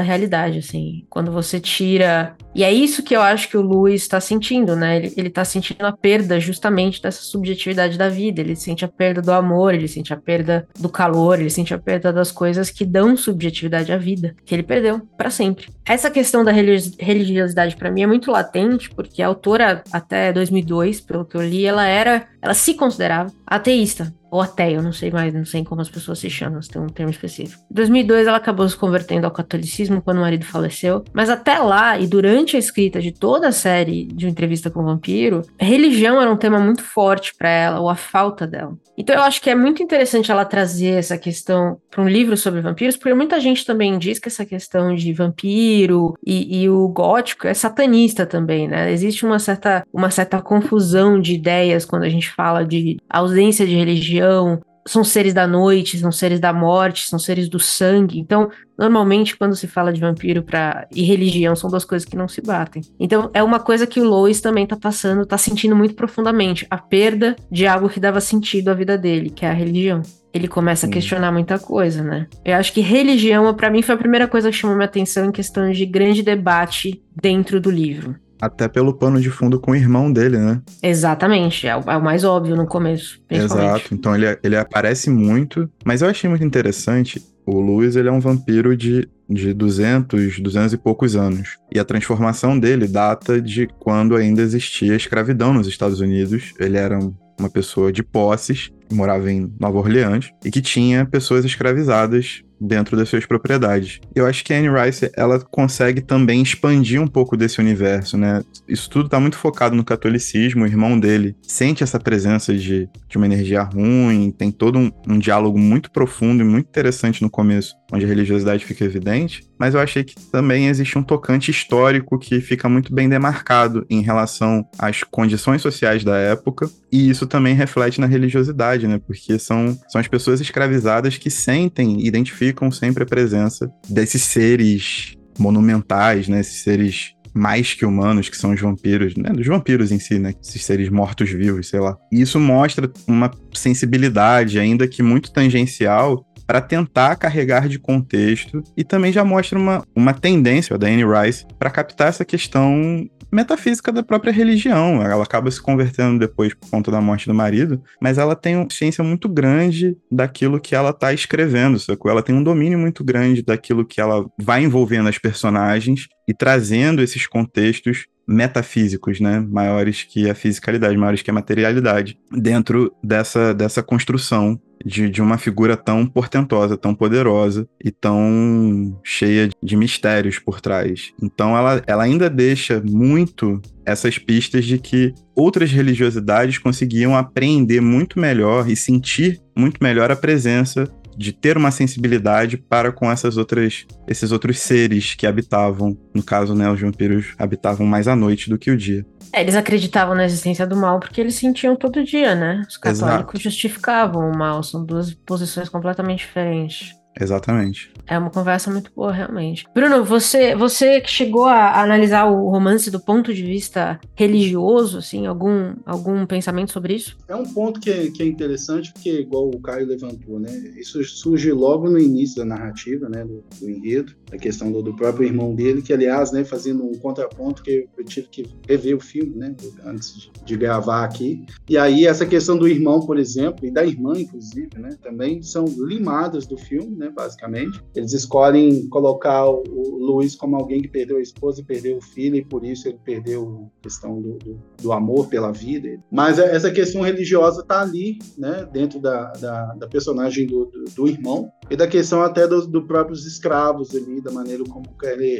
realidade, 0.00 0.58
assim. 0.58 1.04
Quando 1.10 1.32
você 1.32 1.60
tira. 1.60 2.36
E 2.54 2.62
é 2.62 2.72
isso 2.72 3.02
que 3.02 3.16
eu 3.16 3.20
acho 3.20 3.48
que 3.48 3.56
o 3.56 3.62
Luiz 3.62 4.02
está 4.02 4.20
sentindo, 4.20 4.76
né? 4.76 4.96
Ele, 4.96 5.14
ele 5.16 5.30
tá 5.30 5.44
sentindo 5.44 5.84
a 5.84 5.92
perda 5.92 6.38
justamente 6.38 7.02
dessa 7.02 7.22
subjetividade 7.22 7.98
da 7.98 8.08
vida. 8.08 8.40
Ele 8.40 8.54
sente 8.54 8.84
a 8.84 8.88
perda 8.88 9.20
do 9.20 9.32
amor, 9.32 9.74
ele 9.74 9.88
sente 9.88 10.12
a 10.12 10.16
perda 10.16 10.66
do 10.78 10.88
calor, 10.88 11.40
ele 11.40 11.50
sente 11.50 11.74
a 11.74 11.78
perda 11.78 12.12
das 12.12 12.30
coisas 12.30 12.70
que 12.70 12.84
dão 12.84 13.16
subjetividade 13.16 13.92
à 13.92 13.96
vida, 13.96 14.36
que 14.44 14.54
ele 14.54 14.62
perdeu 14.62 15.00
para 15.16 15.30
sempre. 15.30 15.66
Essa 15.84 16.10
questão 16.10 16.44
da 16.44 16.52
religiosidade 16.52 17.76
para 17.76 17.90
mim 17.90 18.02
é 18.02 18.06
muito 18.06 18.30
latente, 18.30 18.88
porque 18.90 19.22
a 19.22 19.26
autora, 19.26 19.82
até 19.92 20.32
2002, 20.32 21.00
pelo 21.00 21.24
que 21.24 21.36
eu 21.36 21.42
li, 21.42 21.66
ela 21.66 21.86
era. 21.86 22.28
Ela 22.40 22.54
se 22.54 22.74
considerava 22.74 23.32
ateísta 23.46 24.12
ou 24.34 24.40
até, 24.40 24.72
eu 24.72 24.82
não 24.82 24.92
sei 24.92 25.12
mais, 25.12 25.32
não 25.32 25.44
sei 25.44 25.62
como 25.62 25.80
as 25.80 25.88
pessoas 25.88 26.18
se 26.18 26.28
chamam, 26.28 26.60
se 26.60 26.68
tem 26.68 26.82
um 26.82 26.88
termo 26.88 27.08
específico. 27.08 27.62
Em 27.70 27.74
2002 27.74 28.26
ela 28.26 28.36
acabou 28.36 28.68
se 28.68 28.76
convertendo 28.76 29.26
ao 29.26 29.32
catolicismo 29.32 30.02
quando 30.02 30.18
o 30.18 30.22
marido 30.22 30.44
faleceu, 30.44 31.04
mas 31.12 31.30
até 31.30 31.56
lá 31.60 31.96
e 32.00 32.08
durante 32.08 32.43
a 32.52 32.58
escrita 32.58 33.00
de 33.00 33.12
toda 33.12 33.48
a 33.48 33.52
série 33.52 34.04
de 34.06 34.26
uma 34.26 34.30
entrevista 34.30 34.70
com 34.70 34.80
o 34.80 34.84
vampiro, 34.84 35.42
religião 35.58 36.20
era 36.20 36.30
um 36.30 36.36
tema 36.36 36.58
muito 36.58 36.82
forte 36.82 37.34
para 37.34 37.48
ela, 37.48 37.80
ou 37.80 37.88
a 37.88 37.96
falta 37.96 38.46
dela. 38.46 38.76
Então 38.96 39.14
eu 39.14 39.22
acho 39.22 39.40
que 39.40 39.50
é 39.50 39.54
muito 39.54 39.82
interessante 39.82 40.30
ela 40.30 40.44
trazer 40.44 40.98
essa 40.98 41.18
questão 41.18 41.78
para 41.90 42.02
um 42.02 42.08
livro 42.08 42.36
sobre 42.36 42.60
vampiros, 42.60 42.96
porque 42.96 43.14
muita 43.14 43.40
gente 43.40 43.64
também 43.64 43.98
diz 43.98 44.18
que 44.18 44.28
essa 44.28 44.44
questão 44.44 44.94
de 44.94 45.12
vampiro 45.12 46.14
e, 46.24 46.62
e, 46.62 46.68
o 46.68 46.88
gótico 46.88 47.46
é 47.46 47.54
satanista 47.54 48.24
também, 48.24 48.68
né? 48.68 48.92
Existe 48.92 49.26
uma 49.26 49.38
certa, 49.38 49.84
uma 49.92 50.10
certa 50.10 50.40
confusão 50.40 51.20
de 51.20 51.34
ideias 51.34 51.84
quando 51.84 52.04
a 52.04 52.08
gente 52.08 52.30
fala 52.30 52.64
de 52.64 52.98
ausência 53.08 53.66
de 53.66 53.74
religião, 53.74 54.60
são 54.86 55.02
seres 55.02 55.32
da 55.32 55.46
noite, 55.46 55.98
são 55.98 56.12
seres 56.12 56.38
da 56.38 56.52
morte, 56.52 57.08
são 57.08 57.18
seres 57.18 57.48
do 57.48 57.58
sangue. 57.58 58.18
Então, 58.18 58.50
normalmente, 58.78 59.36
quando 59.36 59.56
se 59.56 59.66
fala 59.66 59.92
de 59.92 60.00
vampiro 60.00 60.42
pra... 60.42 60.86
e 60.94 61.02
religião, 61.02 61.56
são 61.56 61.70
duas 61.70 61.84
coisas 61.84 62.06
que 62.06 62.16
não 62.16 62.28
se 62.28 62.42
batem. 62.42 62.82
Então, 63.00 63.30
é 63.32 63.42
uma 63.42 63.58
coisa 63.58 63.86
que 63.86 64.00
o 64.00 64.04
Lois 64.04 64.40
também 64.40 64.66
tá 64.66 64.76
passando, 64.76 65.26
tá 65.26 65.38
sentindo 65.38 65.74
muito 65.74 65.94
profundamente. 65.94 66.66
A 66.70 66.76
perda 66.76 67.34
de 67.50 67.66
algo 67.66 67.88
que 67.88 68.00
dava 68.00 68.20
sentido 68.20 68.68
à 68.68 68.74
vida 68.74 68.98
dele, 68.98 69.30
que 69.30 69.46
é 69.46 69.50
a 69.50 69.54
religião. 69.54 70.02
Ele 70.32 70.48
começa 70.48 70.86
a 70.86 70.90
questionar 70.90 71.30
muita 71.30 71.60
coisa, 71.60 72.02
né? 72.02 72.26
Eu 72.44 72.56
acho 72.56 72.72
que 72.72 72.80
religião, 72.80 73.54
para 73.54 73.70
mim, 73.70 73.82
foi 73.82 73.94
a 73.94 73.98
primeira 73.98 74.26
coisa 74.26 74.50
que 74.50 74.56
chamou 74.56 74.76
minha 74.76 74.86
atenção 74.86 75.26
em 75.26 75.32
questão 75.32 75.70
de 75.70 75.86
grande 75.86 76.24
debate 76.24 77.00
dentro 77.14 77.60
do 77.60 77.70
livro. 77.70 78.16
Até 78.40 78.68
pelo 78.68 78.94
pano 78.94 79.20
de 79.20 79.30
fundo 79.30 79.60
com 79.60 79.72
o 79.72 79.76
irmão 79.76 80.12
dele, 80.12 80.38
né? 80.38 80.60
Exatamente, 80.82 81.66
é 81.66 81.76
o, 81.76 81.80
é 81.90 81.96
o 81.96 82.02
mais 82.02 82.24
óbvio 82.24 82.56
no 82.56 82.66
começo. 82.66 83.20
Exato, 83.30 83.94
então 83.94 84.14
ele, 84.14 84.38
ele 84.42 84.56
aparece 84.56 85.10
muito, 85.10 85.70
mas 85.84 86.02
eu 86.02 86.08
achei 86.08 86.28
muito 86.28 86.44
interessante. 86.44 87.22
O 87.46 87.60
Luiz, 87.60 87.94
ele 87.94 88.08
é 88.08 88.12
um 88.12 88.20
vampiro 88.20 88.76
de, 88.76 89.08
de 89.28 89.52
200, 89.52 90.40
200 90.40 90.72
e 90.72 90.78
poucos 90.78 91.14
anos. 91.14 91.58
E 91.72 91.78
a 91.78 91.84
transformação 91.84 92.58
dele 92.58 92.88
data 92.88 93.40
de 93.40 93.68
quando 93.78 94.16
ainda 94.16 94.40
existia 94.40 94.96
escravidão 94.96 95.52
nos 95.52 95.66
Estados 95.66 96.00
Unidos. 96.00 96.54
Ele 96.58 96.78
era 96.78 96.98
uma 97.38 97.50
pessoa 97.50 97.92
de 97.92 98.02
posses, 98.02 98.70
morava 98.94 99.30
em 99.30 99.52
Nova 99.58 99.78
Orleans, 99.78 100.30
e 100.44 100.50
que 100.50 100.60
tinha 100.60 101.04
pessoas 101.04 101.44
escravizadas 101.44 102.42
dentro 102.60 102.96
das 102.96 103.08
suas 103.08 103.26
propriedades. 103.26 104.00
Eu 104.14 104.26
acho 104.26 104.44
que 104.44 104.52
a 104.52 104.58
Anne 104.58 104.68
Rice, 104.68 105.10
ela 105.16 105.38
consegue 105.40 106.00
também 106.00 106.42
expandir 106.42 107.00
um 107.00 107.06
pouco 107.06 107.36
desse 107.36 107.60
universo, 107.60 108.16
né? 108.16 108.42
Isso 108.68 108.88
tudo 108.88 109.08
tá 109.08 109.20
muito 109.20 109.36
focado 109.36 109.76
no 109.76 109.84
catolicismo, 109.84 110.64
o 110.64 110.66
irmão 110.66 110.98
dele 110.98 111.36
sente 111.42 111.82
essa 111.82 112.00
presença 112.00 112.54
de, 112.54 112.88
de 113.08 113.16
uma 113.16 113.26
energia 113.26 113.62
ruim, 113.62 114.30
tem 114.30 114.50
todo 114.50 114.78
um, 114.78 114.90
um 115.08 115.18
diálogo 115.18 115.58
muito 115.58 115.90
profundo 115.90 116.42
e 116.42 116.46
muito 116.46 116.68
interessante 116.68 117.22
no 117.22 117.30
começo, 117.30 117.74
onde 117.92 118.04
a 118.04 118.08
religiosidade 118.08 118.64
fica 118.64 118.84
evidente, 118.84 119.44
mas 119.58 119.74
eu 119.74 119.80
achei 119.80 120.02
que 120.02 120.14
também 120.30 120.68
existe 120.68 120.98
um 120.98 121.02
tocante 121.02 121.50
histórico 121.50 122.18
que 122.18 122.40
fica 122.40 122.68
muito 122.68 122.94
bem 122.94 123.08
demarcado 123.08 123.84
em 123.88 124.00
relação 124.00 124.66
às 124.78 125.02
condições 125.02 125.62
sociais 125.62 126.02
da 126.02 126.16
época, 126.16 126.68
e 126.90 127.10
isso 127.10 127.26
também 127.26 127.54
reflete 127.54 128.00
na 128.00 128.06
religiosidade, 128.06 128.83
né? 128.86 129.00
Porque 129.04 129.38
são, 129.38 129.78
são 129.88 130.00
as 130.00 130.08
pessoas 130.08 130.40
escravizadas 130.40 131.16
que 131.16 131.30
sentem, 131.30 132.06
identificam 132.06 132.70
sempre 132.70 133.02
a 133.02 133.06
presença 133.06 133.70
desses 133.88 134.22
seres 134.22 135.14
monumentais, 135.38 136.28
né? 136.28 136.40
Esses 136.40 136.62
seres 136.62 137.14
mais 137.34 137.74
que 137.74 137.84
humanos, 137.84 138.28
que 138.28 138.36
são 138.36 138.52
os 138.52 138.60
vampiros, 138.60 139.16
né? 139.16 139.30
Dos 139.30 139.46
vampiros 139.46 139.90
em 139.90 139.98
si, 139.98 140.18
né? 140.18 140.32
Esses 140.40 140.64
seres 140.64 140.88
mortos-vivos, 140.88 141.68
sei 141.68 141.80
lá. 141.80 141.96
E 142.12 142.20
isso 142.20 142.38
mostra 142.38 142.90
uma 143.08 143.30
sensibilidade, 143.52 144.58
ainda 144.58 144.86
que 144.86 145.02
muito 145.02 145.32
tangencial, 145.32 146.24
para 146.46 146.60
tentar 146.60 147.16
carregar 147.16 147.68
de 147.68 147.78
contexto 147.78 148.62
e 148.76 148.84
também 148.84 149.12
já 149.12 149.24
mostra 149.24 149.58
uma, 149.58 149.82
uma 149.94 150.14
tendência 150.14 150.76
da 150.78 150.86
Anne 150.86 151.04
Rice 151.04 151.46
para 151.58 151.70
captar 151.70 152.08
essa 152.08 152.24
questão 152.24 153.08
metafísica 153.34 153.90
da 153.90 154.02
própria 154.02 154.32
religião. 154.32 155.02
Ela 155.02 155.24
acaba 155.24 155.50
se 155.50 155.60
convertendo 155.60 156.20
depois 156.20 156.54
por 156.54 156.70
conta 156.70 156.90
da 156.90 157.00
morte 157.00 157.26
do 157.26 157.34
marido, 157.34 157.82
mas 158.00 158.16
ela 158.16 158.36
tem 158.36 158.56
uma 158.56 158.68
ciência 158.70 159.02
muito 159.02 159.28
grande 159.28 159.96
daquilo 160.10 160.60
que 160.60 160.74
ela 160.74 160.90
está 160.90 161.12
escrevendo, 161.12 161.78
sacou? 161.78 162.10
Ela 162.10 162.22
tem 162.22 162.34
um 162.34 162.44
domínio 162.44 162.78
muito 162.78 163.02
grande 163.02 163.42
daquilo 163.42 163.84
que 163.84 164.00
ela 164.00 164.24
vai 164.38 164.62
envolvendo 164.62 165.08
as 165.08 165.18
personagens 165.18 166.06
e 166.28 166.32
trazendo 166.32 167.02
esses 167.02 167.26
contextos 167.26 168.06
metafísicos, 168.26 169.20
né, 169.20 169.40
maiores 169.40 170.02
que 170.02 170.28
a 170.28 170.34
fisicalidade, 170.34 170.96
maiores 170.96 171.22
que 171.22 171.30
a 171.30 171.34
materialidade, 171.34 172.18
dentro 172.32 172.92
dessa, 173.02 173.52
dessa 173.54 173.82
construção 173.82 174.58
de, 174.84 175.08
de 175.08 175.22
uma 175.22 175.38
figura 175.38 175.76
tão 175.76 176.06
portentosa, 176.06 176.76
tão 176.76 176.94
poderosa 176.94 177.66
e 177.82 177.90
tão 177.90 178.98
cheia 179.02 179.48
de 179.62 179.76
mistérios 179.76 180.38
por 180.38 180.60
trás. 180.60 181.12
Então 181.22 181.56
ela, 181.56 181.82
ela 181.86 182.04
ainda 182.04 182.28
deixa 182.28 182.82
muito 182.84 183.60
essas 183.86 184.18
pistas 184.18 184.64
de 184.64 184.78
que 184.78 185.14
outras 185.34 185.70
religiosidades 185.70 186.58
conseguiam 186.58 187.16
apreender 187.16 187.80
muito 187.80 188.18
melhor 188.18 188.68
e 188.68 188.76
sentir 188.76 189.40
muito 189.56 189.78
melhor 189.82 190.10
a 190.10 190.16
presença 190.16 190.88
de 191.16 191.32
ter 191.32 191.56
uma 191.56 191.70
sensibilidade 191.70 192.56
para 192.56 192.92
com 192.92 193.10
essas 193.10 193.36
outras, 193.36 193.86
esses 194.06 194.32
outros 194.32 194.58
seres 194.58 195.14
que 195.14 195.26
habitavam, 195.26 195.96
no 196.14 196.22
caso, 196.22 196.54
né, 196.54 196.70
os 196.70 196.80
vampiros 196.80 197.34
habitavam 197.38 197.86
mais 197.86 198.08
à 198.08 198.16
noite 198.16 198.48
do 198.50 198.58
que 198.58 198.70
o 198.70 198.76
dia. 198.76 199.04
É, 199.32 199.40
eles 199.40 199.56
acreditavam 199.56 200.14
na 200.14 200.24
existência 200.24 200.66
do 200.66 200.76
mal 200.76 201.00
porque 201.00 201.20
eles 201.20 201.34
sentiam 201.34 201.74
todo 201.74 202.04
dia, 202.04 202.34
né? 202.34 202.62
Os 202.68 202.76
católicos 202.76 203.34
Exato. 203.34 203.40
justificavam 203.40 204.30
o 204.30 204.36
mal, 204.36 204.62
são 204.62 204.84
duas 204.84 205.12
posições 205.12 205.68
completamente 205.68 206.20
diferentes. 206.20 206.94
Exatamente. 207.18 207.92
É 208.06 208.18
uma 208.18 208.30
conversa 208.30 208.70
muito 208.70 208.90
boa, 208.94 209.12
realmente. 209.12 209.64
Bruno, 209.74 210.04
você, 210.04 210.54
você 210.54 211.00
que 211.00 211.10
chegou 211.10 211.46
a 211.46 211.80
analisar 211.80 212.26
o 212.26 212.50
romance 212.50 212.90
do 212.90 213.00
ponto 213.00 213.32
de 213.32 213.42
vista 213.42 213.98
religioso, 214.14 214.98
assim, 214.98 215.26
algum, 215.26 215.74
algum 215.86 216.26
pensamento 216.26 216.72
sobre 216.72 216.94
isso? 216.94 217.16
É 217.28 217.34
um 217.34 217.44
ponto 217.44 217.80
que 217.80 217.90
é, 217.90 218.10
que 218.10 218.22
é 218.22 218.26
interessante, 218.26 218.92
porque, 218.92 219.20
igual 219.20 219.48
o 219.48 219.60
Caio 219.60 219.86
levantou, 219.86 220.38
né? 220.38 220.50
Isso 220.76 221.02
surge 221.04 221.50
logo 221.52 221.88
no 221.88 221.98
início 221.98 222.36
da 222.36 222.44
narrativa, 222.44 223.08
né? 223.08 223.24
Do, 223.24 223.42
do 223.58 223.70
enredo, 223.70 224.12
a 224.34 224.38
questão 224.38 224.70
do, 224.70 224.82
do, 224.82 224.94
próprio 224.94 225.26
irmão 225.26 225.54
dele, 225.54 225.82
que, 225.82 225.92
aliás, 225.92 226.32
né, 226.32 226.44
fazendo 226.44 226.84
um 226.84 226.94
contraponto 226.94 227.62
que 227.62 227.86
eu 227.96 228.04
tive 228.04 228.28
que 228.28 228.46
rever 228.68 228.96
o 228.96 229.00
filme, 229.00 229.36
né? 229.36 229.54
Antes 229.84 230.14
de, 230.14 230.30
de 230.44 230.56
gravar 230.56 231.04
aqui. 231.04 231.44
E 231.68 231.78
aí, 231.78 232.06
essa 232.06 232.26
questão 232.26 232.56
do 232.56 232.68
irmão, 232.68 233.00
por 233.00 233.18
exemplo, 233.18 233.66
e 233.66 233.70
da 233.70 233.84
irmã, 233.84 234.12
inclusive, 234.18 234.70
né? 234.78 234.90
Também 235.02 235.42
são 235.42 235.64
limadas 235.64 236.46
do 236.46 236.56
filme, 236.56 236.96
né? 236.96 237.10
Basicamente 237.14 237.82
eles 237.94 238.12
escolhem 238.12 238.88
colocar 238.88 239.48
o, 239.48 239.62
Luiz 240.04 240.34
como 240.34 240.56
alguém 240.56 240.82
que 240.82 240.88
perdeu 240.88 241.16
a 241.16 241.22
esposa 241.22 241.60
e 241.60 241.64
perdeu 241.64 241.96
o 241.96 242.00
filho, 242.00 242.36
e 242.36 242.44
por 242.44 242.64
isso 242.64 242.88
ele 242.88 242.98
perdeu 243.02 243.70
a 243.78 243.82
questão 243.82 244.20
do, 244.20 244.34
do, 244.38 244.60
do 244.82 244.92
amor 244.92 245.28
pela 245.28 245.50
vida. 245.52 245.98
Mas 246.10 246.38
essa 246.38 246.70
questão 246.70 247.02
religiosa 247.02 247.62
está 247.62 247.80
ali, 247.80 248.18
né, 248.36 248.68
dentro 248.70 249.00
da, 249.00 249.32
da, 249.32 249.74
da 249.74 249.88
personagem 249.88 250.46
do, 250.46 250.66
do, 250.66 250.84
do, 250.84 251.08
irmão, 251.08 251.50
e 251.70 251.76
da 251.76 251.86
questão 251.86 252.22
até 252.22 252.46
dos 252.46 252.66
do 252.66 252.86
próprios 252.86 253.26
escravos 253.26 253.94
ali, 253.94 254.20
da 254.24 254.32
maneira 254.32 254.64
como 254.64 254.88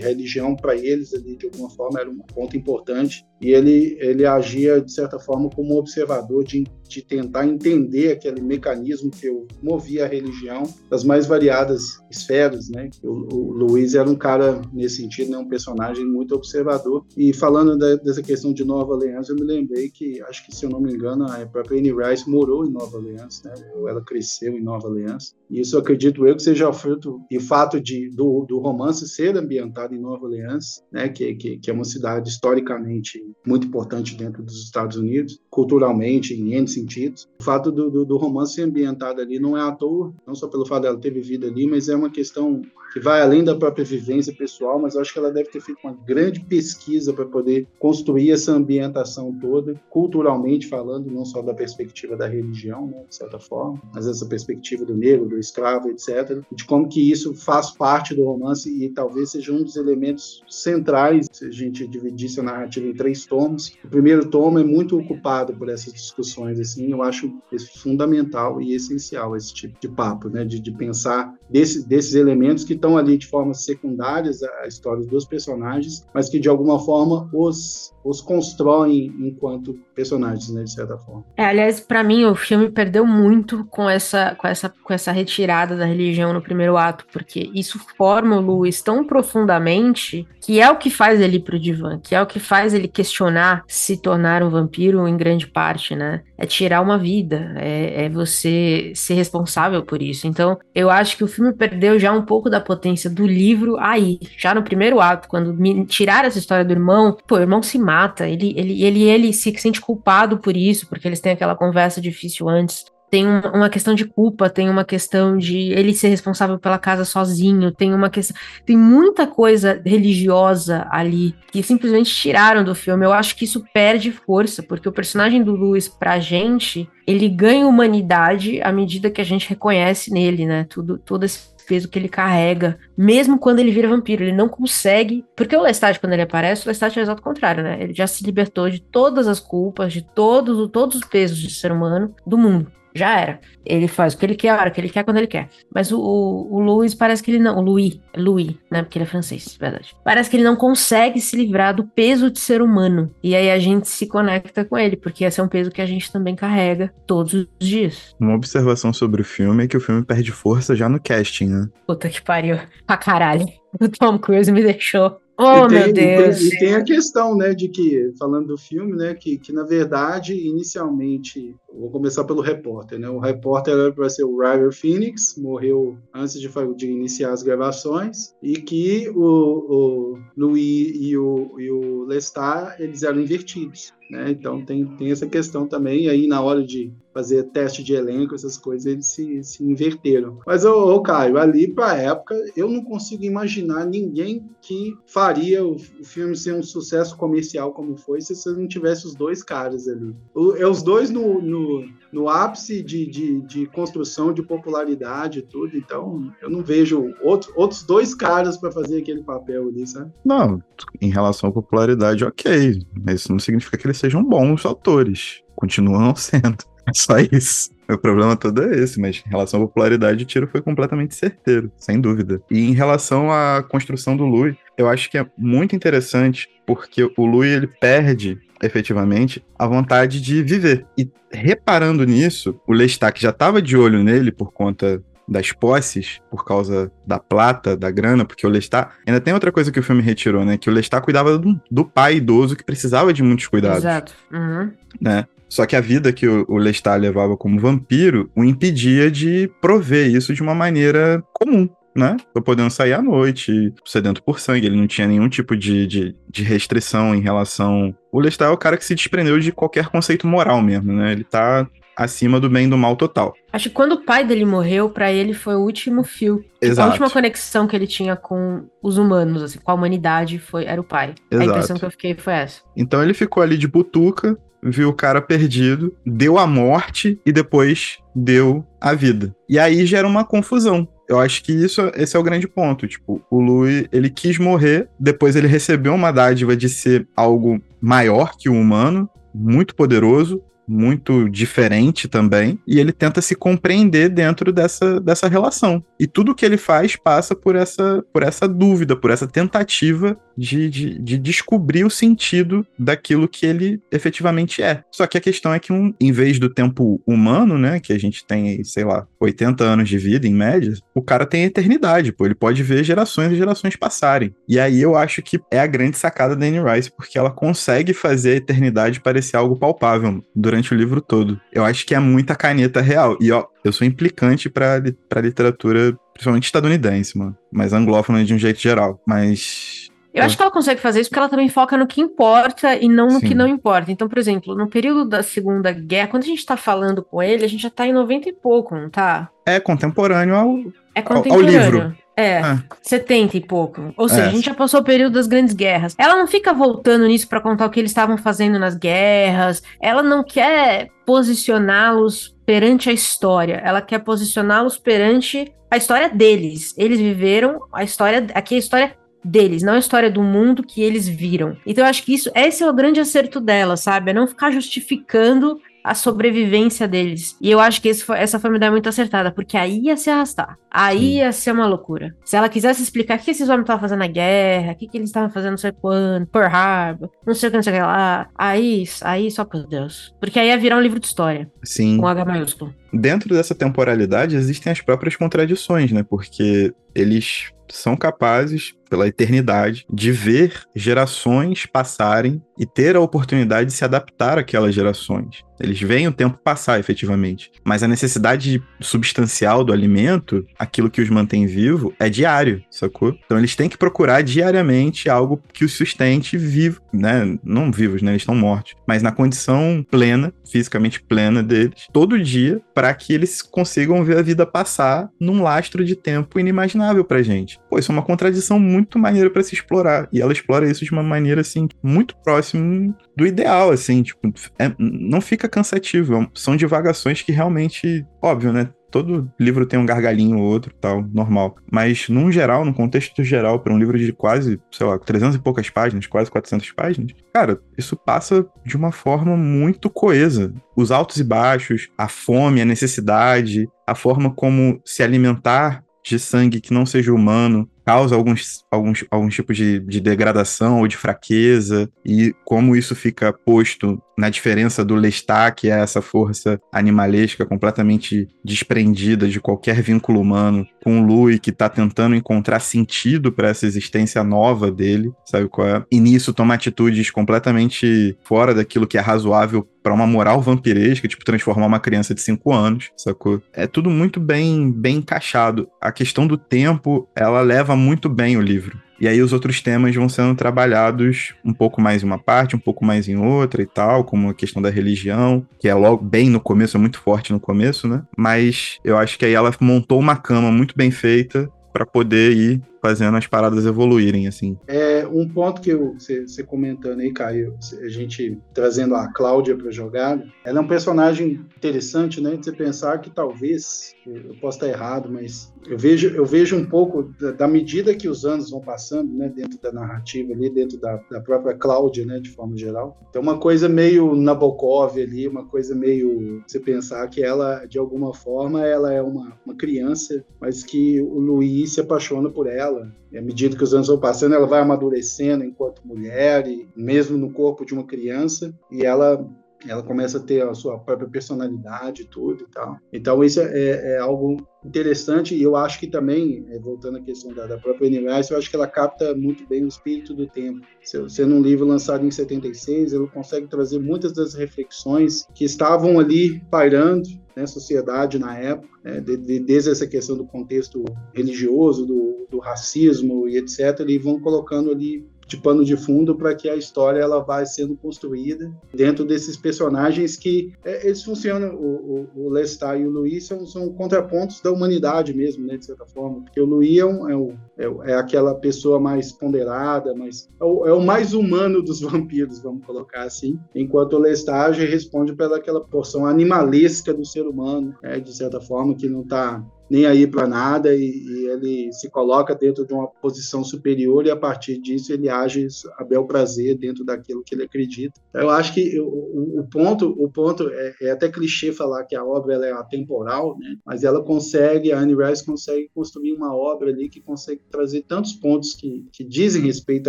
religião 0.01 0.55
para 0.55 0.77
eles 0.77 1.15
ali, 1.15 1.37
de 1.37 1.47
alguma 1.47 1.71
forma, 1.71 1.99
era 1.99 2.11
um 2.11 2.19
ponto 2.19 2.57
importante. 2.57 3.27
E 3.45 3.53
ele, 3.53 3.99
ele 4.01 4.25
agia, 4.25 4.81
de 4.81 4.91
certa 4.91 5.19
forma, 5.19 5.51
como 5.51 5.77
observador 5.77 6.43
de, 6.43 6.65
de 6.89 7.03
tentar 7.03 7.47
entender 7.47 8.13
aquele 8.13 8.41
mecanismo 8.41 9.11
que 9.11 9.31
movia 9.63 10.07
a 10.07 10.09
religião 10.09 10.63
das 10.89 11.05
mais 11.05 11.27
variadas 11.27 11.99
esferas, 12.11 12.71
né? 12.71 12.89
O, 13.03 13.35
o 13.35 13.53
Luiz 13.53 13.95
era 13.95 14.09
um 14.09 14.17
cara, 14.17 14.63
nesse 14.73 15.03
sentido, 15.03 15.31
né, 15.31 15.37
um 15.37 15.47
personagem 15.47 16.07
muito 16.07 16.35
observador. 16.35 17.05
E 17.19 17.35
falando 17.35 17.77
da, 17.77 17.97
dessa 17.97 18.23
questão 18.23 18.51
de 18.51 18.65
Nova 18.65 18.95
Orleans, 18.95 19.29
eu 19.29 19.37
me 19.37 19.45
lembrei 19.45 19.91
que, 19.91 20.23
acho 20.23 20.47
que 20.47 20.57
se 20.57 20.65
eu 20.65 20.71
não 20.71 20.81
me 20.81 20.95
engano, 20.95 21.27
a 21.27 21.45
própria 21.45 21.79
Anne 21.79 21.93
Rice 21.93 22.27
morou 22.27 22.65
em 22.65 22.71
Nova 22.71 22.97
Orleans, 22.97 23.43
né? 23.45 23.53
Ela 23.87 24.03
cresceu 24.03 24.55
em 24.55 24.63
Nova 24.63 24.89
Orleans. 24.89 25.35
E 25.51 25.61
isso 25.61 25.77
acredito 25.77 26.27
eu 26.27 26.35
que 26.35 26.43
seja 26.43 26.73
fruto 26.73 27.21
e 27.31 27.39
fato 27.39 27.79
de, 27.79 28.09
do, 28.09 28.47
do 28.49 28.59
romance 28.59 29.07
ser 29.07 29.37
ambientado 29.37 29.95
em 29.95 30.01
Nova 30.01 30.25
Orleans, 30.25 30.83
né? 30.91 31.11
Que, 31.11 31.35
que, 31.35 31.59
que 31.59 31.71
é 31.71 31.75
uma 31.75 31.85
cidade 31.85 32.31
historicamente 32.31 33.21
muito 33.47 33.67
importante 33.67 34.17
dentro 34.17 34.43
dos 34.43 34.63
Estados 34.63 34.97
Unidos, 34.97 35.41
culturalmente, 35.51 36.35
em 36.35 36.55
N 36.55 36.67
sentidos. 36.67 37.29
O 37.41 37.43
fato 37.43 37.71
do, 37.71 37.91
do, 37.91 38.05
do 38.05 38.17
romance 38.17 38.55
ser 38.55 38.63
ambientado 38.63 39.21
ali 39.21 39.39
não 39.39 39.57
é 39.57 39.61
à 39.61 39.73
toa, 39.73 40.13
não 40.27 40.35
só 40.35 40.49
pelo 40.49 40.67
fato 40.67 40.83
dela 40.83 40.99
ter 40.99 41.11
vivido 41.11 41.47
ali, 41.47 41.67
mas 41.67 41.89
é 41.89 41.97
uma 41.97 42.11
questão 42.11 42.63
que 42.95 43.01
vai 43.01 43.21
além 43.21 43.43
da 43.43 43.57
própria 43.57 43.85
vivência 43.85 44.33
pessoal, 44.33 44.81
mas 44.81 44.97
acho 44.97 45.13
que 45.13 45.19
ela 45.19 45.33
deve 45.33 45.49
ter 45.49 45.61
feito 45.61 45.81
uma 45.83 45.93
grande 45.93 46.39
pesquisa 46.39 47.13
para 47.13 47.25
poder 47.25 47.67
construir 47.77 48.31
essa 48.31 48.53
ambientação 48.53 49.37
toda, 49.41 49.75
culturalmente 49.91 50.69
falando, 50.69 51.11
não 51.11 51.25
só 51.25 51.43
da 51.43 51.53
perspectiva 51.53 52.17
da 52.17 52.29
religião, 52.29 52.87
né, 52.87 53.03
de 53.09 53.17
certa 53.17 53.41
forma, 53.41 53.83
mas 53.93 54.07
essa 54.07 54.25
perspectiva 54.27 54.85
do 54.85 54.97
negro, 54.97 55.29
do 55.29 55.37
escravo, 55.37 55.89
etc., 55.89 56.41
de 56.53 56.65
como 56.65 56.89
que 56.89 57.11
isso 57.11 57.35
faz 57.35 57.73
parte 57.73 58.15
do 58.15 58.25
romance 58.25 58.71
e 58.71 58.89
talvez 58.89 59.33
seja 59.33 59.53
um 59.53 59.65
dos 59.65 59.75
elementos 59.75 60.45
centrais, 60.49 61.27
se 61.33 61.47
a 61.47 61.51
gente 61.51 61.89
dividisse 61.89 62.39
a 62.39 62.45
narrativa 62.45 62.87
em 62.87 62.95
três 62.95 63.14
tomos. 63.27 63.73
O 63.85 63.89
primeiro 63.89 64.29
tomo 64.29 64.59
é 64.59 64.65
muito 64.65 64.99
ocupado 64.99 65.55
por 65.55 65.69
essas 65.69 65.93
discussões, 65.93 66.59
assim, 66.59 66.91
eu 66.91 67.03
acho 67.03 67.33
fundamental 67.77 68.61
e 68.61 68.75
essencial 68.75 69.37
esse 69.37 69.53
tipo 69.53 69.79
de 69.81 69.89
papo, 69.89 70.29
né, 70.29 70.45
de, 70.45 70.61
de 70.61 70.73
pensar 70.73 71.35
desse, 71.49 71.87
desses 71.87 72.15
elementos 72.15 72.65
que 72.65 72.75
estão 72.75 72.97
ali 72.97 73.17
de 73.17 73.27
formas 73.27 73.65
secundárias 73.65 74.43
a 74.43 74.67
história 74.67 75.05
dos 75.07 75.25
personagens, 75.25 76.07
mas 76.15 76.29
que 76.29 76.39
de 76.39 76.49
alguma 76.49 76.79
forma 76.79 77.29
os 77.33 77.95
os 78.05 78.21
constroem 78.21 79.07
enquanto 79.19 79.79
personagens, 79.95 80.51
né, 80.51 80.63
de 80.63 80.73
certa 80.73 80.99
forma. 80.99 81.25
É, 81.37 81.47
aliás, 81.47 81.81
para 81.81 82.05
mim 82.05 82.25
o 82.27 82.35
filme 82.35 82.71
perdeu 82.71 83.07
muito 83.07 83.65
com 83.71 83.89
essa, 83.89 84.35
com 84.35 84.47
essa, 84.47 84.69
com 84.69 84.93
essa 84.93 85.11
retirada 85.11 85.75
da 85.75 85.87
religião 85.87 86.33
no 86.33 86.43
primeiro 86.43 86.77
ato, 86.77 87.07
porque 87.11 87.51
isso 87.55 87.79
forma 87.97 88.37
o 88.37 88.41
Louis 88.41 88.83
tão 88.83 89.05
profundamente 89.05 90.29
que 90.41 90.61
é 90.61 90.71
o 90.71 90.77
que 90.77 90.91
faz 90.91 91.21
ele 91.21 91.41
pro 91.41 91.59
divã, 91.59 91.99
que 91.99 92.15
é 92.15 92.21
o 92.21 92.27
que 92.27 92.39
faz 92.39 92.75
ele 92.75 92.87
questionar 93.05 93.65
se 93.69 93.99
tornar 93.99 94.43
um 94.43 94.49
vampiro 94.49 95.07
em 95.07 95.17
grande 95.17 95.47
parte, 95.47 95.95
né? 95.95 96.23
É 96.39 96.47
tirar 96.47 96.81
uma 96.81 96.99
vida, 96.99 97.55
é, 97.57 98.07
é 98.07 98.09
você 98.09 98.93
ser 98.95 99.15
responsável 99.15 99.85
por 99.85 100.03
isso. 100.03 100.27
Então, 100.27 100.59
eu 100.75 100.91
acho 100.91 101.17
que 101.17 101.23
o 101.23 101.29
filme 101.29 101.53
perdeu 101.53 101.99
já 101.99 102.13
um 102.13 102.23
pouco 102.23 102.49
da 102.49 102.61
potência 102.61 103.11
do 103.11 103.27
livro 103.27 103.77
aí, 103.79 104.19
já 104.39 104.55
no 104.55 104.63
primeiro 104.63 105.01
ato, 105.01 105.29
quando 105.29 105.53
me 105.53 105.85
tiraram 105.85 106.27
essa 106.27 106.39
história 106.39 106.65
do 106.65 106.73
irmão, 106.73 107.17
pô, 107.27 107.37
o 107.37 107.41
irmão 107.41 107.63
se 107.63 107.79
mata 107.79 108.27
ele, 108.27 108.55
ele, 108.57 108.83
ele, 108.83 109.03
ele 109.03 109.33
se 109.33 109.55
sente 109.59 109.81
culpado 109.81 110.39
por 110.39 110.57
isso, 110.57 110.89
porque 110.89 111.07
eles 111.07 111.21
têm 111.21 111.33
aquela 111.33 111.55
conversa 111.55 112.01
difícil 112.01 112.49
antes. 112.49 112.85
Tem 113.15 113.25
uma 113.29 113.71
questão 113.71 113.95
de 113.95 114.05
culpa, 114.05 114.51
tem 114.51 114.69
uma 114.69 114.85
questão 114.85 115.39
de 115.39 115.71
ele 115.71 115.95
ser 115.95 116.09
responsável 116.09 116.59
pela 116.59 116.81
casa 116.81 117.05
sozinho, 117.05 117.71
tem 117.71 117.95
uma 117.95 118.11
questão. 118.11 118.37
Tem 118.67 118.77
muita 118.77 119.25
coisa 119.25 119.81
religiosa 119.87 120.85
ali 120.91 121.33
que 121.53 121.63
simplesmente 121.63 122.13
tiraram 122.13 122.65
do 122.65 122.75
filme. 122.75 123.07
Eu 123.07 123.13
acho 123.13 123.37
que 123.37 123.45
isso 123.45 123.65
perde 123.73 124.11
força, 124.11 124.65
porque 124.65 124.89
o 124.89 124.93
personagem 124.93 125.45
do 125.45 125.55
Luiz, 125.55 125.87
pra 125.87 126.19
gente, 126.19 126.91
ele 127.07 127.29
ganha 127.29 127.69
humanidade 127.69 128.61
à 128.61 128.73
medida 128.73 129.09
que 129.09 129.21
a 129.21 129.25
gente 129.25 129.49
reconhece 129.49 130.13
nele, 130.13 130.45
né? 130.45 130.67
Tudo, 130.69 130.99
todo 130.99 131.23
esse 131.23 131.55
peso 131.69 131.89
que 131.89 131.97
ele 131.97 132.09
carrega, 132.09 132.77
mesmo 132.99 133.39
quando 133.39 133.61
ele 133.61 133.71
vira 133.71 133.87
vampiro. 133.87 134.25
Ele 134.25 134.33
não 134.33 134.49
consegue. 134.49 135.25
Porque 135.37 135.57
o 135.57 135.63
Lestat, 135.63 136.01
quando 136.01 136.15
ele 136.15 136.23
aparece, 136.23 136.67
o 136.67 136.69
Lestat 136.69 136.99
é 136.99 137.01
o 137.01 137.05
exato 137.05 137.23
contrário, 137.23 137.63
né? 137.63 137.79
Ele 137.81 137.95
já 137.95 138.09
se 138.09 138.25
libertou 138.25 138.69
de 138.69 138.81
todas 138.81 139.29
as 139.29 139.39
culpas, 139.39 139.93
de 139.93 140.03
todos, 140.03 140.69
todos 140.73 140.97
os 140.97 141.05
pesos 141.05 141.39
de 141.39 141.55
ser 141.55 141.71
humano 141.71 142.13
do 142.27 142.37
mundo 142.37 142.73
já 142.95 143.19
era. 143.19 143.41
Ele 143.65 143.89
faz 143.89 144.15
o 144.15 144.19
que 144.19 144.27
ele 144.27 144.35
quer, 144.35 144.51
a 144.51 144.61
hora 144.61 144.71
que 144.71 144.81
ele 144.81 144.89
quer, 144.89 145.05
quando 145.05 145.17
ele 145.17 145.27
quer. 145.27 145.49
Mas 145.75 145.91
o, 145.91 145.99
o, 145.99 146.57
o 146.57 146.61
Louis 146.61 146.95
parece 146.95 147.23
que 147.23 147.31
ele 147.31 147.39
não. 147.39 147.59
O 147.59 147.63
Louis, 147.63 147.99
Louis, 148.17 148.55
né? 148.71 148.83
Porque 148.83 148.99
ele 148.99 149.05
é 149.05 149.09
francês, 149.09 149.57
verdade. 149.59 149.95
Parece 150.05 150.31
que 150.31 150.37
ele 150.37 150.45
não 150.45 150.57
consegue 150.57 151.21
se 151.21 151.37
livrar 151.37 151.75
do 151.75 151.85
peso 151.85 152.31
de 152.31 152.39
ser 152.39 152.63
humano. 152.63 153.13
E 153.23 153.35
aí 153.35 153.51
a 153.51 153.59
gente 153.59 153.89
se 153.89 154.07
conecta 154.07 154.65
com 154.65 154.79
ele, 154.79 154.97
porque 154.97 155.25
esse 155.25 155.41
é 155.41 155.43
um 155.43 155.49
peso 155.49 155.71
que 155.71 155.83
a 155.83 155.87
gente 155.87 156.13
também 156.13 156.37
carrega 156.37 156.93
todos 157.07 157.35
os 157.35 157.49
dias. 157.59 158.15
Uma 158.21 158.35
observação 158.35 158.93
sobre 158.93 159.23
o 159.23 159.25
filme 159.25 159.65
é 159.65 159.69
que 159.69 159.77
o 159.77 159.81
filme 159.81 160.05
perde 160.05 160.31
força 160.31 160.77
já 160.77 160.89
no 160.89 161.01
casting, 161.01 161.47
né? 161.47 161.69
Puta 161.87 162.09
que 162.09 162.23
pariu. 162.23 162.59
Pra 162.87 162.97
caralho. 162.97 163.47
O 163.81 163.89
Tom 163.89 164.19
Cruise 164.19 164.51
me 164.53 164.63
deixou 164.63 165.21
Oh, 165.37 165.67
tem, 165.67 165.79
meu 165.79 165.93
Deus! 165.93 166.41
E 166.41 166.51
tem, 166.51 166.57
e 166.57 166.59
tem, 166.61 166.75
a 166.75 166.85
questão, 166.85 167.37
né, 167.37 167.55
de 167.55 167.69
que, 167.69 168.13
falando 168.17 168.49
do 168.49 168.59
filme, 168.59 168.95
né, 168.95 169.15
que, 169.15 169.37
que 169.37 169.53
na 169.53 169.65
verdade, 169.65 170.33
inicialmente, 170.33 171.57
vou 171.73 171.91
começar 171.91 172.23
pelo 172.23 172.41
repórter, 172.41 173.01
né, 173.01 173.09
o 173.11 173.19
repórter 173.19 173.75
era 173.75 173.93
para 173.93 174.09
ser 174.09 174.23
o 174.23 174.39
River 174.39 174.73
Phoenix, 174.73 175.37
morreu 175.37 175.99
antes 176.15 176.41
de, 176.41 176.49
de 176.77 176.87
iniciar 176.87 177.33
as 177.33 177.43
gravações, 177.43 178.33
e 178.41 178.55
que 178.55 179.09
o, 179.09 180.15
o 180.15 180.19
Louis 180.37 180.93
e 180.95 181.17
o, 181.17 181.59
e 181.59 181.69
o 181.69 182.05
Lestat, 182.05 182.81
eles 182.81 183.03
eram 183.03 183.21
invertidos. 183.21 183.93
Né? 184.09 184.31
Então 184.31 184.65
tem, 184.65 184.87
tem 184.97 185.11
essa 185.11 185.27
questão 185.27 185.67
também, 185.67 186.09
aí 186.09 186.29
na 186.29 186.41
hora 186.41 186.65
de 186.65 186.93
fazer 187.15 187.45
teste 187.45 187.85
de 187.85 187.95
elenco, 187.95 188.35
essas 188.35 188.59
coisas, 188.59 188.87
eles 188.87 189.07
se, 189.07 189.43
se 189.45 189.65
inverteram. 189.65 190.41
Mas, 190.45 190.65
ô, 190.65 190.95
ô 190.95 191.01
Caio, 191.01 191.39
ali 191.39 191.69
pra 191.69 191.97
época, 191.97 192.35
eu 192.57 192.69
não 192.69 192.83
consigo 192.83 193.23
imaginar 193.23 193.87
ninguém 193.87 194.51
que 194.61 194.97
faria 195.07 195.65
o, 195.65 195.77
o 195.77 196.05
filme 196.05 196.37
ser 196.37 196.55
um 196.55 196.63
sucesso 196.63 197.17
comercial 197.17 197.73
como 197.73 197.97
foi 197.97 198.21
se 198.21 198.35
você 198.35 198.51
não 198.51 198.67
tivesse 198.67 199.07
os 199.07 199.15
dois 199.15 199.45
caras 199.45 199.87
ali. 199.87 200.15
O, 200.35 200.57
é 200.57 200.67
os 200.67 200.83
dois 200.83 201.11
no, 201.11 201.41
no, 201.41 201.89
no 202.13 202.29
ápice 202.29 202.83
de, 202.83 203.07
de, 203.07 203.41
de, 203.43 203.67
construção, 203.67 204.33
de 204.33 204.43
popularidade 204.43 205.39
e 205.39 205.43
tudo, 205.43 205.77
então 205.77 206.33
eu 206.43 206.51
não 206.51 206.63
vejo 206.63 207.15
outro, 207.23 207.53
outros 207.55 207.85
dois 207.85 208.15
caras 208.15 208.57
para 208.57 208.73
fazer 208.73 208.99
aquele 208.99 209.23
papel 209.23 209.69
ali, 209.69 209.87
sabe? 209.87 210.11
Não, 210.25 210.61
em 211.01 211.11
relação 211.11 211.51
à 211.51 211.53
popularidade, 211.53 212.25
ok, 212.25 212.81
mas 213.05 213.21
isso 213.21 213.31
não 213.31 213.39
significa 213.39 213.77
que 213.79 213.87
eles 213.87 213.99
sejam 213.99 214.25
bons 214.25 214.67
atores. 214.67 215.43
Continuam 215.55 216.15
sendo. 216.17 216.74
É 216.89 216.93
só 216.93 217.17
isso. 217.19 217.71
O 217.89 217.99
problema 217.99 218.37
todo 218.37 218.63
é 218.63 218.79
esse, 218.79 219.01
mas 219.01 219.23
em 219.27 219.31
relação 219.31 219.61
à 219.61 219.67
popularidade, 219.67 220.23
o 220.23 220.27
tiro 220.27 220.47
foi 220.47 220.63
completamente 220.63 221.15
certeiro, 221.15 221.71
sem 221.77 222.01
dúvida. 222.01 222.41
E 222.51 222.61
em 222.61 222.73
relação 222.73 223.31
à 223.31 223.63
construção 223.63 224.17
do 224.17 224.25
Louis, 224.25 224.57
eu 224.77 224.89
acho 224.89 225.11
que 225.11 225.19
é 225.19 225.27
muito 225.37 225.77
interessante, 225.77 226.49
porque 226.67 227.05
o 227.17 227.27
Louis 227.27 227.53
ele 227.53 227.67
perde 227.67 228.39
efetivamente 228.63 229.45
a 229.59 229.67
vontade 229.67 230.21
de 230.21 230.43
viver. 230.43 230.87
E 230.97 231.11
reparando 231.31 232.05
nisso, 232.05 232.59
o 232.67 232.73
Lestat, 232.73 233.15
que 233.15 233.23
já 233.23 233.31
estava 233.31 233.61
de 233.61 233.77
olho 233.77 234.03
nele 234.03 234.33
por 234.33 234.53
conta 234.53 235.03
das 235.27 235.53
posses 235.53 236.21
por 236.31 236.45
causa 236.45 236.93
da 237.07 237.19
plata, 237.19 237.77
da 237.77 237.91
grana, 237.91 238.25
porque 238.25 238.47
o 238.47 238.51
Lestat. 238.51 238.91
Ainda 239.07 239.21
tem 239.21 239.33
outra 239.33 239.51
coisa 239.51 239.73
que 239.73 239.81
o 239.81 239.83
filme 239.83 240.03
retirou, 240.03 240.45
né? 240.45 240.59
Que 240.59 240.69
o 240.69 240.73
Lestat 240.73 241.03
cuidava 241.03 241.39
do, 241.39 241.61
do 241.71 241.85
pai 241.85 242.17
idoso 242.17 242.57
que 242.57 242.65
precisava 242.65 243.13
de 243.13 243.23
muitos 243.23 243.47
cuidados. 243.47 243.79
Exato. 243.79 244.13
Uhum. 244.31 244.71
Né? 245.01 245.27
Só 245.55 245.65
que 245.67 245.77
a 245.77 245.81
vida 245.81 246.13
que 246.13 246.27
o, 246.27 246.45
o 246.49 246.59
Lestat 246.59 246.99
levava 246.99 247.37
como 247.37 247.61
vampiro 247.61 248.29
o 248.35 248.43
impedia 248.43 249.09
de 249.09 249.49
prover 249.61 250.11
isso 250.11 250.35
de 250.35 250.43
uma 250.43 250.53
maneira 250.53 251.23
comum 251.33 251.69
né? 251.97 252.17
Tô 252.35 252.43
podendo 252.43 252.71
sair 252.71 252.93
à 252.93 253.01
noite, 253.01 253.73
sedento 253.85 254.21
por 254.21 254.41
sangue. 254.41 254.67
Ele 254.67 254.77
não 254.77 254.89
tinha 254.89 255.07
nenhum 255.07 255.29
tipo 255.29 255.57
de, 255.57 255.87
de, 255.87 256.17
de, 256.29 256.43
restrição 256.43 257.15
em 257.15 257.21
relação. 257.21 257.95
O 258.11 258.19
Lestat 258.19 258.49
é 258.49 258.53
o 258.53 258.57
cara 258.57 258.77
que 258.77 258.85
se 258.85 258.97
desprendeu 258.97 259.39
de 259.39 259.53
qualquer 259.53 259.87
conceito 259.87 260.27
moral 260.27 260.61
mesmo, 260.61 260.93
né? 260.93 261.13
Ele 261.13 261.23
tá 261.23 261.69
acima 261.97 262.41
do 262.41 262.51
bem 262.51 262.67
e 262.67 262.69
do 262.69 262.77
mal 262.77 262.97
total. 262.97 263.33
Acho 263.53 263.69
que 263.69 263.75
quando 263.77 263.93
o 263.93 264.05
pai 264.05 264.25
dele 264.25 264.45
morreu, 264.45 264.91
para 264.91 265.13
ele 265.13 265.33
foi 265.33 265.55
o 265.55 265.61
último 265.61 266.03
fio. 266.03 266.45
Exato. 266.61 266.89
A 266.89 266.91
última 266.91 267.09
conexão 267.09 267.69
que 267.69 267.77
ele 267.77 267.87
tinha 267.87 268.17
com 268.17 268.67
os 268.83 268.99
humanos, 268.99 269.41
assim, 269.41 269.61
com 269.61 269.71
a 269.71 269.75
humanidade, 269.75 270.41
foi, 270.41 270.65
era 270.65 270.81
o 270.81 270.85
pai. 270.85 271.15
Exato. 271.31 271.49
A 271.49 271.53
impressão 271.53 271.77
que 271.77 271.85
eu 271.85 271.91
fiquei 271.93 272.17
foi 272.17 272.33
essa. 272.33 272.61
Então 272.77 273.01
ele 273.01 273.15
ficou 273.15 273.41
ali 273.41 273.57
de 273.57 273.69
butuca, 273.69 274.37
viu 274.65 274.89
o 274.89 274.95
cara 274.95 275.21
perdido, 275.21 275.95
deu 276.05 276.39
a 276.39 276.47
morte 276.47 277.21
e 277.25 277.33
depois 277.33 277.99
deu 278.15 278.65
a 278.81 278.95
vida. 278.95 279.35
E 279.49 279.59
aí 279.59 279.85
gera 279.87 280.07
uma 280.07 280.25
confusão. 280.25 280.89
Eu 281.09 281.21
acho 281.21 281.43
que 281.43 281.53
isso, 281.53 281.83
esse 281.95 282.17
é 282.17 282.19
o 282.19 282.23
grande 282.23 282.49
ponto. 282.49 282.89
Tipo, 282.89 283.23
o 283.31 283.41
Louis, 283.41 283.87
ele 283.93 284.09
quis 284.09 284.39
morrer, 284.39 284.89
depois 284.99 285.37
ele 285.37 285.47
recebeu 285.47 285.95
uma 285.95 286.11
dádiva 286.11 286.57
de 286.57 286.69
ser 286.69 287.07
algo 287.15 287.61
maior 287.81 288.33
que 288.39 288.49
o 288.49 288.55
humano, 288.55 289.09
muito 289.35 289.75
poderoso, 289.75 290.43
muito 290.67 291.29
diferente 291.29 292.09
também, 292.09 292.59
e 292.67 292.81
ele 292.81 292.93
tenta 292.93 293.21
se 293.21 293.35
compreender 293.35 294.09
dentro 294.09 294.53
dessa, 294.53 295.01
dessa 295.01 295.29
relação. 295.29 295.85
E 296.01 296.07
tudo 296.07 296.35
que 296.35 296.45
ele 296.45 296.57
faz 296.57 296.97
passa 296.97 297.35
por 297.35 297.55
essa, 297.55 298.03
por 298.13 298.23
essa 298.23 298.49
dúvida, 298.49 298.97
por 298.97 299.11
essa 299.11 299.27
tentativa 299.27 300.17
de, 300.37 300.69
de, 300.69 300.99
de 300.99 301.19
descobrir 301.19 301.85
o 301.85 301.91
sentido 301.91 302.67
daquilo 302.79 303.29
que 303.29 303.47
ele 303.47 303.81
efetivamente 303.91 304.63
é. 304.63 304.83
Só 304.91 305.07
que 305.07 305.19
a 305.19 305.21
questão 305.21 305.53
é 305.53 305.59
que, 305.59 305.73
um, 305.73 305.95
em 306.01 306.13
vez 306.13 306.39
do 306.39 306.49
tempo 306.49 307.01
humano, 307.07 307.59
né, 307.59 307.81
que 307.81 307.93
a 307.93 307.99
gente 307.99 308.25
tem, 308.25 308.63
sei 308.65 308.85
lá, 308.85 309.07
80 309.21 309.65
anos 309.65 309.89
de 309.89 309.99
vida 309.99 310.27
em 310.27 310.35
média, 310.35 310.75
o 310.95 311.03
cara 311.03 311.27
tem 311.27 311.45
eternidade, 311.45 312.13
pô, 312.13 312.27
ele 312.27 312.35
pode 312.35 312.63
ver 312.63 312.85
gerações 312.85 313.33
e 313.33 313.37
gerações 313.37 313.77
passarem. 313.77 314.35
E 314.49 314.59
aí 314.59 314.81
eu 314.81 314.97
acho 314.97 315.23
que 315.23 315.41
é 315.51 315.59
a 315.59 315.67
grande 315.67 315.97
sacada 315.99 316.37
da 316.37 316.47
Anne 316.47 316.61
Rice, 316.61 316.91
porque 316.91 317.19
ela 317.19 317.31
consegue 317.31 317.93
fazer 317.93 318.33
a 318.33 318.37
eternidade 318.37 319.01
parecer 319.01 319.37
algo 319.37 319.57
palpável 319.57 320.23
durante 320.35 320.73
o 320.73 320.77
livro 320.77 321.01
todo. 321.01 321.41
Eu 321.53 321.65
acho 321.65 321.87
que 321.87 321.95
é 321.95 321.99
muita 321.99 322.35
caneta 322.35 322.81
real. 322.81 323.17
E, 323.21 323.31
ó, 323.33 323.47
eu 323.65 323.73
sou 323.73 323.87
implicante 323.87 324.49
pra, 324.49 324.83
pra 325.09 325.21
literatura, 325.21 325.97
principalmente 326.13 326.45
estadunidense, 326.45 327.17
mano. 327.17 327.37
Mas 327.53 327.73
anglófona 327.73 328.25
de 328.25 328.35
um 328.35 328.39
jeito 328.39 328.61
geral. 328.61 329.01
Mas 329.07 329.89
eu 330.15 330.25
acho 330.25 330.37
que 330.37 330.43
ela 330.43 330.53
consegue 330.53 330.81
fazer 330.81 331.01
isso 331.01 331.11
porque 331.11 331.19
ela 331.19 331.29
também 331.29 331.49
foca 331.49 331.77
no 331.77 331.87
que 331.87 332.01
importa 332.01 332.77
e 332.77 332.89
não 332.89 333.07
no 333.07 333.21
Sim. 333.21 333.29
que 333.29 333.35
não 333.35 333.49
importa. 333.49 333.91
Então, 333.91 334.09
por 334.09 334.19
exemplo, 334.19 334.55
no 334.55 334.69
período 334.69 335.05
da 335.05 335.23
Segunda 335.23 335.73
Guerra, 335.73 336.09
quando 336.09 336.23
a 336.23 336.27
gente 336.27 336.47
tá 336.47 336.57
falando 336.57 337.03
com 337.03 337.23
ele, 337.23 337.45
a 337.45 337.49
gente 337.49 337.63
já 337.63 337.71
tá 337.71 337.87
em 337.87 337.93
90 337.93 338.29
e 338.29 338.33
pouco, 338.33 338.77
não 338.77 338.89
tá? 338.89 339.29
É 339.45 339.59
contemporâneo 339.59 340.37
ao, 340.37 340.59
é 340.95 341.03
contemporâneo. 341.03 341.59
ao, 341.59 341.65
livro. 341.65 341.97
É, 342.17 342.39
ah. 342.39 342.63
70 342.81 343.37
e 343.37 343.41
pouco. 343.41 343.93
Ou 343.97 344.09
seja, 344.09 344.23
é. 344.23 344.27
a 344.27 344.31
gente 344.31 344.45
já 344.45 344.55
passou 344.55 344.81
o 344.81 344.85
período 344.85 345.15
das 345.15 345.27
grandes 345.27 345.53
guerras. 345.53 345.97
Ela 345.99 346.17
não 346.17 346.29
fica 346.29 346.53
voltando 346.53 347.07
nisso 347.07 347.29
para 347.29 347.41
contar 347.41 347.67
o 347.67 347.71
que 347.71 347.81
eles 347.81 347.91
estavam 347.91 348.17
fazendo 348.17 348.59
nas 348.59 348.77
guerras. 348.77 349.63
Ela 349.81 350.03
não 350.03 350.23
quer 350.23 350.89
posicioná-los 351.05 352.37
perante 352.47 352.89
a 352.89 352.93
história. 352.93 353.61
Ela 353.65 353.83
quer 353.83 353.99
posicioná-los 353.99 354.79
perante 354.79 355.53
a 355.69 355.77
história 355.77 356.09
deles. 356.09 356.73
Eles 356.79 357.01
viveram 357.01 357.63
a 357.73 357.83
história. 357.83 358.25
Aqui 358.33 358.55
é 358.55 358.59
a 358.59 358.61
história 358.61 359.04
deles, 359.25 359.63
não 359.63 359.75
a 359.75 359.79
história 359.79 360.11
do 360.11 360.23
mundo 360.23 360.63
que 360.63 360.83
eles 360.83 361.09
viram. 361.09 361.57
Então 361.67 361.85
eu 361.85 361.89
acho 361.89 362.03
que 362.03 362.15
isso, 362.15 362.31
esse 362.35 362.63
é 362.63 362.69
o 362.69 362.75
grande 362.75 363.01
acerto 363.01 363.41
dela, 363.41 363.77
sabe? 363.77 364.11
É 364.11 364.15
não 364.15 364.27
ficar 364.27 364.51
justificando 364.51 365.61
a 365.85 365.95
sobrevivência 365.95 366.89
deles. 366.89 367.37
E 367.39 367.51
eu 367.51 367.61
acho 367.61 367.83
que 367.83 367.93
foi, 367.93 368.19
essa 368.19 368.41
foi 368.41 368.49
uma 368.49 368.57
ideia 368.57 368.73
muito 368.73 368.89
acertada, 368.89 369.31
porque 369.31 369.55
aí 369.55 369.81
ia 369.83 369.99
se 369.99 370.09
arrastar. 370.09 370.57
Aí 370.71 371.17
ia 371.17 371.31
ser 371.31 371.53
uma 371.53 371.67
loucura. 371.67 372.17
Se 372.25 372.37
ela 372.37 372.49
quisesse 372.49 372.83
explicar 372.83 373.19
o 373.19 373.23
que 373.23 373.31
esses 373.31 373.51
homens 373.51 373.65
estavam 373.65 373.83
fazendo 373.83 373.99
na 373.99 374.07
guerra, 374.07 374.73
o 374.73 374.77
que, 374.77 374.89
que 374.89 374.97
eles 374.97 375.11
estavam 375.11 375.29
fazendo 375.29 375.51
não 375.51 375.59
sei 375.59 375.73
quando, 375.73 376.27
Pearl 376.29 376.47
Harbor, 376.47 377.11
não 377.27 377.35
sei 377.35 377.49
o 377.49 377.53
que, 377.53 377.57
não 377.59 377.63
sei 377.63 377.75
o 377.75 377.77
que 377.77 377.83
lá. 377.83 378.31
Aí, 378.35 378.85
aí 379.03 379.31
só 379.31 379.45
por 379.45 379.67
Deus. 379.67 380.15
Porque 380.19 380.39
aí 380.41 380.49
ia 380.49 380.57
virar 380.57 380.79
um 380.79 380.81
livro 380.81 380.99
de 380.99 381.07
história. 381.07 381.53
Sim. 381.63 381.99
Com 381.99 382.09
H 382.09 382.25
maiúsculo. 382.25 382.75
Dentro 382.91 383.35
dessa 383.35 383.55
temporalidade 383.55 384.37
existem 384.37 384.73
as 384.73 384.81
próprias 384.81 385.17
contradições, 385.17 385.93
né? 385.93 386.03
Porque 386.03 386.73
eles 386.95 387.53
são 387.69 387.95
capazes, 387.95 388.75
pela 388.95 389.09
eternidade, 389.09 389.85
de 389.93 390.13
ver 390.13 390.63
gerações 390.73 391.67
passarem 391.67 392.41
e 392.57 392.65
ter 392.65 392.95
a 392.95 393.01
oportunidade 393.01 393.71
de 393.71 393.73
se 393.73 393.85
adaptar 393.85 394.39
àquelas 394.39 394.73
gerações. 394.73 395.43
Eles 395.61 395.81
veem 395.81 396.09
o 396.09 396.13
tempo 396.13 396.39
passar, 396.43 396.81
efetivamente. 396.81 397.51
Mas 397.65 397.83
a 397.83 397.89
necessidade 397.89 398.63
substancial 398.81 399.63
do 399.63 399.73
alimento, 399.73 400.45
aquilo 400.59 400.91
que 400.91 401.01
os 401.01 401.09
mantém 401.09 401.47
vivo, 401.47 401.95
é 401.99 402.09
diário, 402.09 402.63
sacou? 402.71 403.17
Então 403.25 403.39
eles 403.39 403.55
têm 403.55 403.69
que 403.69 403.79
procurar 403.79 404.23
diariamente 404.23 405.09
algo 405.09 405.41
que 405.53 405.65
os 405.65 405.73
sustente 405.73 406.37
vivo, 406.37 406.81
né? 406.93 407.39
Não 407.45 407.71
vivos, 407.71 408.03
né? 408.03 408.13
Eles 408.13 408.23
estão 408.23 408.35
mortos. 408.35 408.75
Mas 408.87 409.03
na 409.03 409.13
condição 409.13 409.85
plena, 409.89 410.33
fisicamente 410.51 411.01
plena 411.01 411.43
deles, 411.43 411.87
todo 411.93 412.21
dia, 412.21 412.61
para 412.75 412.93
que 412.93 413.13
eles 413.13 413.41
consigam 413.41 414.05
ver 414.05 414.19
a 414.19 414.23
vida 414.23 414.45
passar 414.45 415.09
num 415.21 415.43
lastro 415.43 415.85
de 415.85 415.95
tempo 415.95 416.39
inimaginável 416.39 417.05
pra 417.05 417.23
gente. 417.23 417.61
Pô, 417.71 417.79
isso 417.79 417.93
é 417.93 417.95
uma 417.95 418.03
contradição 418.03 418.59
muito 418.59 418.84
maneira 418.99 419.31
para 419.31 419.43
se 419.43 419.55
explorar. 419.55 420.09
E 420.13 420.21
ela 420.21 420.33
explora 420.33 420.71
isso 420.71 420.85
de 420.85 420.93
uma 420.93 421.03
maneira, 421.03 421.41
assim, 421.41 421.69
muito 421.83 422.17
próximo 422.23 422.95
do 423.17 423.27
ideal, 423.27 423.71
assim, 423.71 424.03
tipo, 424.03 424.33
é, 424.59 424.73
não 424.79 425.21
fica 425.21 425.49
cansativo. 425.49 426.23
É 426.23 426.29
são 426.35 426.57
divagações 426.57 427.23
que 427.23 427.33
realmente, 427.33 428.05
óbvio, 428.23 428.53
né? 428.53 428.71
Todo 428.91 429.29
livro 429.41 429.67
tem 429.67 429.79
um 429.79 429.87
gargalhinho 429.87 430.39
ou 430.39 430.45
outro, 430.45 430.73
tal, 430.81 431.03
normal. 431.13 431.57
Mas, 431.71 432.09
num 432.09 432.31
geral, 432.31 432.65
no 432.65 432.73
contexto 432.73 433.25
geral, 433.25 433.59
para 433.59 433.73
um 433.73 433.79
livro 433.79 433.99
de 433.99 434.13
quase, 434.13 434.61
sei 434.71 434.87
lá, 434.87 434.97
300 434.99 435.35
e 435.35 435.39
poucas 435.41 435.69
páginas, 435.69 436.07
quase 436.07 436.31
400 436.31 436.71
páginas, 436.73 437.13
cara, 437.33 437.61
isso 437.77 437.97
passa 437.97 438.47
de 438.65 438.77
uma 438.77 438.93
forma 438.93 439.37
muito 439.37 439.91
coesa. 439.91 440.55
Os 440.77 440.93
altos 440.93 441.17
e 441.17 441.25
baixos, 441.25 441.89
a 441.99 442.07
fome, 442.07 442.61
a 442.61 442.65
necessidade, 442.65 443.69
a 443.85 443.97
forma 443.97 444.33
como 444.33 444.81
se 444.85 445.03
alimentar 445.03 445.83
de 446.05 446.19
sangue 446.19 446.61
que 446.61 446.73
não 446.73 446.85
seja 446.85 447.13
humano, 447.13 447.69
causa 447.85 448.15
alguns, 448.15 448.65
alguns, 448.71 449.05
alguns 449.11 449.35
tipos 449.35 449.57
de, 449.57 449.81
de 449.81 450.01
degradação 450.01 450.81
ou 450.81 450.89
de 450.89 450.97
fraqueza, 450.97 451.91
e 452.05 452.35
como 452.45 452.75
isso 452.77 452.95
fica 452.95 453.33
posto 453.33 454.01
na 454.17 454.31
diferença 454.31 454.85
do 454.85 454.95
Lestat, 454.95 455.55
que 455.57 455.69
é 455.69 455.81
essa 455.81 456.01
força 456.01 456.61
animalesca 456.73 457.45
completamente 457.45 458.29
desprendida 458.45 459.29
de 459.29 459.41
qualquer 459.41 459.83
vínculo 459.83 460.21
humano, 460.21 460.67
com 460.83 461.01
o 461.01 461.05
Louis, 461.05 461.41
que 461.41 461.51
está 461.51 461.69
tentando 461.69 462.15
encontrar 462.15 462.61
sentido 462.61 463.33
para 463.33 463.49
essa 463.49 463.67
existência 463.67 464.23
nova 464.23 464.71
dele, 464.71 465.13
sabe 465.25 465.49
qual 465.49 465.67
é? 465.67 465.85
E 465.91 465.99
nisso 465.99 466.33
toma 466.33 466.55
atitudes 466.55 467.11
completamente 467.11 468.17
fora 468.23 468.55
daquilo 468.55 468.87
que 468.87 468.99
é 468.99 469.01
razoável 469.01 469.69
para 469.83 469.93
uma 469.93 470.07
moral 470.07 470.41
vampiresca, 470.41 471.07
tipo 471.07 471.25
transformar 471.25 471.67
uma 471.67 471.79
criança 471.79 472.15
de 472.15 472.23
5 472.23 472.53
anos, 472.53 472.91
sacou? 472.97 473.43
É 473.53 473.67
tudo 473.67 473.91
muito 473.91 474.19
bem 474.19 474.73
bem 474.73 474.97
encaixado. 474.97 475.69
A 475.79 475.93
questão 475.93 476.27
do 476.27 476.39
tempo, 476.39 477.07
ela 477.15 477.43
leva 477.43 477.74
muito 477.77 478.09
bem 478.09 478.37
o 478.37 478.41
livro. 478.41 478.79
E 479.01 479.09
aí 479.09 479.21
os 479.21 479.33
outros 479.33 479.61
temas 479.61 479.95
vão 479.95 480.09
sendo 480.09 480.35
trabalhados 480.35 481.35
um 481.45 481.53
pouco 481.53 481.81
mais 481.81 482.03
em 482.03 482.07
uma 482.07 482.19
parte, 482.19 482.55
um 482.55 482.61
pouco 482.61 482.85
mais 482.85 483.09
em 483.09 483.17
outra 483.17 483.61
e 483.61 483.67
tal, 483.67 484.05
como 484.05 484.31
a 484.31 484.35
questão 484.35 484.63
da 484.63 484.71
religião, 484.71 485.45
que 485.59 485.69
é 485.69 485.75
logo 485.75 486.05
bem 486.05 486.31
no 486.31 486.41
começo, 486.41 486.77
é 486.77 486.81
muito 486.81 487.01
forte 487.01 487.33
no 487.33 487.41
começo, 487.41 487.89
né? 487.89 488.03
Mas 488.17 488.79
eu 488.85 488.97
acho 488.97 489.19
que 489.19 489.25
aí 489.25 489.35
ela 489.35 489.53
montou 489.61 489.99
uma 489.99 490.17
cama 490.17 490.51
muito 490.51 490.75
bem 490.77 490.91
feita 490.91 491.51
para 491.73 491.85
poder 491.85 492.33
ir 492.33 492.63
fazendo 492.85 493.17
as 493.17 493.27
paradas 493.27 493.65
evoluírem, 493.65 494.29
assim. 494.29 494.59
É 494.69 495.07
um 495.11 495.27
ponto 495.27 495.63
que 495.63 495.75
você 495.75 496.43
comentando 496.43 497.01
aí, 497.01 497.11
Caio, 497.15 497.57
a 497.81 497.89
gente 497.89 498.39
trazendo 498.53 498.95
a 498.95 499.11
Cláudia 499.11 499.57
para 499.57 499.71
jogar, 499.71 500.23
ela 500.45 500.59
é 500.59 500.61
um 500.61 500.67
personagem 500.67 501.41
interessante, 501.57 502.21
né? 502.21 502.37
De 502.37 502.45
você 502.45 502.53
pensar 502.53 502.99
que 502.99 503.09
talvez, 503.09 503.95
eu 504.07 504.35
posso 504.39 504.59
estar 504.59 504.69
errado, 504.69 505.09
mas 505.11 505.51
eu 505.67 505.79
vejo, 505.79 506.09
eu 506.09 506.27
vejo 506.27 506.57
um 506.57 506.67
pouco 506.67 507.05
da, 507.19 507.31
da 507.31 507.49
medida 507.49 507.95
que 507.95 508.07
os 508.07 508.27
anos 508.27 508.51
vão 508.51 508.61
passando, 508.61 509.11
né? 509.15 509.33
Dentro 509.35 509.59
da 509.63 509.73
narrativa 509.73 510.35
ali, 510.35 510.51
dentro 510.51 510.79
da, 510.79 511.01
da 511.11 511.23
própria 511.23 511.55
Cláudia, 511.55 512.05
né? 512.05 512.21
De 512.21 512.29
forma 512.29 512.55
geral. 512.55 513.01
Então, 513.09 513.23
uma 513.23 513.39
coisa 513.39 513.67
meio 513.67 514.15
Nabokov 514.15 514.99
ali, 514.99 515.27
uma 515.27 515.47
coisa 515.47 515.75
meio 515.75 516.43
você 516.47 516.61
pensar 516.61 517.09
que 517.09 517.25
ela, 517.25 517.65
de 517.65 517.79
alguma 517.79 518.13
forma, 518.13 518.67
ela 518.67 518.93
é 518.93 519.01
uma, 519.01 519.39
uma 519.47 519.55
criança, 519.55 520.23
mas 520.39 520.63
que 520.63 521.01
o 521.01 521.19
Luiz 521.19 521.73
se 521.73 521.81
apaixona 521.81 522.29
por 522.29 522.47
ela 522.47 522.74
dela, 522.75 522.93
à 523.17 523.21
medida 523.21 523.57
que 523.57 523.65
os 523.65 523.75
anos 523.75 523.89
vão 523.89 523.99
passando, 523.99 524.35
ela 524.35 524.47
vai 524.47 524.61
amadurecendo 524.61 525.45
enquanto 525.45 525.87
mulher, 525.87 526.47
e 526.47 526.69
mesmo 526.77 527.17
no 527.17 527.31
corpo 527.31 527.65
de 527.65 527.75
uma 527.75 527.85
criança, 527.85 528.55
e 528.71 528.85
ela 528.85 529.25
ela 529.69 529.83
começa 529.83 530.19
a 530.19 530.21
ter 530.21 530.43
a 530.43 530.55
sua 530.55 530.79
própria 530.79 531.09
personalidade 531.09 532.03
e 532.03 532.05
tudo 532.07 532.45
e 532.45 532.51
tal. 532.51 532.77
Então 532.93 533.23
isso 533.23 533.41
é, 533.41 533.95
é 533.95 533.99
algo 533.99 534.37
interessante 534.65 535.35
e 535.35 535.43
eu 535.43 535.57
acho 535.57 535.79
que 535.79 535.87
também, 535.87 536.47
é, 536.51 536.59
voltando 536.59 536.99
à 536.99 537.01
questão 537.01 537.33
da, 537.35 537.47
da 537.47 537.59
própria 537.59 537.87
Universo, 537.87 538.33
eu 538.33 538.39
acho 538.39 538.49
que 538.49 538.57
ela 538.57 538.67
capta 538.67 539.15
muito 539.15 539.47
bem 539.47 539.65
o 539.65 539.69
espírito 539.69 540.15
do 540.15 540.27
tempo. 540.27 540.67
Sendo 541.09 541.35
um 541.35 541.43
livro 541.43 541.67
lançado 541.67 542.07
em 542.07 542.11
76, 542.11 542.93
ele 542.93 543.07
consegue 543.09 543.47
trazer 543.47 543.79
muitas 543.79 544.13
das 544.13 544.35
reflexões 544.35 545.27
que 545.35 545.45
estavam 545.45 545.99
ali 545.99 546.41
pairando 546.51 547.09
né, 547.37 547.47
sociedade 547.47 548.19
na 548.19 548.39
época, 548.39 548.79
né, 548.83 549.01
de, 549.01 549.17
de, 549.17 549.41
desde 549.41 549.71
essa 549.71 549.87
questão 549.87 550.17
do 550.17 550.25
contexto 550.25 550.85
religioso, 551.13 551.85
do, 551.85 552.27
do 552.31 552.39
racismo 552.39 553.29
e 553.29 553.37
etc., 553.37 553.81
e 553.89 553.99
vão 553.99 554.21
colocando 554.21 554.71
ali 554.71 555.07
de 555.27 555.37
pano 555.37 555.65
de 555.65 555.77
fundo 555.77 556.15
para 556.15 556.35
que 556.35 556.49
a 556.49 556.57
história 556.57 557.01
ela 557.01 557.21
vai 557.21 557.47
sendo 557.47 557.77
construída 557.77 558.53
dentro 558.73 559.05
desses 559.05 559.37
personagens 559.37 560.17
que 560.17 560.53
é, 560.65 560.87
eles 560.87 561.03
funcionam 561.03 561.55
o, 561.55 562.09
o, 562.17 562.27
o 562.27 562.31
Lestat 562.31 562.79
e 562.79 562.87
o 562.87 562.91
Louis 562.91 563.27
são, 563.27 563.47
são, 563.47 563.73
contrapontos 563.73 564.41
da 564.41 564.53
humanidade 564.53 565.15
mesmo 565.15 565.47
né 565.47 565.57
de 565.57 565.67
certa 565.67 565.87
forma. 565.87 566.23
Porque 566.23 566.41
o 566.41 566.47
Louis 566.47 566.79
é, 566.79 566.85
um, 566.85 567.09
é, 567.11 567.35
é, 567.59 567.93
é 567.93 567.95
aquela 567.95 568.35
pessoa 568.35 568.79
mais 568.79 569.13
ponderada 569.13 569.95
mais 569.95 570.29
é 570.41 570.45
o, 570.45 570.67
é 570.67 570.73
o, 570.73 570.81
mais 570.81 571.15
humano 571.15 571.63
dos 571.63 571.81
vampiros 571.83 572.41
vamos 572.41 572.65
colocar 572.65 573.03
assim. 573.03 573.39
Enquanto 573.55 573.95
o 573.95 573.99
Lestat 573.99 574.59
responde 574.59 575.15
pela 575.15 575.39
aquela 575.39 575.61
porção 575.61 576.07
animalesca 576.07 576.93
do 576.93 577.05
ser 577.05 577.27
humano 577.27 577.75
né, 577.83 577.99
de 578.01 578.15
certa 578.15 578.41
forma 578.41 578.75
que 578.75 578.89
não 578.89 579.03
está 579.03 579.45
nem 579.69 579.87
aí 579.87 580.07
para 580.07 580.27
nada 580.27 580.75
e, 580.75 580.81
e, 580.81 581.27
ele 581.29 581.73
se 581.73 581.91
coloca 581.91 582.35
dentro 582.35 582.67
de 582.67 582.73
uma 582.73 582.87
posição 582.87 583.43
superior 583.43 584.07
e 584.07 584.11
a 584.11 584.17
partir 584.17 584.59
disso 584.59 584.93
ele 584.93 585.09
age 585.09 585.47
a 585.79 585.85
bel 585.85 586.07
prazer 586.07 586.57
dentro 586.57 586.85
daquilo 586.85 587.23
que 587.25 587.35
ele 587.35 587.45
acredita. 587.45 588.01
Eu 588.13 588.31
acho 588.31 588.55
que 588.55 588.79
o, 588.79 589.41
o 589.41 589.49
ponto, 589.51 589.89
o 589.99 590.09
ponto 590.11 590.49
é, 590.49 590.75
é, 590.83 590.91
até 590.91 591.09
clichê 591.09 591.53
falar 591.53 591.85
que 591.85 591.97
a 591.97 592.05
obra 592.05 592.35
ela 592.35 592.47
é 592.47 592.53
atemporal, 592.53 593.39
né? 593.39 593.57
mas 593.65 593.85
ela 593.85 594.03
consegue, 594.03 594.73
a 594.73 594.79
Anne 594.79 594.95
Rice 594.95 595.25
consegue 595.25 595.71
construir 595.75 596.13
uma 596.13 596.35
obra 596.35 596.71
ali 596.71 596.89
que 596.89 597.01
consegue 597.01 597.41
trazer 597.51 597.83
tantos 597.83 598.13
pontos 598.13 598.55
que, 598.55 598.87
que 598.93 599.05
dizem 599.05 599.43
respeito 599.43 599.89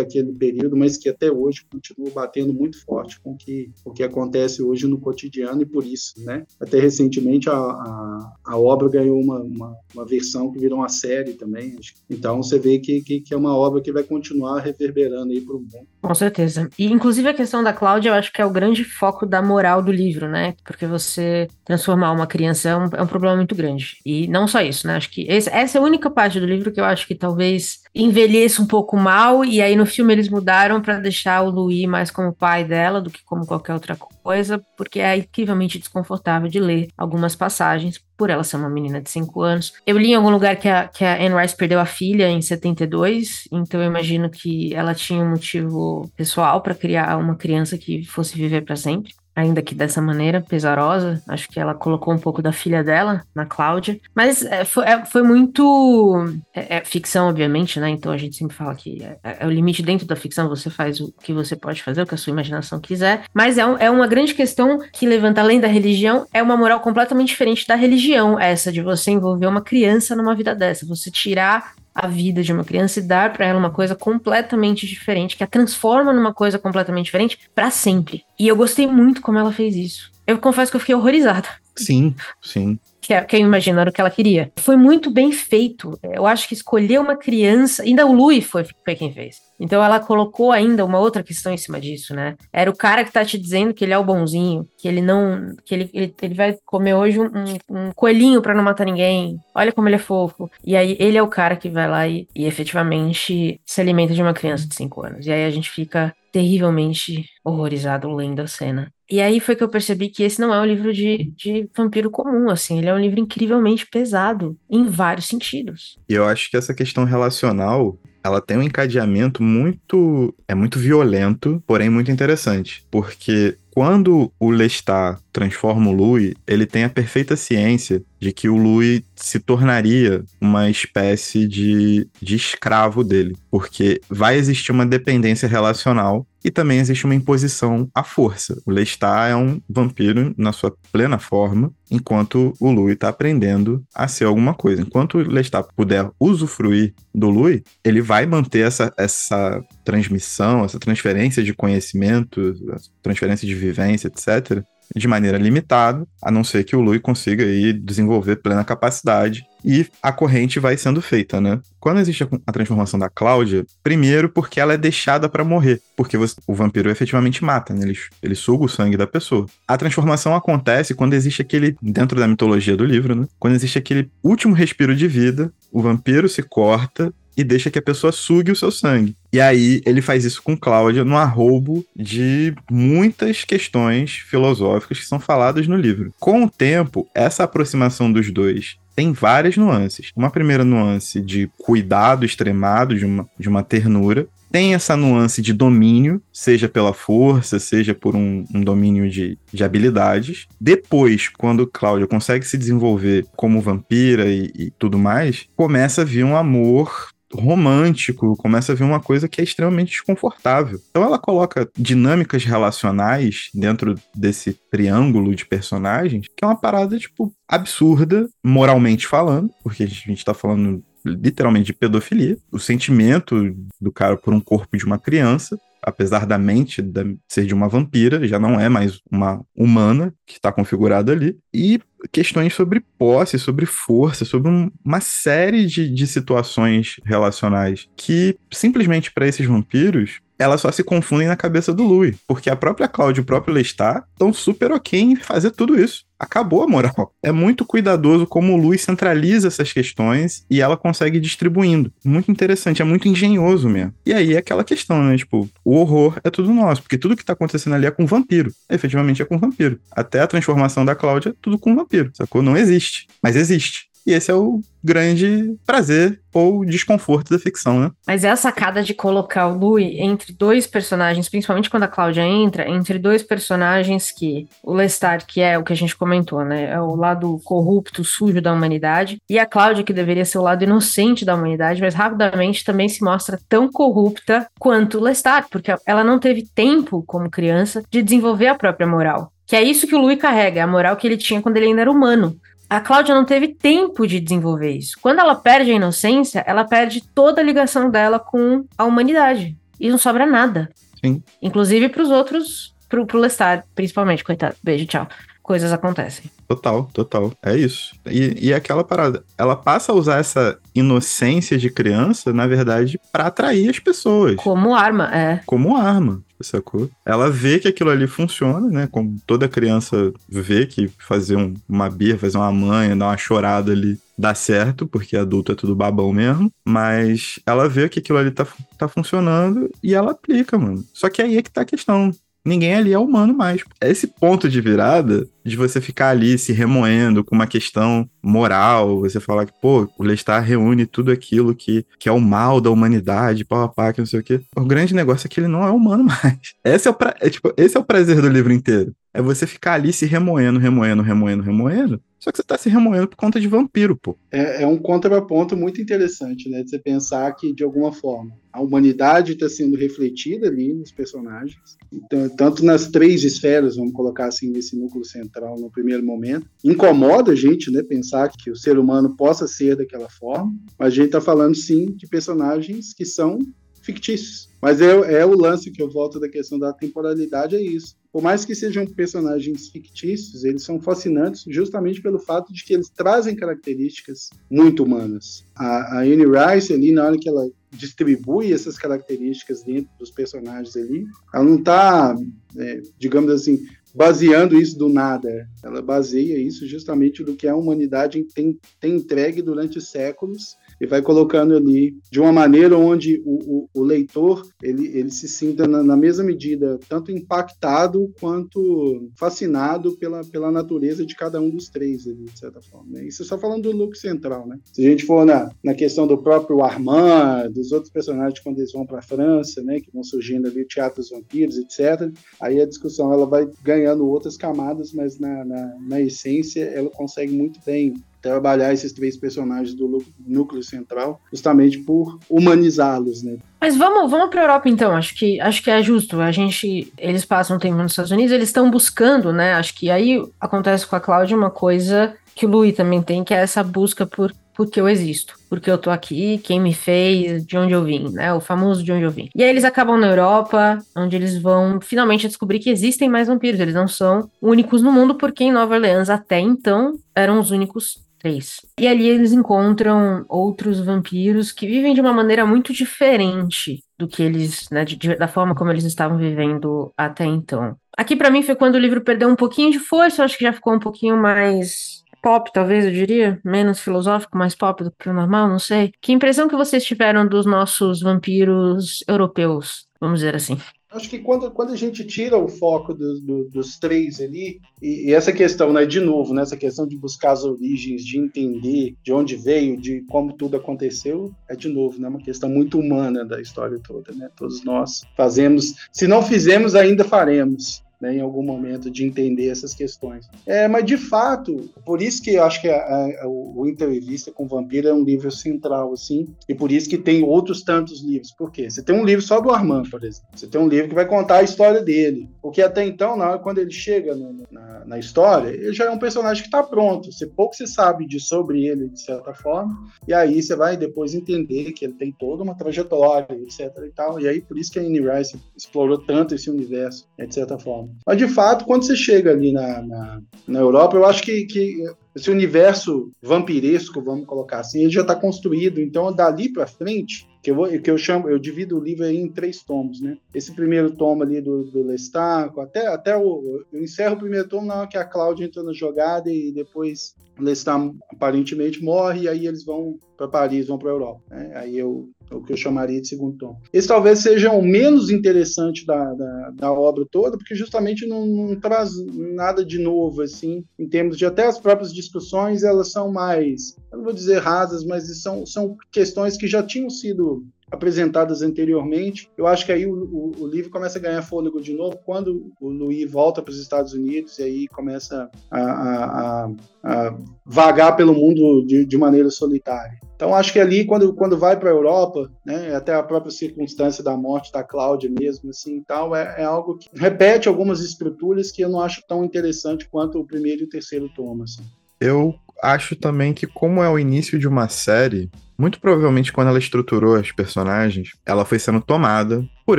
àquele 0.00 0.32
período, 0.32 0.76
mas 0.76 0.96
que 0.96 1.08
até 1.08 1.30
hoje 1.30 1.66
continua 1.70 2.10
batendo 2.10 2.52
muito 2.52 2.82
forte 2.84 3.20
com 3.20 3.36
que, 3.36 3.70
o 3.84 3.92
que 3.92 4.02
acontece 4.02 4.62
hoje 4.62 4.86
no 4.86 4.98
cotidiano 4.98 5.62
e 5.62 5.66
por 5.66 5.84
isso, 5.84 6.14
né? 6.24 6.44
Até 6.60 6.78
recentemente 6.78 7.48
a, 7.48 7.54
a, 7.54 8.32
a 8.44 8.58
obra 8.58 8.88
ganhou 8.88 9.20
uma, 9.20 9.40
uma 9.40 9.65
uma, 9.66 9.76
uma 9.94 10.06
versão 10.06 10.50
que 10.52 10.58
virou 10.58 10.78
uma 10.78 10.88
série 10.88 11.32
também. 11.32 11.76
Então 12.08 12.42
você 12.42 12.58
vê 12.58 12.78
que, 12.78 13.02
que, 13.02 13.20
que, 13.20 13.34
é 13.34 13.36
uma 13.36 13.56
obra 13.56 13.80
que 13.80 13.92
vai 13.92 14.02
continuar 14.02 14.60
reverberando 14.60 15.32
aí 15.32 15.40
para 15.40 15.54
o 15.54 15.60
mundo. 15.60 15.86
Com 16.00 16.14
certeza. 16.14 16.68
E 16.78 16.86
inclusive 16.86 17.28
a 17.28 17.34
questão 17.34 17.62
da 17.62 17.72
Cláudia, 17.72 18.10
eu 18.10 18.14
acho 18.14 18.32
que 18.32 18.40
é 18.40 18.46
o 18.46 18.50
grande 18.50 18.84
foco 18.84 19.26
da 19.26 19.42
moral 19.42 19.82
do 19.82 19.92
livro, 19.92 20.28
né? 20.28 20.54
Porque 20.64 20.86
você 20.86 21.48
transformar 21.64 22.12
uma 22.12 22.26
criança 22.26 22.68
é 22.68 22.76
um, 22.76 22.88
é 22.92 23.02
um 23.02 23.06
problema 23.06 23.36
muito 23.36 23.54
grande. 23.54 23.98
E 24.04 24.26
não 24.28 24.46
só 24.46 24.60
isso, 24.60 24.86
né? 24.86 24.96
Acho 24.96 25.10
que 25.10 25.26
esse, 25.28 25.50
essa 25.50 25.78
é 25.78 25.80
a 25.80 25.84
única 25.84 26.10
parte 26.10 26.38
do 26.40 26.46
livro 26.46 26.72
que 26.72 26.80
eu 26.80 26.84
acho 26.84 27.06
que 27.06 27.14
talvez 27.14 27.80
envelheça 28.02 28.60
um 28.60 28.66
pouco 28.66 28.96
mal, 28.96 29.44
e 29.44 29.62
aí 29.62 29.74
no 29.74 29.86
filme 29.86 30.12
eles 30.12 30.28
mudaram 30.28 30.80
para 30.80 30.98
deixar 30.98 31.42
o 31.42 31.50
Louis 31.50 31.86
mais 31.86 32.10
como 32.10 32.34
pai 32.34 32.64
dela 32.64 33.00
do 33.00 33.10
que 33.10 33.24
como 33.24 33.46
qualquer 33.46 33.72
outra 33.72 33.96
coisa, 33.96 34.62
porque 34.76 35.00
é 35.00 35.16
incrivelmente 35.16 35.78
desconfortável 35.78 36.48
de 36.48 36.60
ler 36.60 36.88
algumas 36.96 37.34
passagens, 37.34 38.00
por 38.16 38.30
ela 38.30 38.44
ser 38.44 38.56
uma 38.56 38.70
menina 38.70 39.00
de 39.00 39.10
5 39.10 39.42
anos. 39.42 39.72
Eu 39.86 39.98
li 39.98 40.12
em 40.12 40.14
algum 40.14 40.30
lugar 40.30 40.56
que 40.56 40.68
a, 40.68 40.88
que 40.88 41.04
a 41.04 41.16
Anne 41.16 41.40
Rice 41.40 41.56
perdeu 41.56 41.80
a 41.80 41.86
filha 41.86 42.28
em 42.28 42.40
72, 42.40 43.48
então 43.52 43.80
eu 43.80 43.86
imagino 43.86 44.30
que 44.30 44.74
ela 44.74 44.94
tinha 44.94 45.22
um 45.22 45.30
motivo 45.30 46.10
pessoal 46.16 46.60
para 46.60 46.74
criar 46.74 47.16
uma 47.18 47.36
criança 47.36 47.76
que 47.78 48.04
fosse 48.04 48.36
viver 48.36 48.62
para 48.62 48.76
sempre 48.76 49.12
ainda 49.36 49.60
que 49.60 49.74
dessa 49.74 50.00
maneira 50.00 50.40
pesarosa. 50.40 51.22
Acho 51.28 51.48
que 51.48 51.60
ela 51.60 51.74
colocou 51.74 52.14
um 52.14 52.18
pouco 52.18 52.40
da 52.40 52.52
filha 52.52 52.82
dela 52.82 53.22
na 53.34 53.44
Cláudia. 53.44 54.00
Mas 54.14 54.42
é, 54.42 54.64
foi, 54.64 54.84
é, 54.86 55.04
foi, 55.04 55.22
muito. 55.22 56.26
É, 56.54 56.78
é, 56.78 56.84
ficção, 56.84 57.28
obviamente, 57.28 57.78
né? 57.78 57.90
Então 57.90 58.10
a 58.10 58.16
gente 58.16 58.36
sempre 58.36 58.56
fala 58.56 58.74
que 58.74 59.02
é, 59.04 59.18
é, 59.22 59.36
é, 59.40 59.46
o 59.46 59.50
limite 59.50 59.82
dentro 59.82 60.06
da 60.06 60.16
ficção, 60.16 60.48
você 60.48 60.70
faz 60.70 60.98
o 61.00 61.12
que 61.22 61.34
você 61.34 61.54
pode 61.54 61.82
fazer, 61.82 62.02
o 62.02 62.06
que 62.06 62.14
a 62.14 62.18
sua 62.18 62.30
imaginação 62.30 62.80
quiser. 62.80 63.24
Mas 63.34 63.58
é, 63.58 63.66
um, 63.66 63.76
é 63.76 63.90
uma 63.90 64.06
grande 64.06 64.34
questão 64.34 64.78
que 64.92 65.06
levanta 65.06 65.42
além 65.42 65.60
da 65.60 65.68
religião, 65.68 66.26
é 66.32 66.42
uma 66.42 66.56
moral 66.56 66.80
completamente 66.80 67.28
diferente 67.28 67.66
da 67.66 67.74
religião, 67.74 68.40
essa 68.40 68.72
de 68.72 68.80
você 68.80 69.10
envolver 69.10 69.46
uma 69.46 69.60
criança 69.60 70.16
numa 70.16 70.34
vida 70.34 70.54
dessa. 70.54 70.86
Você 70.86 71.10
tirar 71.10 71.74
a 71.96 72.06
vida 72.06 72.42
de 72.42 72.52
uma 72.52 72.62
criança 72.62 73.00
e 73.00 73.02
dar 73.02 73.32
para 73.32 73.46
ela 73.46 73.58
uma 73.58 73.70
coisa 73.70 73.94
completamente 73.94 74.86
diferente, 74.86 75.36
que 75.36 75.42
a 75.42 75.46
transforma 75.46 76.12
numa 76.12 76.34
coisa 76.34 76.58
completamente 76.58 77.06
diferente 77.06 77.38
para 77.54 77.70
sempre. 77.70 78.22
E 78.38 78.46
eu 78.46 78.54
gostei 78.54 78.86
muito 78.86 79.22
como 79.22 79.38
ela 79.38 79.50
fez 79.50 79.74
isso. 79.74 80.12
Eu 80.26 80.38
confesso 80.38 80.70
que 80.70 80.76
eu 80.76 80.80
fiquei 80.80 80.94
horrorizada. 80.94 81.48
Sim, 81.76 82.14
sim 82.40 82.78
que, 83.06 83.14
é, 83.14 83.22
que 83.22 83.36
eu 83.36 83.40
imagino 83.40 83.78
era 83.78 83.88
o 83.88 83.92
que 83.92 84.00
ela 84.00 84.10
queria. 84.10 84.50
Foi 84.56 84.76
muito 84.76 85.10
bem 85.10 85.30
feito. 85.30 85.96
Eu 86.02 86.26
acho 86.26 86.48
que 86.48 86.54
escolher 86.54 86.98
uma 86.98 87.14
criança. 87.14 87.84
Ainda 87.84 88.04
o 88.04 88.12
Louis 88.12 88.44
foi, 88.44 88.64
foi 88.84 88.96
quem 88.96 89.12
fez. 89.12 89.40
Então 89.60 89.82
ela 89.82 90.00
colocou 90.00 90.50
ainda 90.50 90.84
uma 90.84 90.98
outra 90.98 91.22
questão 91.22 91.52
em 91.52 91.56
cima 91.56 91.80
disso, 91.80 92.14
né? 92.14 92.34
Era 92.52 92.68
o 92.68 92.76
cara 92.76 93.04
que 93.04 93.12
tá 93.12 93.24
te 93.24 93.38
dizendo 93.38 93.72
que 93.72 93.84
ele 93.84 93.92
é 93.92 93.98
o 93.98 94.04
bonzinho, 94.04 94.68
que 94.76 94.88
ele 94.88 95.00
não. 95.00 95.54
que 95.64 95.72
ele, 95.72 95.90
ele, 95.94 96.14
ele 96.20 96.34
vai 96.34 96.58
comer 96.64 96.94
hoje 96.94 97.20
um, 97.20 97.30
um 97.70 97.92
coelhinho 97.92 98.42
para 98.42 98.54
não 98.54 98.64
matar 98.64 98.84
ninguém. 98.84 99.38
Olha 99.54 99.70
como 99.70 99.88
ele 99.88 99.96
é 99.96 100.00
fofo. 100.00 100.50
E 100.64 100.74
aí 100.76 100.96
ele 100.98 101.16
é 101.16 101.22
o 101.22 101.28
cara 101.28 101.54
que 101.54 101.70
vai 101.70 101.88
lá 101.88 102.08
e, 102.08 102.26
e 102.34 102.44
efetivamente 102.44 103.60
se 103.64 103.80
alimenta 103.80 104.14
de 104.14 104.22
uma 104.22 104.34
criança 104.34 104.66
de 104.66 104.74
5 104.74 105.06
anos. 105.06 105.26
E 105.26 105.32
aí 105.32 105.44
a 105.44 105.50
gente 105.50 105.70
fica 105.70 106.12
terrivelmente 106.32 107.24
horrorizado 107.44 108.12
lendo 108.12 108.40
a 108.40 108.48
cena. 108.48 108.92
E 109.10 109.20
aí 109.20 109.38
foi 109.38 109.54
que 109.54 109.62
eu 109.62 109.68
percebi 109.68 110.08
que 110.08 110.22
esse 110.22 110.40
não 110.40 110.52
é 110.52 110.60
um 110.60 110.64
livro 110.64 110.92
de, 110.92 111.32
de 111.36 111.68
vampiro 111.76 112.10
comum, 112.10 112.50
assim, 112.50 112.78
ele 112.78 112.88
é 112.88 112.94
um 112.94 112.98
livro 112.98 113.20
incrivelmente 113.20 113.86
pesado, 113.86 114.56
em 114.68 114.84
vários 114.88 115.26
sentidos. 115.26 115.98
E 116.08 116.14
eu 116.14 116.24
acho 116.24 116.50
que 116.50 116.56
essa 116.56 116.74
questão 116.74 117.04
relacional, 117.04 117.98
ela 118.22 118.40
tem 118.40 118.56
um 118.56 118.62
encadeamento 118.62 119.42
muito. 119.42 120.34
é 120.48 120.54
muito 120.54 120.78
violento, 120.78 121.62
porém 121.66 121.88
muito 121.88 122.10
interessante. 122.10 122.84
Porque 122.90 123.56
quando 123.70 124.32
o 124.40 124.50
Lestat 124.50 125.20
transforma 125.36 125.90
o 125.90 125.92
Louis, 125.92 126.32
ele 126.46 126.64
tem 126.64 126.84
a 126.84 126.88
perfeita 126.88 127.36
ciência 127.36 128.02
de 128.18 128.32
que 128.32 128.48
o 128.48 128.56
Louis 128.56 129.02
se 129.14 129.38
tornaria 129.38 130.24
uma 130.40 130.70
espécie 130.70 131.46
de, 131.46 132.08
de 132.22 132.36
escravo 132.36 133.04
dele, 133.04 133.36
porque 133.50 134.00
vai 134.08 134.38
existir 134.38 134.72
uma 134.72 134.86
dependência 134.86 135.46
relacional 135.46 136.26
e 136.42 136.50
também 136.50 136.78
existe 136.78 137.04
uma 137.04 137.14
imposição 137.14 137.86
à 137.94 138.02
força. 138.02 138.56
O 138.64 138.70
Lestat 138.70 139.30
é 139.30 139.36
um 139.36 139.60
vampiro 139.68 140.34
na 140.38 140.52
sua 140.52 140.74
plena 140.90 141.18
forma, 141.18 141.70
enquanto 141.90 142.54
o 142.58 142.70
Louis 142.70 142.94
está 142.94 143.08
aprendendo 143.08 143.84
a 143.94 144.08
ser 144.08 144.24
alguma 144.24 144.54
coisa. 144.54 144.80
Enquanto 144.80 145.18
o 145.18 145.28
Lestat 145.28 145.68
puder 145.76 146.08
usufruir 146.18 146.94
do 147.14 147.28
Louis, 147.28 147.60
ele 147.84 148.00
vai 148.00 148.24
manter 148.24 148.60
essa, 148.60 148.90
essa 148.96 149.60
transmissão, 149.84 150.64
essa 150.64 150.78
transferência 150.78 151.42
de 151.42 151.52
conhecimento, 151.52 152.54
transferência 153.02 153.46
de 153.46 153.54
vivência, 153.54 154.06
etc., 154.06 154.64
de 154.94 155.08
maneira 155.08 155.38
limitada, 155.38 156.06
a 156.22 156.30
não 156.30 156.44
ser 156.44 156.64
que 156.64 156.76
o 156.76 156.80
Lui 156.80 157.00
consiga 157.00 157.44
aí 157.44 157.72
desenvolver 157.72 158.36
plena 158.36 158.64
capacidade 158.64 159.44
e 159.64 159.86
a 160.00 160.12
corrente 160.12 160.60
vai 160.60 160.76
sendo 160.76 161.02
feita, 161.02 161.40
né? 161.40 161.60
Quando 161.80 161.98
existe 161.98 162.26
a 162.46 162.52
transformação 162.52 162.98
da 162.98 163.08
Cláudia, 163.08 163.64
primeiro 163.82 164.28
porque 164.28 164.60
ela 164.60 164.74
é 164.74 164.76
deixada 164.76 165.28
para 165.28 165.44
morrer, 165.44 165.80
porque 165.96 166.16
você, 166.16 166.36
o 166.46 166.54
vampiro 166.54 166.88
efetivamente 166.88 167.44
mata, 167.44 167.74
né? 167.74 167.82
Ele, 167.82 167.98
ele 168.22 168.34
suga 168.34 168.64
o 168.64 168.68
sangue 168.68 168.96
da 168.96 169.06
pessoa. 169.06 169.46
A 169.66 169.76
transformação 169.76 170.34
acontece 170.34 170.94
quando 170.94 171.14
existe 171.14 171.42
aquele, 171.42 171.76
dentro 171.82 172.18
da 172.18 172.28
mitologia 172.28 172.76
do 172.76 172.84
livro, 172.84 173.14
né? 173.14 173.26
Quando 173.40 173.54
existe 173.54 173.78
aquele 173.78 174.10
último 174.22 174.54
respiro 174.54 174.94
de 174.94 175.08
vida, 175.08 175.52
o 175.72 175.82
vampiro 175.82 176.28
se 176.28 176.42
corta 176.42 177.12
e 177.36 177.44
deixa 177.44 177.70
que 177.70 177.78
a 177.78 177.82
pessoa 177.82 178.12
sugue 178.12 178.50
o 178.50 178.56
seu 178.56 178.70
sangue. 178.70 179.14
E 179.36 179.40
aí 179.42 179.82
ele 179.84 180.00
faz 180.00 180.24
isso 180.24 180.42
com 180.42 180.56
Cláudia 180.56 181.04
no 181.04 181.14
arrobo 181.14 181.84
de 181.94 182.54
muitas 182.70 183.44
questões 183.44 184.12
filosóficas 184.12 185.00
que 185.00 185.04
são 185.04 185.20
faladas 185.20 185.68
no 185.68 185.76
livro. 185.76 186.10
Com 186.18 186.44
o 186.44 186.48
tempo, 186.48 187.06
essa 187.14 187.44
aproximação 187.44 188.10
dos 188.10 188.30
dois 188.30 188.78
tem 188.94 189.12
várias 189.12 189.58
nuances. 189.58 190.10
Uma 190.16 190.30
primeira 190.30 190.64
nuance 190.64 191.20
de 191.20 191.50
cuidado 191.58 192.24
extremado, 192.24 192.96
de 192.96 193.04
uma, 193.04 193.28
de 193.38 193.46
uma 193.46 193.62
ternura. 193.62 194.26
Tem 194.50 194.72
essa 194.72 194.96
nuance 194.96 195.42
de 195.42 195.52
domínio, 195.52 196.22
seja 196.32 196.66
pela 196.66 196.94
força, 196.94 197.58
seja 197.58 197.92
por 197.92 198.16
um, 198.16 198.42
um 198.54 198.62
domínio 198.62 199.10
de, 199.10 199.38
de 199.52 199.62
habilidades. 199.62 200.46
Depois, 200.58 201.28
quando 201.28 201.66
Cláudia 201.66 202.06
consegue 202.06 202.46
se 202.46 202.56
desenvolver 202.56 203.26
como 203.36 203.60
vampira 203.60 204.24
e, 204.30 204.50
e 204.54 204.70
tudo 204.78 204.98
mais, 204.98 205.46
começa 205.54 206.00
a 206.00 206.04
vir 206.06 206.24
um 206.24 206.34
amor 206.34 207.14
romântico, 207.32 208.36
começa 208.36 208.72
a 208.72 208.74
ver 208.74 208.84
uma 208.84 209.00
coisa 209.00 209.28
que 209.28 209.40
é 209.40 209.44
extremamente 209.44 209.90
desconfortável. 209.90 210.80
Então 210.90 211.02
ela 211.02 211.18
coloca 211.18 211.68
dinâmicas 211.76 212.44
relacionais 212.44 213.50
dentro 213.54 213.94
desse 214.14 214.52
triângulo 214.70 215.34
de 215.34 215.46
personagens, 215.46 216.26
que 216.28 216.44
é 216.44 216.46
uma 216.46 216.56
parada, 216.56 216.98
tipo, 216.98 217.32
absurda, 217.48 218.28
moralmente 218.44 219.06
falando, 219.06 219.50
porque 219.62 219.84
a 219.84 219.86
gente 219.86 220.24
tá 220.24 220.34
falando 220.34 220.82
literalmente 221.04 221.66
de 221.66 221.72
pedofilia, 221.72 222.36
o 222.50 222.58
sentimento 222.58 223.54
do 223.80 223.92
cara 223.92 224.16
por 224.16 224.34
um 224.34 224.40
corpo 224.40 224.76
de 224.76 224.84
uma 224.84 224.98
criança, 224.98 225.56
apesar 225.86 226.26
da 226.26 226.36
mente 226.36 226.84
ser 227.28 227.46
de 227.46 227.54
uma 227.54 227.68
vampira, 227.68 228.26
já 228.26 228.40
não 228.40 228.58
é 228.58 228.68
mais 228.68 229.00
uma 229.08 229.40
humana 229.54 230.12
que 230.26 230.34
está 230.34 230.50
configurada 230.50 231.12
ali. 231.12 231.38
E 231.54 231.80
questões 232.10 232.52
sobre 232.54 232.80
posse, 232.98 233.38
sobre 233.38 233.66
força, 233.66 234.24
sobre 234.24 234.50
um, 234.50 234.70
uma 234.84 235.00
série 235.00 235.64
de, 235.64 235.88
de 235.88 236.06
situações 236.06 236.96
relacionais 237.04 237.88
que 237.96 238.36
simplesmente 238.50 239.12
para 239.12 239.28
esses 239.28 239.46
vampiros 239.46 240.20
elas 240.38 240.60
só 240.60 240.70
se 240.70 240.84
confundem 240.84 241.28
na 241.28 241.36
cabeça 241.36 241.72
do 241.72 241.84
Louis, 241.84 242.16
porque 242.26 242.50
a 242.50 242.56
própria 242.56 242.88
Cláudia 242.88 243.20
e 243.20 243.22
o 243.22 243.26
próprio 243.26 243.54
Lestat 243.54 244.04
estão 244.12 244.32
super 244.32 244.72
ok 244.72 245.00
em 245.00 245.16
fazer 245.16 245.50
tudo 245.50 245.80
isso. 245.80 246.04
Acabou 246.18 246.62
a 246.62 246.68
moral. 246.68 247.12
É 247.22 247.30
muito 247.30 247.64
cuidadoso 247.64 248.26
como 248.26 248.54
o 248.54 248.56
Louis 248.56 248.80
centraliza 248.80 249.48
essas 249.48 249.72
questões 249.72 250.46
e 250.50 250.62
ela 250.62 250.76
consegue 250.76 251.20
distribuindo. 251.20 251.92
Muito 252.02 252.30
interessante, 252.30 252.80
é 252.80 252.84
muito 252.84 253.06
engenhoso 253.06 253.68
mesmo. 253.68 253.92
E 254.04 254.14
aí 254.14 254.34
é 254.34 254.38
aquela 254.38 254.64
questão, 254.64 255.02
né? 255.02 255.16
Tipo, 255.16 255.48
o 255.64 255.74
horror 255.74 256.18
é 256.24 256.30
tudo 256.30 256.54
nosso, 256.54 256.82
porque 256.82 256.96
tudo 256.96 257.16
que 257.16 257.24
tá 257.24 257.34
acontecendo 257.34 257.74
ali 257.74 257.86
é 257.86 257.90
com 257.90 258.06
vampiro. 258.06 258.50
Efetivamente 258.70 259.20
é 259.20 259.24
com 259.24 259.38
vampiro. 259.38 259.78
Até 259.92 260.20
a 260.20 260.26
transformação 260.26 260.84
da 260.84 260.94
Cláudia, 260.94 261.30
é 261.30 261.34
tudo 261.40 261.58
com 261.58 261.74
vampiro, 261.74 262.10
sacou? 262.14 262.42
Não 262.42 262.56
existe, 262.56 263.06
mas 263.22 263.36
existe. 263.36 263.88
E 264.06 264.12
esse 264.12 264.30
é 264.30 264.34
o 264.34 264.60
grande 264.84 265.56
prazer 265.66 266.20
ou 266.32 266.64
desconforto 266.64 267.30
da 267.30 267.40
ficção, 267.40 267.80
né? 267.80 267.90
Mas 268.06 268.22
é 268.22 268.30
a 268.30 268.36
sacada 268.36 268.80
de 268.80 268.94
colocar 268.94 269.48
o 269.48 269.58
Louis 269.58 269.98
entre 269.98 270.32
dois 270.32 270.64
personagens, 270.64 271.28
principalmente 271.28 271.68
quando 271.68 271.82
a 271.82 271.88
Cláudia 271.88 272.22
entra, 272.22 272.70
entre 272.70 273.00
dois 273.00 273.24
personagens 273.24 274.12
que 274.12 274.46
o 274.62 274.72
Lestat, 274.72 275.24
que 275.26 275.40
é 275.40 275.58
o 275.58 275.64
que 275.64 275.72
a 275.72 275.76
gente 275.76 275.96
comentou, 275.96 276.44
né? 276.44 276.70
É 276.70 276.80
o 276.80 276.94
lado 276.94 277.40
corrupto, 277.44 278.04
sujo 278.04 278.40
da 278.40 278.52
humanidade, 278.52 279.18
e 279.28 279.40
a 279.40 279.46
Cláudia, 279.46 279.82
que 279.82 279.92
deveria 279.92 280.24
ser 280.24 280.38
o 280.38 280.42
lado 280.42 280.62
inocente 280.62 281.24
da 281.24 281.34
humanidade, 281.34 281.80
mas 281.80 281.94
rapidamente 281.94 282.64
também 282.64 282.88
se 282.88 283.02
mostra 283.02 283.40
tão 283.48 283.68
corrupta 283.68 284.46
quanto 284.60 284.98
o 284.98 285.02
Lestat, 285.02 285.48
porque 285.50 285.74
ela 285.84 286.04
não 286.04 286.20
teve 286.20 286.46
tempo, 286.54 287.02
como 287.04 287.28
criança, 287.28 287.82
de 287.90 288.02
desenvolver 288.02 288.46
a 288.46 288.54
própria 288.54 288.86
moral. 288.86 289.32
Que 289.46 289.56
é 289.56 289.62
isso 289.62 289.86
que 289.86 289.94
o 289.94 290.00
Louis 290.00 290.18
carrega, 290.18 290.62
a 290.62 290.66
moral 290.66 290.96
que 290.96 291.06
ele 291.06 291.16
tinha 291.16 291.42
quando 291.42 291.56
ele 291.56 291.66
ainda 291.66 291.80
era 291.80 291.90
humano 291.90 292.36
a 292.68 292.80
Cláudia 292.80 293.14
não 293.14 293.24
teve 293.24 293.48
tempo 293.48 294.06
de 294.06 294.18
desenvolver 294.18 294.72
isso. 294.72 294.96
Quando 295.00 295.20
ela 295.20 295.34
perde 295.34 295.70
a 295.70 295.74
inocência, 295.74 296.42
ela 296.46 296.64
perde 296.64 297.02
toda 297.14 297.40
a 297.40 297.44
ligação 297.44 297.90
dela 297.90 298.18
com 298.18 298.64
a 298.76 298.84
humanidade. 298.84 299.56
E 299.78 299.88
não 299.88 299.98
sobra 299.98 300.26
nada. 300.26 300.68
Sim. 301.04 301.22
Inclusive 301.40 301.88
para 301.88 302.02
os 302.02 302.10
outros, 302.10 302.74
pro, 302.88 303.06
pro 303.06 303.20
Lestat, 303.20 303.64
principalmente, 303.74 304.24
coitado. 304.24 304.56
Beijo, 304.62 304.86
tchau. 304.86 305.06
Coisas 305.42 305.72
acontecem. 305.72 306.28
Total, 306.48 306.90
total. 306.92 307.32
É 307.40 307.56
isso. 307.56 307.94
E, 308.04 308.48
e 308.48 308.52
aquela 308.52 308.82
parada. 308.82 309.22
Ela 309.38 309.54
passa 309.54 309.92
a 309.92 309.94
usar 309.94 310.18
essa 310.18 310.58
inocência 310.74 311.56
de 311.56 311.70
criança, 311.70 312.32
na 312.32 312.48
verdade, 312.48 312.98
para 313.12 313.26
atrair 313.26 313.70
as 313.70 313.78
pessoas. 313.78 314.34
Como 314.34 314.74
arma, 314.74 315.08
é. 315.14 315.40
Como 315.46 315.76
arma 315.76 316.25
sacou? 316.40 316.90
Ela 317.04 317.30
vê 317.30 317.58
que 317.58 317.68
aquilo 317.68 317.90
ali 317.90 318.06
funciona, 318.06 318.68
né? 318.68 318.88
Como 318.90 319.16
toda 319.26 319.48
criança 319.48 320.12
vê 320.28 320.66
que 320.66 320.88
fazer 320.98 321.36
um, 321.36 321.54
uma 321.68 321.88
birra, 321.88 322.18
fazer 322.18 322.38
uma 322.38 322.52
manha, 322.52 322.96
dar 322.96 323.06
uma 323.06 323.16
chorada 323.16 323.72
ali 323.72 323.98
dá 324.18 324.34
certo, 324.34 324.86
porque 324.86 325.16
adulto 325.16 325.52
é 325.52 325.54
tudo 325.54 325.76
babão 325.76 326.10
mesmo, 326.12 326.50
mas 326.66 327.38
ela 327.44 327.68
vê 327.68 327.88
que 327.88 327.98
aquilo 327.98 328.18
ali 328.18 328.30
tá, 328.30 328.46
tá 328.78 328.88
funcionando 328.88 329.70
e 329.82 329.94
ela 329.94 330.12
aplica, 330.12 330.58
mano. 330.58 330.82
Só 330.94 331.10
que 331.10 331.20
aí 331.20 331.36
é 331.36 331.42
que 331.42 331.50
tá 331.50 331.60
a 331.60 331.66
questão 331.66 332.10
ninguém 332.46 332.74
ali 332.74 332.92
é 332.92 332.98
humano 332.98 333.34
mais. 333.34 333.62
Esse 333.80 334.06
ponto 334.06 334.48
de 334.48 334.60
virada, 334.60 335.28
de 335.44 335.56
você 335.56 335.80
ficar 335.80 336.10
ali 336.10 336.38
se 336.38 336.52
remoendo 336.52 337.24
com 337.24 337.34
uma 337.34 337.46
questão 337.46 338.08
moral, 338.26 339.00
você 339.00 339.20
falar 339.20 339.46
que, 339.46 339.52
pô, 339.60 339.88
o 339.98 340.02
Lestat 340.02 340.44
reúne 340.44 340.86
tudo 340.86 341.10
aquilo 341.10 341.54
que, 341.54 341.84
que 341.98 342.08
é 342.08 342.12
o 342.12 342.20
mal 342.20 342.60
da 342.60 342.70
humanidade, 342.70 343.44
pau 343.44 343.62
a 343.62 343.68
pá, 343.68 343.92
que 343.92 344.00
não 344.00 344.06
sei 344.06 344.20
o 344.20 344.22
quê. 344.22 344.40
O 344.56 344.64
grande 344.64 344.94
negócio 344.94 345.26
é 345.26 345.28
que 345.28 345.40
ele 345.40 345.48
não 345.48 345.66
é 345.66 345.70
humano 345.70 346.04
mais. 346.22 346.54
Esse 346.64 346.88
é 346.88 346.90
o, 346.90 346.94
pra... 346.94 347.14
é, 347.20 347.30
tipo, 347.30 347.52
esse 347.56 347.76
é 347.76 347.80
o 347.80 347.84
prazer 347.84 348.20
do 348.20 348.28
livro 348.28 348.52
inteiro. 348.52 348.94
É 349.14 349.22
você 349.22 349.46
ficar 349.46 349.74
ali 349.74 349.92
se 349.92 350.04
remoendo, 350.04 350.58
remoendo, 350.58 351.02
remoendo, 351.02 351.42
remoendo. 351.42 352.00
Só 352.18 352.32
que 352.32 352.38
você 352.38 352.42
tá 352.42 352.58
se 352.58 352.68
remoendo 352.68 353.06
por 353.08 353.16
conta 353.16 353.38
de 353.38 353.46
vampiro, 353.46 353.96
pô. 353.96 354.16
É, 354.32 354.62
é 354.62 354.66
um 354.66 354.78
contraponto 354.78 355.56
muito 355.56 355.80
interessante, 355.80 356.48
né? 356.48 356.62
De 356.62 356.70
você 356.70 356.78
pensar 356.78 357.30
que, 357.36 357.52
de 357.52 357.62
alguma 357.62 357.92
forma, 357.92 358.32
a 358.52 358.60
humanidade 358.60 359.32
está 359.32 359.48
sendo 359.48 359.76
refletida 359.76 360.48
ali 360.48 360.72
nos 360.72 360.90
personagens. 360.90 361.76
Então, 361.92 362.28
tanto 362.30 362.64
nas 362.64 362.88
três 362.88 363.22
esferas, 363.22 363.76
vamos 363.76 363.92
colocar 363.92 364.26
assim, 364.26 364.50
nesse 364.50 364.76
núcleo 364.76 365.04
central 365.04 365.56
no 365.58 365.70
primeiro 365.70 366.04
momento. 366.04 366.48
Incomoda 366.64 367.32
a 367.32 367.36
gente, 367.36 367.70
né? 367.70 367.82
Pensar 367.82 368.15
que 368.38 368.50
o 368.50 368.56
ser 368.56 368.78
humano 368.78 369.16
possa 369.16 369.46
ser 369.46 369.76
daquela 369.76 370.08
forma. 370.08 370.54
Mas 370.78 370.88
a 370.88 370.96
gente 370.96 371.06
está 371.06 371.20
falando, 371.20 371.54
sim, 371.54 371.92
de 371.92 372.06
personagens 372.06 372.92
que 372.92 373.04
são 373.04 373.38
fictícios. 373.82 374.48
Mas 374.60 374.80
é, 374.80 375.20
é 375.20 375.26
o 375.26 375.36
lance 375.36 375.70
que 375.70 375.82
eu 375.82 375.90
volto 375.90 376.18
da 376.18 376.28
questão 376.28 376.58
da 376.58 376.72
temporalidade, 376.72 377.54
é 377.54 377.62
isso 377.62 377.96
por 378.16 378.22
mais 378.22 378.46
que 378.46 378.54
sejam 378.54 378.86
personagens 378.86 379.68
fictícios, 379.68 380.42
eles 380.42 380.62
são 380.62 380.80
fascinantes 380.80 381.44
justamente 381.48 382.00
pelo 382.00 382.18
fato 382.18 382.50
de 382.50 382.64
que 382.64 382.72
eles 382.72 382.88
trazem 382.88 383.36
características 383.36 384.30
muito 384.50 384.84
humanas. 384.84 385.44
A, 385.54 385.98
a 385.98 386.00
Anne 386.00 386.24
Rice 386.24 386.72
ali, 386.72 386.92
na 386.92 387.04
hora 387.04 387.18
que 387.18 387.28
ela 387.28 387.46
distribui 387.70 388.54
essas 388.54 388.78
características 388.78 389.62
dentro 389.64 389.90
dos 389.98 390.10
personagens 390.10 390.74
ali, 390.78 391.04
ela 391.34 391.44
não 391.44 391.56
está, 391.56 392.16
é, 392.56 392.80
digamos 392.98 393.30
assim, 393.30 393.66
baseando 393.96 394.60
isso 394.60 394.76
do 394.76 394.90
nada. 394.90 395.48
Ela 395.64 395.80
baseia 395.80 396.38
isso 396.38 396.66
justamente 396.68 397.24
do 397.24 397.34
que 397.34 397.48
a 397.48 397.56
humanidade 397.56 398.22
tem, 398.34 398.58
tem 398.78 398.96
entregue 398.96 399.40
durante 399.40 399.80
séculos 399.80 400.54
e 400.80 400.86
vai 400.86 401.02
colocando 401.02 401.56
ali 401.56 401.96
de 402.10 402.20
uma 402.20 402.32
maneira 402.32 402.76
onde 402.76 403.22
o, 403.24 403.66
o, 403.74 403.80
o 403.80 403.82
leitor 403.82 404.46
ele, 404.62 404.86
ele 404.86 405.10
se 405.10 405.28
sinta 405.28 405.66
na, 405.66 405.82
na, 405.82 405.96
mesma 405.96 406.24
medida 406.24 406.78
tanto 406.88 407.10
impactado 407.10 408.12
quanto 408.20 409.08
fascinado 409.16 409.96
pela, 409.96 410.24
pela 410.24 410.50
natureza 410.50 411.04
de 411.04 411.14
cada 411.14 411.40
um 411.40 411.50
dos 411.50 411.68
três, 411.68 412.06
ali, 412.06 412.24
de 412.24 412.38
certa 412.38 412.60
forma. 412.60 412.92
Né? 412.92 413.06
Isso 413.06 413.24
só 413.24 413.38
falando 413.38 413.64
do 413.64 413.76
look 413.76 413.96
central, 413.96 414.46
né? 414.46 414.58
Se 414.72 414.86
a 414.86 414.90
gente 414.90 415.04
for 415.04 415.24
na, 415.24 415.50
na 415.62 415.74
questão 415.74 416.06
do 416.06 416.18
próprio 416.18 416.62
Armand, 416.62 417.50
dos 417.50 417.72
outros 417.72 417.92
personagens 417.92 418.40
quando 418.40 418.58
eles 418.58 418.72
vão 418.72 418.86
para 418.86 418.98
a 418.98 419.02
França, 419.02 419.62
né, 419.62 419.80
que 419.80 419.90
vão 419.92 420.04
surgindo 420.04 420.46
ali 420.46 420.62
o 420.62 420.66
Teatro 420.66 421.00
dos 421.00 421.10
Vampiros, 421.10 421.58
etc., 421.58 422.10
aí 422.40 422.60
a 422.60 422.66
discussão 422.66 423.12
ela 423.12 423.26
vai 423.26 423.48
ganhando 423.62 424.06
outras 424.06 424.36
camadas, 424.36 424.92
mas 424.92 425.18
na, 425.18 425.44
na, 425.44 425.76
na 425.80 426.00
essência 426.00 426.62
ela 426.64 426.90
consegue 426.90 427.32
muito 427.32 427.60
bem 427.64 427.94
trabalhar 428.26 428.72
esses 428.72 428.92
três 428.92 429.16
personagens 429.16 429.74
do 429.74 430.04
núcleo 430.26 430.62
central, 430.62 431.20
justamente 431.30 431.78
por 431.78 432.18
humanizá-los, 432.28 433.22
né? 433.22 433.38
Mas 433.60 433.76
vamos, 433.76 434.10
vamos 434.10 434.30
para 434.30 434.40
a 434.40 434.44
Europa 434.44 434.68
então. 434.68 434.92
Acho 434.92 435.14
que 435.14 435.40
acho 435.40 435.62
que 435.62 435.70
é 435.70 435.82
justo. 435.82 436.20
A 436.20 436.32
gente, 436.32 436.92
eles 436.98 437.24
passam 437.24 437.58
tempo 437.58 437.76
nos 437.76 437.92
Estados 437.92 438.10
Unidos, 438.10 438.32
eles 438.32 438.48
estão 438.48 438.70
buscando, 438.70 439.32
né? 439.32 439.54
Acho 439.54 439.74
que 439.74 439.90
aí 439.90 440.22
acontece 440.40 440.86
com 440.86 440.96
a 440.96 441.00
Cláudia 441.00 441.36
uma 441.36 441.50
coisa 441.50 442.14
que 442.34 442.44
o 442.44 442.48
Louis 442.48 442.74
também 442.74 443.00
tem, 443.00 443.24
que 443.24 443.32
é 443.32 443.38
essa 443.38 443.62
busca 443.62 444.04
por 444.04 444.32
porque 444.56 444.80
eu 444.80 444.88
existo, 444.88 445.34
porque 445.50 445.70
eu 445.70 445.76
tô 445.76 445.90
aqui, 445.90 446.38
quem 446.38 446.58
me 446.58 446.72
fez, 446.72 447.44
de 447.44 447.58
onde 447.58 447.74
eu 447.74 447.84
vim, 447.84 448.08
né? 448.10 448.32
O 448.32 448.40
famoso 448.40 448.82
de 448.82 448.90
onde 448.90 449.02
eu 449.02 449.10
vim. 449.10 449.28
E 449.34 449.44
aí 449.44 449.50
eles 449.50 449.64
acabam 449.64 450.00
na 450.00 450.08
Europa, 450.08 450.78
onde 450.96 451.14
eles 451.14 451.36
vão 451.36 451.78
finalmente 451.78 452.26
descobrir 452.26 452.58
que 452.58 452.70
existem 452.70 453.06
mais 453.06 453.28
vampiros. 453.28 453.60
Eles 453.60 453.74
não 453.74 453.86
são 453.86 454.30
únicos 454.40 454.80
no 454.80 454.90
mundo, 454.90 455.14
porque 455.14 455.44
em 455.44 455.52
Nova 455.52 455.74
Orleans 455.74 456.08
até 456.08 456.40
então 456.40 456.98
eram 457.14 457.38
os 457.38 457.50
únicos 457.50 458.05
três. 458.18 458.60
E 458.78 458.86
ali 458.86 459.08
eles 459.08 459.32
encontram 459.32 460.24
outros 460.28 460.80
vampiros 460.80 461.52
que 461.52 461.66
vivem 461.66 461.94
de 461.94 462.00
uma 462.00 462.12
maneira 462.12 462.44
muito 462.46 462.72
diferente 462.72 463.82
do 463.98 464.06
que 464.06 464.22
eles, 464.22 464.68
né, 464.70 464.84
de, 464.84 465.16
da 465.16 465.28
forma 465.28 465.54
como 465.54 465.70
eles 465.70 465.84
estavam 465.84 466.18
vivendo 466.18 466.92
até 466.96 467.24
então. 467.24 467.76
Aqui 467.96 468.14
para 468.14 468.30
mim 468.30 468.42
foi 468.42 468.54
quando 468.54 468.74
o 468.74 468.80
livro 468.80 469.00
perdeu 469.00 469.28
um 469.28 469.36
pouquinho 469.36 469.70
de 469.70 469.78
força, 469.78 470.24
acho 470.24 470.36
que 470.36 470.44
já 470.44 470.52
ficou 470.52 470.74
um 470.74 470.78
pouquinho 470.78 471.16
mais 471.16 472.04
pop, 472.22 472.50
talvez 472.52 472.84
eu 472.84 472.90
diria, 472.90 473.40
menos 473.44 473.78
filosófico, 473.80 474.36
mais 474.36 474.54
pop 474.54 474.82
do 474.82 474.90
que 474.90 475.08
o 475.08 475.12
normal, 475.12 475.48
não 475.48 475.60
sei. 475.60 475.92
Que 476.02 476.12
impressão 476.12 476.48
que 476.48 476.56
vocês 476.56 476.84
tiveram 476.84 477.26
dos 477.26 477.46
nossos 477.46 478.00
vampiros 478.00 479.04
europeus, 479.06 479.86
vamos 480.00 480.18
dizer 480.18 480.34
assim? 480.34 480.58
Acho 480.96 481.10
que 481.10 481.18
quando, 481.18 481.50
quando 481.50 481.72
a 481.72 481.76
gente 481.76 482.04
tira 482.04 482.38
o 482.38 482.48
foco 482.48 482.94
do, 482.94 483.20
do, 483.20 483.44
dos 483.48 483.78
três 483.78 484.20
ali, 484.20 484.60
e, 484.80 485.08
e, 485.08 485.14
essa 485.14 485.32
questão, 485.32 485.72
né, 485.72 485.84
de 485.84 486.00
novo, 486.00 486.32
né, 486.32 486.42
essa 486.42 486.56
questão 486.56 486.86
de 486.86 486.96
buscar 486.96 487.32
as 487.32 487.44
origens, 487.44 488.04
de 488.04 488.18
entender 488.18 488.94
de 489.02 489.12
onde 489.12 489.36
veio, 489.36 489.76
de 489.76 490.00
como 490.08 490.32
tudo 490.32 490.56
aconteceu, 490.56 491.32
é 491.48 491.54
de 491.54 491.68
novo, 491.68 492.00
né, 492.00 492.08
uma 492.08 492.20
questão 492.20 492.48
muito 492.48 492.78
humana 492.78 493.24
da 493.24 493.40
história 493.40 493.78
toda, 493.78 494.12
né? 494.12 494.28
Todos 494.36 494.64
nós 494.64 495.02
fazemos, 495.16 495.74
se 495.92 496.06
não 496.06 496.22
fizemos, 496.22 496.74
ainda 496.74 497.04
faremos. 497.04 497.85
Né, 498.00 498.16
em 498.16 498.20
algum 498.20 498.42
momento 498.42 498.90
de 498.90 499.04
entender 499.04 499.48
essas 499.48 499.74
questões. 499.74 500.28
É, 500.46 500.68
mas 500.68 500.84
de 500.84 500.96
fato, 500.96 501.70
por 501.84 502.02
isso 502.02 502.22
que 502.22 502.34
eu 502.34 502.44
acho 502.44 502.60
que 502.60 502.68
a, 502.68 503.22
a, 503.22 503.28
o, 503.28 503.60
o 503.60 503.68
Entrevista 503.68 504.30
com 504.30 504.44
o 504.44 504.48
Vampiro 504.48 504.88
é 504.88 504.94
um 504.94 505.04
livro 505.04 505.30
central, 505.30 505.92
assim, 505.92 506.28
e 506.48 506.54
por 506.54 506.70
isso 506.70 506.88
que 506.88 506.98
tem 506.98 507.22
outros 507.22 507.62
tantos 507.62 508.02
livros. 508.02 508.32
Por 508.32 508.50
quê? 508.50 508.68
Você 508.68 508.82
tem 508.82 508.94
um 508.94 509.04
livro 509.04 509.24
só 509.24 509.40
do 509.40 509.50
Armand, 509.50 509.84
por 509.90 510.02
exemplo. 510.04 510.28
Você 510.34 510.46
tem 510.46 510.60
um 510.60 510.68
livro 510.68 510.88
que 510.88 510.94
vai 510.94 511.06
contar 511.06 511.38
a 511.38 511.42
história 511.42 511.82
dele. 511.82 512.28
Porque 512.42 512.62
até 512.62 512.84
então, 512.84 513.16
na 513.16 513.30
hora, 513.30 513.38
quando 513.38 513.58
ele 513.58 513.70
chega 513.70 514.14
no, 514.14 514.44
na, 514.50 514.84
na, 514.84 514.98
história, 514.98 515.48
ele 515.48 515.72
já 515.72 515.86
é 515.86 515.90
um 515.90 515.98
personagem 515.98 516.42
que 516.42 516.48
está 516.48 516.62
pronto. 516.62 517.10
Você 517.10 517.26
pouco 517.26 517.54
se 517.54 517.66
sabe 517.66 518.06
de 518.06 518.20
sobre 518.20 518.66
ele, 518.66 518.88
de 518.88 519.00
certa 519.00 519.34
forma, 519.34 519.76
e 520.06 520.14
aí 520.14 520.42
você 520.42 520.54
vai 520.54 520.76
depois 520.76 521.14
entender 521.14 521.72
que 521.72 521.84
ele 521.84 521.94
tem 521.94 522.12
toda 522.12 522.42
uma 522.42 522.54
trajetória, 522.54 523.26
etc. 523.42 523.72
e 523.86 523.90
tal. 523.90 524.20
E 524.20 524.28
aí, 524.28 524.40
por 524.40 524.58
isso 524.58 524.70
que 524.70 524.78
a 524.78 524.82
Anne 524.82 525.00
Rice 525.00 525.38
explorou 525.56 525.98
tanto 525.98 526.34
esse 526.34 526.50
universo, 526.50 527.08
de 527.18 527.34
certa 527.34 527.58
forma. 527.58 527.85
Mas, 528.06 528.18
de 528.18 528.28
fato, 528.28 528.64
quando 528.64 528.84
você 528.84 528.96
chega 528.96 529.30
ali 529.30 529.52
na, 529.52 529.82
na, 529.82 530.22
na 530.46 530.58
Europa, 530.58 530.96
eu 530.96 531.04
acho 531.04 531.22
que, 531.22 531.44
que 531.44 531.84
esse 532.14 532.30
universo 532.30 533.10
vampiresco, 533.22 534.00
vamos 534.00 534.26
colocar 534.26 534.60
assim, 534.60 534.82
ele 534.82 534.90
já 534.90 535.02
está 535.02 535.14
construído. 535.14 535.80
Então, 535.80 536.12
dali 536.12 536.48
para 536.50 536.66
frente, 536.66 537.28
que 537.42 537.50
eu, 537.50 537.54
vou, 537.54 537.68
que 537.68 537.90
eu 537.90 537.98
chamo, 537.98 538.28
eu 538.28 538.38
divido 538.38 538.78
o 538.78 538.82
livro 538.82 539.04
em 539.06 539.28
três 539.28 539.62
tomos, 539.62 540.00
né? 540.00 540.16
Esse 540.34 540.52
primeiro 540.52 540.90
tomo 540.90 541.22
ali 541.22 541.40
do, 541.40 541.64
do 541.64 541.82
Lestat, 541.82 542.58
até, 542.58 542.86
até 542.86 543.16
o, 543.16 543.64
eu 543.72 543.82
encerro 543.82 544.16
o 544.16 544.18
primeiro 544.18 544.48
tomo 544.48 544.66
na 544.66 544.80
hora 544.80 544.88
que 544.88 544.96
a 544.96 545.04
Cláudia 545.04 545.44
entra 545.44 545.62
na 545.62 545.72
jogada 545.72 546.30
e 546.30 546.50
depois 546.50 547.14
Lestat 547.38 547.92
aparentemente 548.10 548.82
morre 548.82 549.22
e 549.22 549.28
aí 549.28 549.46
eles 549.46 549.64
vão 549.64 549.98
para 550.16 550.26
Paris, 550.26 550.66
vão 550.66 550.78
para 550.78 550.88
a 550.88 550.92
Europa. 550.92 551.20
Né? 551.30 551.52
Aí 551.54 551.78
eu 551.78 552.08
o 552.30 552.42
que 552.42 552.52
eu 552.52 552.56
chamaria 552.56 553.00
de 553.00 553.08
segundo 553.08 553.36
tom. 553.36 553.56
Esse 553.72 553.88
talvez 553.88 554.20
seja 554.20 554.52
o 554.52 554.62
menos 554.62 555.10
interessante 555.10 555.86
da, 555.86 556.12
da, 556.14 556.50
da 556.50 556.72
obra 556.72 557.04
toda, 557.10 557.36
porque 557.36 557.54
justamente 557.54 558.06
não, 558.06 558.26
não, 558.26 558.60
traz 558.60 558.90
nada 559.14 559.64
de 559.64 559.78
novo, 559.78 560.22
assim, 560.22 560.64
em 560.78 560.88
termos 560.88 561.16
de 561.16 561.26
até 561.26 561.46
as 561.46 561.58
próprias 561.58 561.92
discussões, 561.92 562.62
elas 562.62 562.90
são 562.90 563.12
mais, 563.12 563.76
eu 563.90 563.98
não 563.98 564.04
vou 564.04 564.12
dizer 564.12 564.38
rasas, 564.38 564.84
mas 564.84 565.22
são, 565.22 565.46
são 565.46 565.76
questões 565.90 566.36
que 566.36 566.46
já 566.46 566.62
tinham 566.62 566.90
sido 566.90 567.46
apresentadas 567.70 568.42
anteriormente. 568.42 569.28
Eu 569.36 569.46
acho 569.46 569.66
que 569.66 569.72
aí 569.72 569.86
o, 569.86 569.92
o, 569.92 570.32
o, 570.42 570.46
livro 570.46 570.70
começa 570.70 570.98
a 570.98 571.02
ganhar 571.02 571.22
fôlego 571.22 571.60
de 571.60 571.72
novo 571.72 571.98
quando 572.04 572.52
o 572.60 572.68
Louis 572.68 573.10
volta 573.10 573.42
para 573.42 573.50
os 573.50 573.60
Estados 573.60 573.92
Unidos 573.92 574.38
e 574.38 574.42
aí 574.44 574.68
começa 574.68 575.28
a, 575.50 575.60
a, 575.60 576.44
a, 576.44 576.50
a 576.84 577.18
vagar 577.44 577.96
pelo 577.96 578.14
mundo 578.14 578.64
de, 578.64 578.84
de, 578.84 578.96
maneira 578.96 579.30
solitária. 579.30 579.98
Então 580.16 580.34
acho 580.34 580.52
que 580.52 580.58
ali 580.58 580.84
quando, 580.86 581.14
quando 581.14 581.38
vai 581.38 581.58
para 581.58 581.68
a 581.68 581.72
Europa, 581.72 582.30
né, 582.44 582.74
até 582.74 582.94
a 582.94 583.02
própria 583.02 583.30
circunstância 583.30 584.02
da 584.02 584.16
morte 584.16 584.50
da 584.50 584.64
Cláudia 584.64 585.10
mesmo, 585.10 585.50
assim, 585.50 585.82
tal, 585.86 586.16
é, 586.16 586.36
é, 586.38 586.44
algo 586.44 586.78
que 586.78 586.88
repete 586.94 587.48
algumas 587.48 587.80
estruturas 587.80 588.50
que 588.50 588.62
eu 588.62 588.70
não 588.70 588.80
acho 588.80 589.02
tão 589.06 589.22
interessante 589.22 589.86
quanto 589.88 590.18
o 590.18 590.26
primeiro 590.26 590.62
e 590.62 590.64
o 590.64 590.68
terceiro 590.68 591.10
tomo. 591.14 591.44
Assim. 591.44 591.62
Eu 592.00 592.34
acho 592.62 592.96
também 592.96 593.34
que 593.34 593.46
como 593.46 593.82
é 593.82 593.90
o 593.90 593.98
início 593.98 594.38
de 594.38 594.48
uma 594.48 594.68
série, 594.70 595.30
muito 595.58 595.80
provavelmente, 595.80 596.32
quando 596.32 596.48
ela 596.48 596.58
estruturou 596.58 597.16
as 597.16 597.32
personagens, 597.32 598.10
ela 598.24 598.44
foi 598.44 598.58
sendo 598.58 598.80
tomada 598.80 599.44
por 599.64 599.78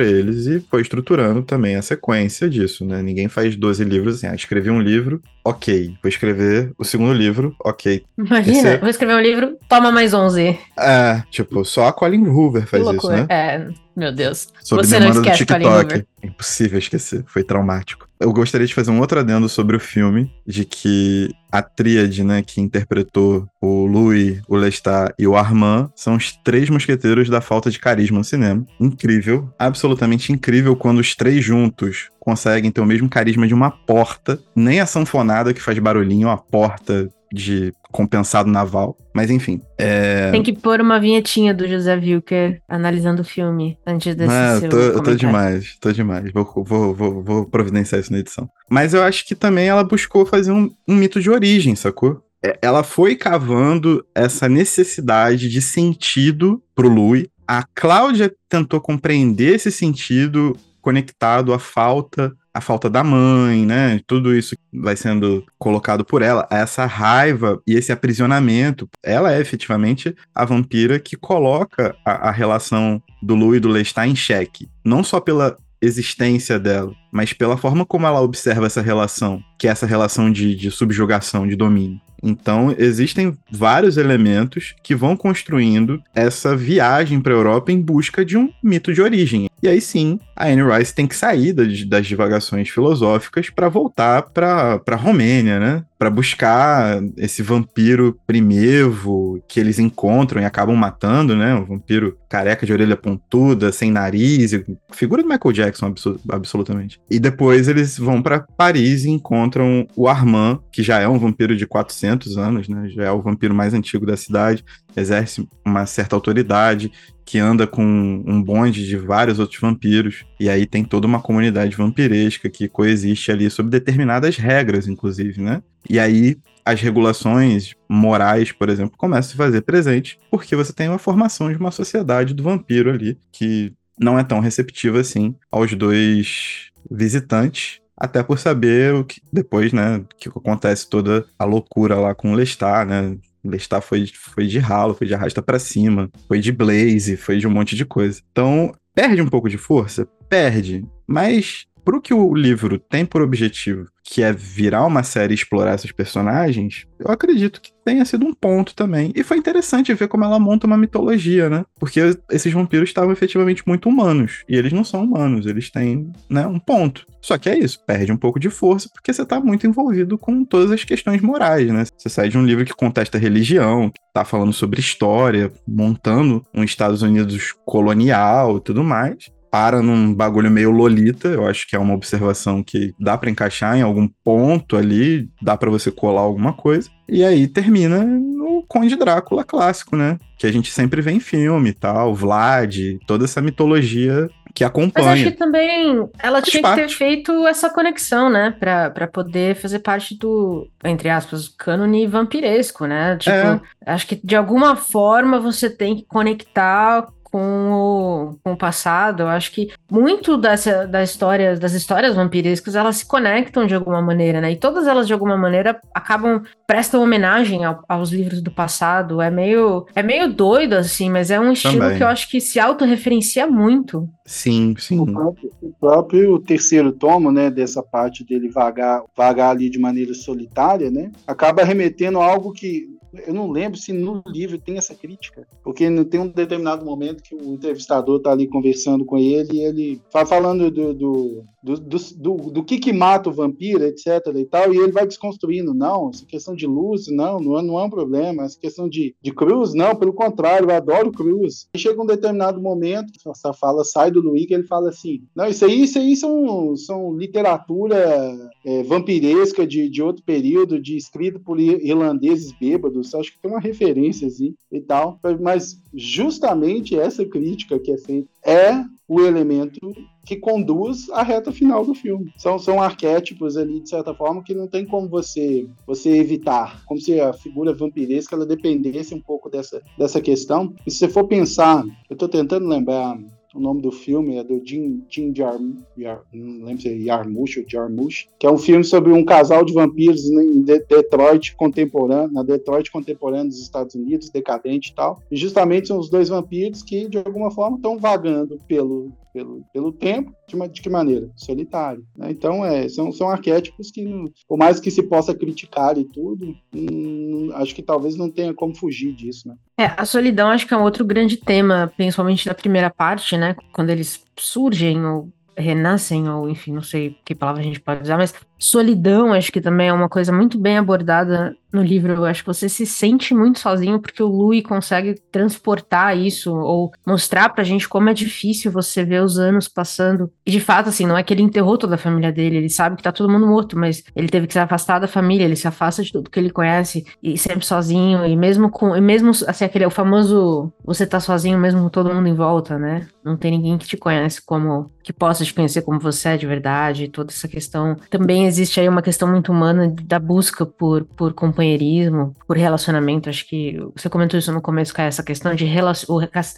eles 0.00 0.46
e 0.46 0.60
foi 0.68 0.82
estruturando 0.82 1.42
também 1.42 1.76
a 1.76 1.82
sequência 1.82 2.48
disso, 2.48 2.84
né? 2.84 3.00
Ninguém 3.00 3.28
faz 3.28 3.56
12 3.56 3.84
livros 3.84 4.16
assim, 4.16 4.26
ah, 4.26 4.34
escrevi 4.34 4.70
um 4.70 4.80
livro, 4.80 5.22
ok. 5.44 5.94
Vou 6.02 6.08
escrever 6.08 6.72
o 6.76 6.84
segundo 6.84 7.12
livro, 7.12 7.54
ok. 7.64 8.04
Imagina, 8.18 8.70
Esse... 8.70 8.78
vou 8.78 8.88
escrever 8.88 9.14
um 9.14 9.20
livro, 9.20 9.56
toma 9.68 9.92
mais 9.92 10.12
11. 10.12 10.58
É, 10.78 11.22
tipo, 11.30 11.64
só 11.64 11.86
a 11.86 11.92
Colin 11.92 12.26
Hoover 12.26 12.66
faz 12.66 12.86
isso, 12.86 13.08
né? 13.08 13.26
É, 13.28 13.68
meu 13.96 14.12
Deus. 14.12 14.48
Sob 14.62 14.84
Você 14.84 14.98
não 14.98 15.10
esquece 15.10 15.44
do 15.44 15.54
TikTok. 15.54 16.04
Impossível 16.22 16.78
esquecer, 16.78 17.24
foi 17.26 17.44
traumático. 17.44 18.07
Eu 18.20 18.32
gostaria 18.32 18.66
de 18.66 18.74
fazer 18.74 18.90
um 18.90 19.00
outro 19.00 19.18
adendo 19.18 19.48
sobre 19.48 19.76
o 19.76 19.80
filme, 19.80 20.30
de 20.46 20.64
que 20.64 21.30
a 21.52 21.62
tríade, 21.62 22.24
né, 22.24 22.42
que 22.42 22.60
interpretou 22.60 23.46
o 23.60 23.86
Louis, 23.86 24.40
o 24.48 24.56
Lestat 24.56 25.14
e 25.18 25.26
o 25.26 25.36
Armand 25.36 25.90
são 25.94 26.16
os 26.16 26.32
três 26.44 26.68
mosqueteiros 26.68 27.28
da 27.28 27.40
falta 27.40 27.70
de 27.70 27.78
carisma 27.78 28.18
no 28.18 28.24
cinema. 28.24 28.66
Incrível, 28.80 29.48
absolutamente 29.58 30.32
incrível 30.32 30.74
quando 30.76 30.98
os 30.98 31.14
três 31.14 31.44
juntos 31.44 32.10
conseguem 32.18 32.70
ter 32.70 32.80
o 32.80 32.86
mesmo 32.86 33.08
carisma 33.08 33.46
de 33.46 33.54
uma 33.54 33.70
porta, 33.70 34.38
nem 34.54 34.80
a 34.80 34.86
sanfonada 34.86 35.54
que 35.54 35.62
faz 35.62 35.78
barulhinho, 35.78 36.28
a 36.28 36.36
porta 36.36 37.08
de 37.32 37.72
compensado 37.90 38.50
naval. 38.50 38.96
Mas 39.14 39.30
enfim. 39.30 39.60
É... 39.76 40.30
Tem 40.30 40.42
que 40.42 40.52
pôr 40.52 40.80
uma 40.80 41.00
vinhetinha 41.00 41.52
do 41.52 41.66
José 41.66 41.94
Wilker 41.96 42.60
analisando 42.68 43.22
o 43.22 43.24
filme 43.24 43.78
antes 43.86 44.14
desse 44.14 44.32
ah, 44.32 44.58
seu 44.60 44.68
tô, 44.68 44.76
eu 44.76 45.02
tô 45.02 45.14
demais, 45.14 45.76
tô 45.80 45.92
demais. 45.92 46.32
Vou, 46.32 46.44
vou, 46.64 46.94
vou, 46.94 47.22
vou, 47.22 47.46
providenciar 47.46 48.00
isso 48.00 48.12
na 48.12 48.18
edição. 48.18 48.48
Mas 48.70 48.94
eu 48.94 49.02
acho 49.02 49.26
que 49.26 49.34
também 49.34 49.68
ela 49.68 49.84
buscou 49.84 50.24
fazer 50.24 50.52
um, 50.52 50.70
um 50.86 50.94
mito 50.94 51.20
de 51.20 51.30
origem, 51.30 51.74
sacou? 51.74 52.22
É, 52.44 52.56
ela 52.62 52.82
foi 52.82 53.16
cavando 53.16 54.04
essa 54.14 54.48
necessidade 54.48 55.48
de 55.48 55.60
sentido 55.60 56.62
pro 56.74 56.88
Louis. 56.88 57.26
A 57.46 57.64
Cláudia 57.74 58.32
tentou 58.48 58.80
compreender 58.80 59.54
esse 59.54 59.72
sentido 59.72 60.56
conectado 60.80 61.52
à 61.52 61.58
falta 61.58 62.34
a 62.58 62.60
falta 62.60 62.90
da 62.90 63.04
mãe, 63.04 63.64
né? 63.64 64.00
Tudo 64.04 64.36
isso 64.36 64.56
vai 64.72 64.96
sendo 64.96 65.44
colocado 65.58 66.04
por 66.04 66.22
ela, 66.22 66.46
essa 66.50 66.86
raiva 66.86 67.62
e 67.64 67.74
esse 67.74 67.92
aprisionamento. 67.92 68.88
Ela 69.02 69.32
é 69.32 69.40
efetivamente 69.40 70.14
a 70.34 70.44
vampira 70.44 70.98
que 70.98 71.16
coloca 71.16 71.94
a, 72.04 72.28
a 72.28 72.30
relação 72.32 73.00
do 73.22 73.36
Lu 73.36 73.54
e 73.54 73.60
do 73.60 73.68
Lestat 73.68 74.08
em 74.08 74.16
xeque. 74.16 74.68
Não 74.84 75.04
só 75.04 75.20
pela 75.20 75.56
existência 75.80 76.58
dela, 76.58 76.92
mas 77.10 77.32
pela 77.32 77.56
forma 77.56 77.84
como 77.84 78.06
ela 78.06 78.20
observa 78.20 78.66
essa 78.66 78.82
relação, 78.82 79.42
que 79.58 79.66
é 79.66 79.70
essa 79.70 79.86
relação 79.86 80.30
de, 80.30 80.54
de 80.54 80.70
subjugação, 80.70 81.46
de 81.46 81.56
domínio. 81.56 82.00
Então, 82.22 82.74
existem 82.76 83.36
vários 83.50 83.96
elementos 83.96 84.74
que 84.82 84.94
vão 84.94 85.16
construindo 85.16 86.02
essa 86.14 86.56
viagem 86.56 87.20
para 87.20 87.32
a 87.32 87.36
Europa 87.36 87.72
em 87.72 87.80
busca 87.80 88.24
de 88.24 88.36
um 88.36 88.50
mito 88.62 88.92
de 88.92 89.00
origem. 89.00 89.48
E 89.62 89.68
aí 89.68 89.80
sim, 89.80 90.20
a 90.36 90.46
Anne 90.46 90.62
Rice 90.62 90.94
tem 90.94 91.06
que 91.06 91.16
sair 91.16 91.52
das, 91.52 91.84
das 91.84 92.06
divagações 92.06 92.68
filosóficas 92.68 93.50
para 93.50 93.68
voltar 93.68 94.22
para 94.22 94.80
a 94.86 94.96
Romênia, 94.96 95.58
né? 95.58 95.84
Para 95.98 96.10
buscar 96.10 97.02
esse 97.16 97.42
vampiro 97.42 98.16
primevo 98.24 99.42
que 99.48 99.58
eles 99.58 99.80
encontram 99.80 100.40
e 100.40 100.44
acabam 100.44 100.76
matando, 100.76 101.34
né? 101.34 101.54
Um 101.54 101.64
vampiro 101.64 102.16
careca 102.28 102.64
de 102.64 102.72
orelha 102.72 102.96
pontuda, 102.96 103.72
sem 103.72 103.90
nariz, 103.90 104.52
figura 104.92 105.22
do 105.22 105.28
Michael 105.28 105.52
Jackson, 105.52 105.92
absolutamente. 106.28 106.97
E 107.10 107.18
depois 107.18 107.68
eles 107.68 107.98
vão 107.98 108.20
para 108.20 108.40
Paris 108.40 109.04
e 109.04 109.10
encontram 109.10 109.86
o 109.96 110.06
Armand, 110.06 110.60
que 110.70 110.82
já 110.82 110.98
é 110.98 111.08
um 111.08 111.18
vampiro 111.18 111.56
de 111.56 111.66
400 111.66 112.36
anos, 112.36 112.68
né? 112.68 112.88
Já 112.90 113.04
é 113.04 113.10
o 113.10 113.22
vampiro 113.22 113.54
mais 113.54 113.72
antigo 113.72 114.04
da 114.04 114.16
cidade, 114.16 114.64
exerce 114.94 115.48
uma 115.64 115.86
certa 115.86 116.14
autoridade, 116.14 116.92
que 117.24 117.38
anda 117.38 117.66
com 117.66 117.82
um 117.82 118.42
bonde 118.42 118.86
de 118.86 118.96
vários 118.96 119.38
outros 119.38 119.60
vampiros, 119.60 120.24
e 120.40 120.48
aí 120.48 120.66
tem 120.66 120.82
toda 120.82 121.06
uma 121.06 121.20
comunidade 121.20 121.76
vampiresca 121.76 122.48
que 122.48 122.68
coexiste 122.68 123.30
ali 123.30 123.50
sob 123.50 123.68
determinadas 123.68 124.36
regras, 124.36 124.88
inclusive, 124.88 125.40
né? 125.40 125.62
E 125.88 125.98
aí 125.98 126.36
as 126.64 126.80
regulações 126.80 127.74
morais, 127.88 128.52
por 128.52 128.68
exemplo, 128.68 128.96
começam 128.96 129.20
a 129.20 129.30
se 129.30 129.36
fazer 129.36 129.62
presente, 129.62 130.18
porque 130.30 130.54
você 130.54 130.72
tem 130.72 130.88
uma 130.88 130.98
formação 130.98 131.50
de 131.50 131.58
uma 131.58 131.70
sociedade 131.70 132.34
do 132.34 132.42
vampiro 132.42 132.90
ali, 132.90 133.16
que 133.32 133.72
não 134.00 134.18
é 134.18 134.24
tão 134.24 134.40
receptiva 134.40 135.00
assim 135.00 135.34
aos 135.50 135.74
dois 135.74 136.70
visitantes, 136.90 137.80
até 137.96 138.22
por 138.22 138.38
saber 138.38 138.94
o 138.94 139.04
que 139.04 139.20
depois, 139.32 139.72
né, 139.72 140.04
que 140.18 140.28
acontece 140.28 140.88
toda 140.88 141.26
a 141.38 141.44
loucura 141.44 141.96
lá 141.96 142.14
com 142.14 142.32
o 142.32 142.34
Lestat, 142.34 142.86
né, 142.86 143.16
Lestat 143.44 143.84
foi, 143.84 144.06
foi 144.14 144.46
de 144.46 144.58
ralo, 144.58 144.94
foi 144.94 145.06
de 145.06 145.14
arrasta 145.14 145.42
para 145.42 145.58
cima, 145.58 146.10
foi 146.26 146.40
de 146.40 146.52
blaze, 146.52 147.16
foi 147.16 147.38
de 147.38 147.46
um 147.46 147.50
monte 147.50 147.74
de 147.74 147.84
coisa. 147.84 148.20
Então, 148.30 148.72
perde 148.94 149.22
um 149.22 149.28
pouco 149.28 149.48
de 149.48 149.58
força? 149.58 150.06
Perde. 150.28 150.84
Mas 151.06 151.66
pro 151.88 152.02
que 152.02 152.12
o 152.12 152.34
livro 152.34 152.78
tem 152.78 153.06
por 153.06 153.22
objetivo, 153.22 153.86
que 154.04 154.22
é 154.22 154.30
virar 154.30 154.84
uma 154.84 155.02
série 155.02 155.32
e 155.32 155.34
explorar 155.34 155.74
esses 155.74 155.90
personagens, 155.90 156.86
eu 157.00 157.10
acredito 157.10 157.62
que 157.62 157.72
tenha 157.82 158.04
sido 158.04 158.26
um 158.26 158.34
ponto 158.34 158.74
também. 158.74 159.10
E 159.16 159.22
foi 159.22 159.38
interessante 159.38 159.94
ver 159.94 160.06
como 160.06 160.22
ela 160.22 160.38
monta 160.38 160.66
uma 160.66 160.76
mitologia, 160.76 161.48
né? 161.48 161.64
Porque 161.80 161.98
esses 162.30 162.52
vampiros 162.52 162.90
estavam 162.90 163.10
efetivamente 163.10 163.62
muito 163.66 163.88
humanos. 163.88 164.44
E 164.46 164.54
eles 164.54 164.70
não 164.70 164.84
são 164.84 165.02
humanos, 165.02 165.46
eles 165.46 165.70
têm, 165.70 166.12
né, 166.28 166.46
um 166.46 166.58
ponto. 166.58 167.06
Só 167.22 167.38
que 167.38 167.48
é 167.48 167.58
isso, 167.58 167.82
perde 167.86 168.12
um 168.12 168.18
pouco 168.18 168.38
de 168.38 168.50
força 168.50 168.90
porque 168.92 169.10
você 169.10 169.24
tá 169.24 169.40
muito 169.40 169.66
envolvido 169.66 170.18
com 170.18 170.44
todas 170.44 170.70
as 170.70 170.84
questões 170.84 171.22
morais, 171.22 171.72
né? 171.72 171.86
Você 171.96 172.10
sai 172.10 172.28
de 172.28 172.36
um 172.36 172.44
livro 172.44 172.66
que 172.66 172.74
contesta 172.74 173.16
religião, 173.16 173.88
que 173.88 173.98
tá 174.12 174.26
falando 174.26 174.52
sobre 174.52 174.78
história, 174.78 175.50
montando 175.66 176.44
um 176.54 176.62
Estados 176.62 177.00
Unidos 177.00 177.54
colonial 177.64 178.58
e 178.58 178.60
tudo 178.60 178.84
mais 178.84 179.30
para 179.50 179.82
num 179.82 180.14
bagulho 180.14 180.50
meio 180.50 180.70
lolita, 180.70 181.28
eu 181.28 181.46
acho 181.46 181.66
que 181.66 181.76
é 181.76 181.78
uma 181.78 181.94
observação 181.94 182.62
que 182.62 182.94
dá 182.98 183.16
para 183.16 183.30
encaixar 183.30 183.76
em 183.76 183.82
algum 183.82 184.08
ponto 184.24 184.76
ali, 184.76 185.28
dá 185.40 185.56
para 185.56 185.70
você 185.70 185.90
colar 185.90 186.22
alguma 186.22 186.52
coisa. 186.52 186.90
E 187.08 187.24
aí 187.24 187.48
termina 187.48 188.04
no 188.04 188.64
Conde 188.68 188.96
Drácula 188.96 189.44
clássico, 189.44 189.96
né? 189.96 190.18
Que 190.38 190.46
a 190.46 190.52
gente 190.52 190.70
sempre 190.70 191.00
vê 191.00 191.12
em 191.12 191.20
filme 191.20 191.70
e 191.70 191.74
tal, 191.74 192.14
Vlad, 192.14 192.76
toda 193.06 193.24
essa 193.24 193.40
mitologia 193.40 194.28
que 194.54 194.64
acompanha. 194.64 195.06
Mas 195.06 195.20
acho 195.20 195.30
que 195.30 195.36
também 195.36 196.08
ela 196.18 196.40
Faz 196.40 196.50
tinha 196.50 196.62
parte. 196.62 196.80
que 196.80 196.88
ter 196.88 196.94
feito 196.94 197.46
essa 197.46 197.70
conexão, 197.70 198.28
né? 198.28 198.50
Pra, 198.58 198.90
pra 198.90 199.06
poder 199.06 199.54
fazer 199.54 199.78
parte 199.78 200.18
do, 200.18 200.68
entre 200.84 201.08
aspas, 201.08 201.48
cânone 201.48 202.06
vampiresco, 202.06 202.84
né? 202.84 203.16
Tipo, 203.16 203.36
é. 203.36 203.60
acho 203.86 204.06
que 204.06 204.20
de 204.22 204.34
alguma 204.34 204.74
forma 204.74 205.38
você 205.38 205.70
tem 205.70 205.96
que 205.96 206.04
conectar 206.06 207.06
com 207.30 207.70
o, 207.70 208.38
com 208.42 208.52
o 208.52 208.56
passado. 208.56 209.22
Eu 209.22 209.28
acho 209.28 209.52
que 209.52 209.70
muito 209.90 210.36
dessa, 210.36 210.86
da 210.86 211.02
história, 211.02 211.56
das 211.56 211.72
histórias 211.72 212.14
vampirescas, 212.14 212.74
elas 212.74 212.96
se 212.96 213.06
conectam 213.06 213.66
de 213.66 213.74
alguma 213.74 214.02
maneira, 214.02 214.40
né? 214.40 214.52
E 214.52 214.56
todas 214.56 214.86
elas, 214.86 215.06
de 215.06 215.12
alguma 215.12 215.36
maneira, 215.36 215.80
acabam, 215.94 216.42
prestam 216.66 217.02
homenagem 217.02 217.64
ao, 217.64 217.82
aos 217.88 218.10
livros 218.10 218.42
do 218.42 218.50
passado. 218.50 219.20
É 219.20 219.30
meio, 219.30 219.86
é 219.94 220.02
meio 220.02 220.32
doido, 220.32 220.74
assim, 220.74 221.10
mas 221.10 221.30
é 221.30 221.38
um 221.38 221.52
estilo 221.52 221.78
Também. 221.78 221.96
que 221.96 222.02
eu 222.02 222.08
acho 222.08 222.28
que 222.30 222.40
se 222.40 222.58
autorreferencia 222.58 223.46
muito. 223.46 224.08
Sim, 224.24 224.74
sim. 224.78 225.00
O 225.00 225.06
próprio, 225.06 225.50
o 225.62 225.72
próprio, 225.80 226.38
terceiro 226.38 226.92
tomo, 226.92 227.32
né, 227.32 227.50
dessa 227.50 227.82
parte 227.82 228.24
dele 228.24 228.48
vagar, 228.48 229.02
vagar 229.16 229.50
ali 229.50 229.70
de 229.70 229.78
maneira 229.78 230.12
solitária, 230.12 230.90
né, 230.90 231.10
acaba 231.26 231.64
remetendo 231.64 232.20
a 232.20 232.26
algo 232.26 232.52
que 232.52 232.97
eu 233.12 233.32
não 233.32 233.50
lembro 233.50 233.78
se 233.78 233.92
no 233.92 234.22
livro 234.26 234.58
tem 234.58 234.76
essa 234.76 234.94
crítica, 234.94 235.46
porque 235.62 235.88
tem 236.04 236.20
um 236.20 236.28
determinado 236.28 236.84
momento 236.84 237.22
que 237.22 237.34
o 237.34 237.54
entrevistador 237.54 238.18
está 238.18 238.32
ali 238.32 238.46
conversando 238.46 239.04
com 239.04 239.16
ele 239.16 239.58
e 239.58 239.60
ele 239.60 240.02
vai 240.12 240.26
falando 240.26 240.70
do, 240.70 240.92
do, 240.92 241.44
do, 241.62 241.76
do, 241.78 242.34
do, 242.50 242.64
que 242.64 242.78
que 242.78 242.92
mata 242.92 243.28
o 243.28 243.32
vampiro, 243.32 243.84
etc 243.84 244.06
e 244.36 244.44
tal, 244.44 244.72
e 244.72 244.78
ele 244.78 244.92
vai 244.92 245.06
desconstruindo, 245.06 245.74
não, 245.74 246.10
essa 246.10 246.24
questão 246.24 246.54
de 246.54 246.66
luz, 246.66 247.06
não, 247.08 247.40
não 247.40 247.58
é, 247.58 247.62
não 247.62 247.78
é 247.78 247.84
um 247.84 247.90
problema, 247.90 248.44
essa 248.44 248.58
questão 248.58 248.88
de, 248.88 249.14
de 249.20 249.32
cruz, 249.32 249.74
não, 249.74 249.96
pelo 249.96 250.12
contrário, 250.12 250.70
eu 250.70 250.76
adoro 250.76 251.12
cruz. 251.12 251.68
E 251.74 251.78
chega 251.78 252.00
um 252.00 252.06
determinado 252.06 252.60
momento 252.60 253.12
essa 253.28 253.52
fala 253.52 253.84
sai 253.84 254.10
do 254.10 254.20
Luiz, 254.20 254.46
que 254.46 254.54
ele 254.54 254.62
fala 254.64 254.88
assim, 254.88 255.22
não, 255.34 255.46
isso 255.46 255.64
aí, 255.64 255.82
isso 255.82 255.98
aí 255.98 256.16
são, 256.16 256.76
são 256.76 257.16
literatura 257.16 258.50
é, 258.64 258.82
vampiresca 258.82 259.66
de, 259.66 259.88
de 259.88 260.02
outro 260.02 260.22
período, 260.22 260.80
de 260.80 260.96
escrito 260.96 261.40
por 261.40 261.60
irlandeses 261.60 262.52
bêbados, 262.58 263.14
acho 263.14 263.32
que 263.32 263.40
tem 263.40 263.50
uma 263.50 263.60
referência 263.60 264.28
assim 264.28 264.54
e 264.70 264.80
tal, 264.80 265.18
mas 265.40 265.80
justamente 265.94 266.98
essa 266.98 267.24
crítica 267.24 267.78
que 267.78 267.92
é 267.92 267.98
feita 267.98 268.28
é 268.44 268.84
o 269.08 269.20
elemento 269.22 269.80
que 270.24 270.36
conduz 270.36 271.08
à 271.10 271.22
reta 271.22 271.50
final 271.50 271.84
do 271.84 271.94
filme. 271.94 272.30
São, 272.36 272.58
são 272.58 272.82
arquétipos 272.82 273.56
ali, 273.56 273.80
de 273.80 273.88
certa 273.88 274.14
forma, 274.14 274.44
que 274.44 274.54
não 274.54 274.68
tem 274.68 274.84
como 274.84 275.08
você 275.08 275.66
você 275.86 276.10
evitar. 276.10 276.84
Como 276.84 277.00
se 277.00 277.18
a 277.18 277.32
figura 277.32 277.72
vampiresca 277.72 278.36
ela 278.36 278.44
dependesse 278.44 279.14
um 279.14 279.20
pouco 279.20 279.48
dessa, 279.48 279.80
dessa 279.96 280.20
questão. 280.20 280.74
E 280.86 280.90
se 280.90 280.98
você 280.98 281.08
for 281.08 281.26
pensar, 281.26 281.82
eu 282.10 282.14
estou 282.14 282.28
tentando 282.28 282.68
lembrar 282.68 283.18
o 283.54 283.60
nome 283.60 283.80
do 283.80 283.90
filme 283.90 284.36
é 284.36 284.44
do 284.44 284.60
Jim, 284.64 285.04
Jim 285.08 285.34
Jar, 285.34 285.58
Jar, 285.96 286.22
não 286.32 286.66
lembro 286.66 286.82
se 286.82 286.88
é 286.88 286.98
Jarmusch 286.98 287.56
ou 287.56 287.64
Jarmusch, 287.66 288.28
que 288.38 288.46
é 288.46 288.50
um 288.50 288.58
filme 288.58 288.84
sobre 288.84 289.12
um 289.12 289.24
casal 289.24 289.64
de 289.64 289.72
vampiros 289.72 290.24
em 290.30 290.62
Detroit 290.62 291.56
contemporâneo, 291.56 292.32
na 292.32 292.42
Detroit 292.42 292.90
contemporânea 292.90 293.46
dos 293.46 293.60
Estados 293.60 293.94
Unidos, 293.94 294.30
decadente 294.30 294.90
e 294.90 294.94
tal. 294.94 295.22
E 295.30 295.36
justamente 295.36 295.88
são 295.88 295.98
os 295.98 296.10
dois 296.10 296.28
vampiros 296.28 296.82
que, 296.82 297.08
de 297.08 297.18
alguma 297.18 297.50
forma, 297.50 297.76
estão 297.76 297.98
vagando 297.98 298.58
pelo, 298.68 299.12
pelo, 299.32 299.64
pelo 299.72 299.92
tempo, 299.92 300.32
de, 300.46 300.54
uma, 300.54 300.68
de 300.68 300.82
que 300.82 300.90
maneira? 300.90 301.30
Solitário. 301.36 302.04
Né? 302.16 302.30
Então, 302.30 302.64
é, 302.64 302.88
são, 302.88 303.10
são 303.12 303.28
arquétipos 303.28 303.90
que, 303.90 304.04
por 304.46 304.58
mais 304.58 304.78
que 304.78 304.90
se 304.90 305.02
possa 305.02 305.34
criticar 305.34 305.96
e 305.96 306.04
tudo, 306.04 306.54
hum, 306.74 307.50
acho 307.54 307.74
que 307.74 307.82
talvez 307.82 308.16
não 308.16 308.30
tenha 308.30 308.52
como 308.52 308.74
fugir 308.74 309.12
disso, 309.14 309.48
né? 309.48 309.56
É, 309.78 309.92
a 309.96 310.04
solidão 310.04 310.50
acho 310.50 310.66
que 310.66 310.74
é 310.74 310.76
um 310.76 310.82
outro 310.82 311.04
grande 311.04 311.36
tema, 311.36 311.92
principalmente 311.96 312.46
na 312.48 312.54
primeira 312.54 312.90
parte, 312.90 313.36
né? 313.36 313.54
Quando 313.72 313.90
eles 313.90 314.24
surgem 314.36 315.06
ou 315.06 315.28
renascem, 315.56 316.28
ou 316.28 316.48
enfim, 316.48 316.72
não 316.72 316.82
sei 316.82 317.16
que 317.24 317.34
palavra 317.34 317.60
a 317.60 317.64
gente 317.64 317.80
pode 317.80 318.02
usar, 318.02 318.16
mas 318.16 318.34
solidão 318.58 319.32
acho 319.32 319.52
que 319.52 319.60
também 319.60 319.88
é 319.88 319.92
uma 319.92 320.08
coisa 320.08 320.32
muito 320.32 320.58
bem 320.58 320.78
abordada 320.78 321.56
no 321.72 321.82
livro. 321.82 322.12
Eu 322.12 322.24
acho 322.24 322.42
que 322.42 322.46
você 322.46 322.68
se 322.68 322.86
sente 322.86 323.34
muito 323.34 323.58
sozinho 323.58 324.00
porque 324.00 324.22
o 324.22 324.26
Louis 324.26 324.62
consegue 324.62 325.14
transportar 325.30 326.16
isso 326.16 326.54
ou 326.54 326.92
mostrar 327.06 327.50
pra 327.50 327.64
gente 327.64 327.88
como 327.88 328.08
é 328.08 328.14
difícil 328.14 328.72
você 328.72 329.04
ver 329.04 329.22
os 329.22 329.38
anos 329.38 329.68
passando. 329.68 330.32
E 330.46 330.50
de 330.50 330.60
fato, 330.60 330.88
assim, 330.88 331.06
não 331.06 331.16
é 331.16 331.22
que 331.22 331.32
ele 331.32 331.42
enterrou 331.42 331.76
toda 331.76 331.94
a 331.94 331.98
família 331.98 332.32
dele, 332.32 332.56
ele 332.56 332.70
sabe 332.70 332.96
que 332.96 333.02
tá 333.02 333.12
todo 333.12 333.30
mundo 333.30 333.46
morto, 333.46 333.78
mas 333.78 334.02
ele 334.16 334.28
teve 334.28 334.46
que 334.46 334.52
se 334.52 334.58
afastar 334.58 334.98
da 334.98 335.06
família, 335.06 335.44
ele 335.44 335.56
se 335.56 335.68
afasta 335.68 336.02
de 336.02 336.12
tudo 336.12 336.30
que 336.30 336.38
ele 336.40 336.50
conhece 336.50 337.04
e 337.22 337.36
sempre 337.36 337.64
sozinho, 337.64 338.24
e 338.24 338.36
mesmo 338.36 338.70
com, 338.70 338.96
e 338.96 339.00
mesmo 339.00 339.30
assim, 339.46 339.64
aquele 339.64 339.86
o 339.86 339.90
famoso 339.90 340.72
você 340.84 341.06
tá 341.06 341.20
sozinho 341.20 341.58
mesmo 341.58 341.82
com 341.82 341.88
todo 341.88 342.12
mundo 342.12 342.28
em 342.28 342.34
volta, 342.34 342.78
né? 342.78 343.08
Não 343.24 343.36
tem 343.36 343.50
ninguém 343.50 343.76
que 343.76 343.86
te 343.86 343.96
conhece 343.96 344.40
como 344.44 344.90
que 345.02 345.12
possa 345.12 345.44
te 345.44 345.54
conhecer 345.54 345.82
como 345.82 345.98
você 345.98 346.30
é 346.30 346.36
de 346.36 346.46
verdade, 346.46 347.08
toda 347.08 347.30
essa 347.30 347.48
questão. 347.48 347.96
Também 348.10 348.46
existe 348.48 348.80
aí 348.80 348.88
uma 348.88 349.02
questão 349.02 349.28
muito 349.28 349.52
humana 349.52 349.94
da 350.02 350.18
busca 350.18 350.66
por, 350.66 351.04
por 351.04 351.32
companheirismo, 351.32 352.34
por 352.46 352.56
relacionamento. 352.56 353.28
Acho 353.28 353.46
que 353.46 353.78
você 353.94 354.08
comentou 354.08 354.38
isso 354.38 354.52
no 354.52 354.60
começo, 354.60 354.94
com 354.94 355.02
essa 355.02 355.22
questão 355.22 355.54
de 355.54 355.66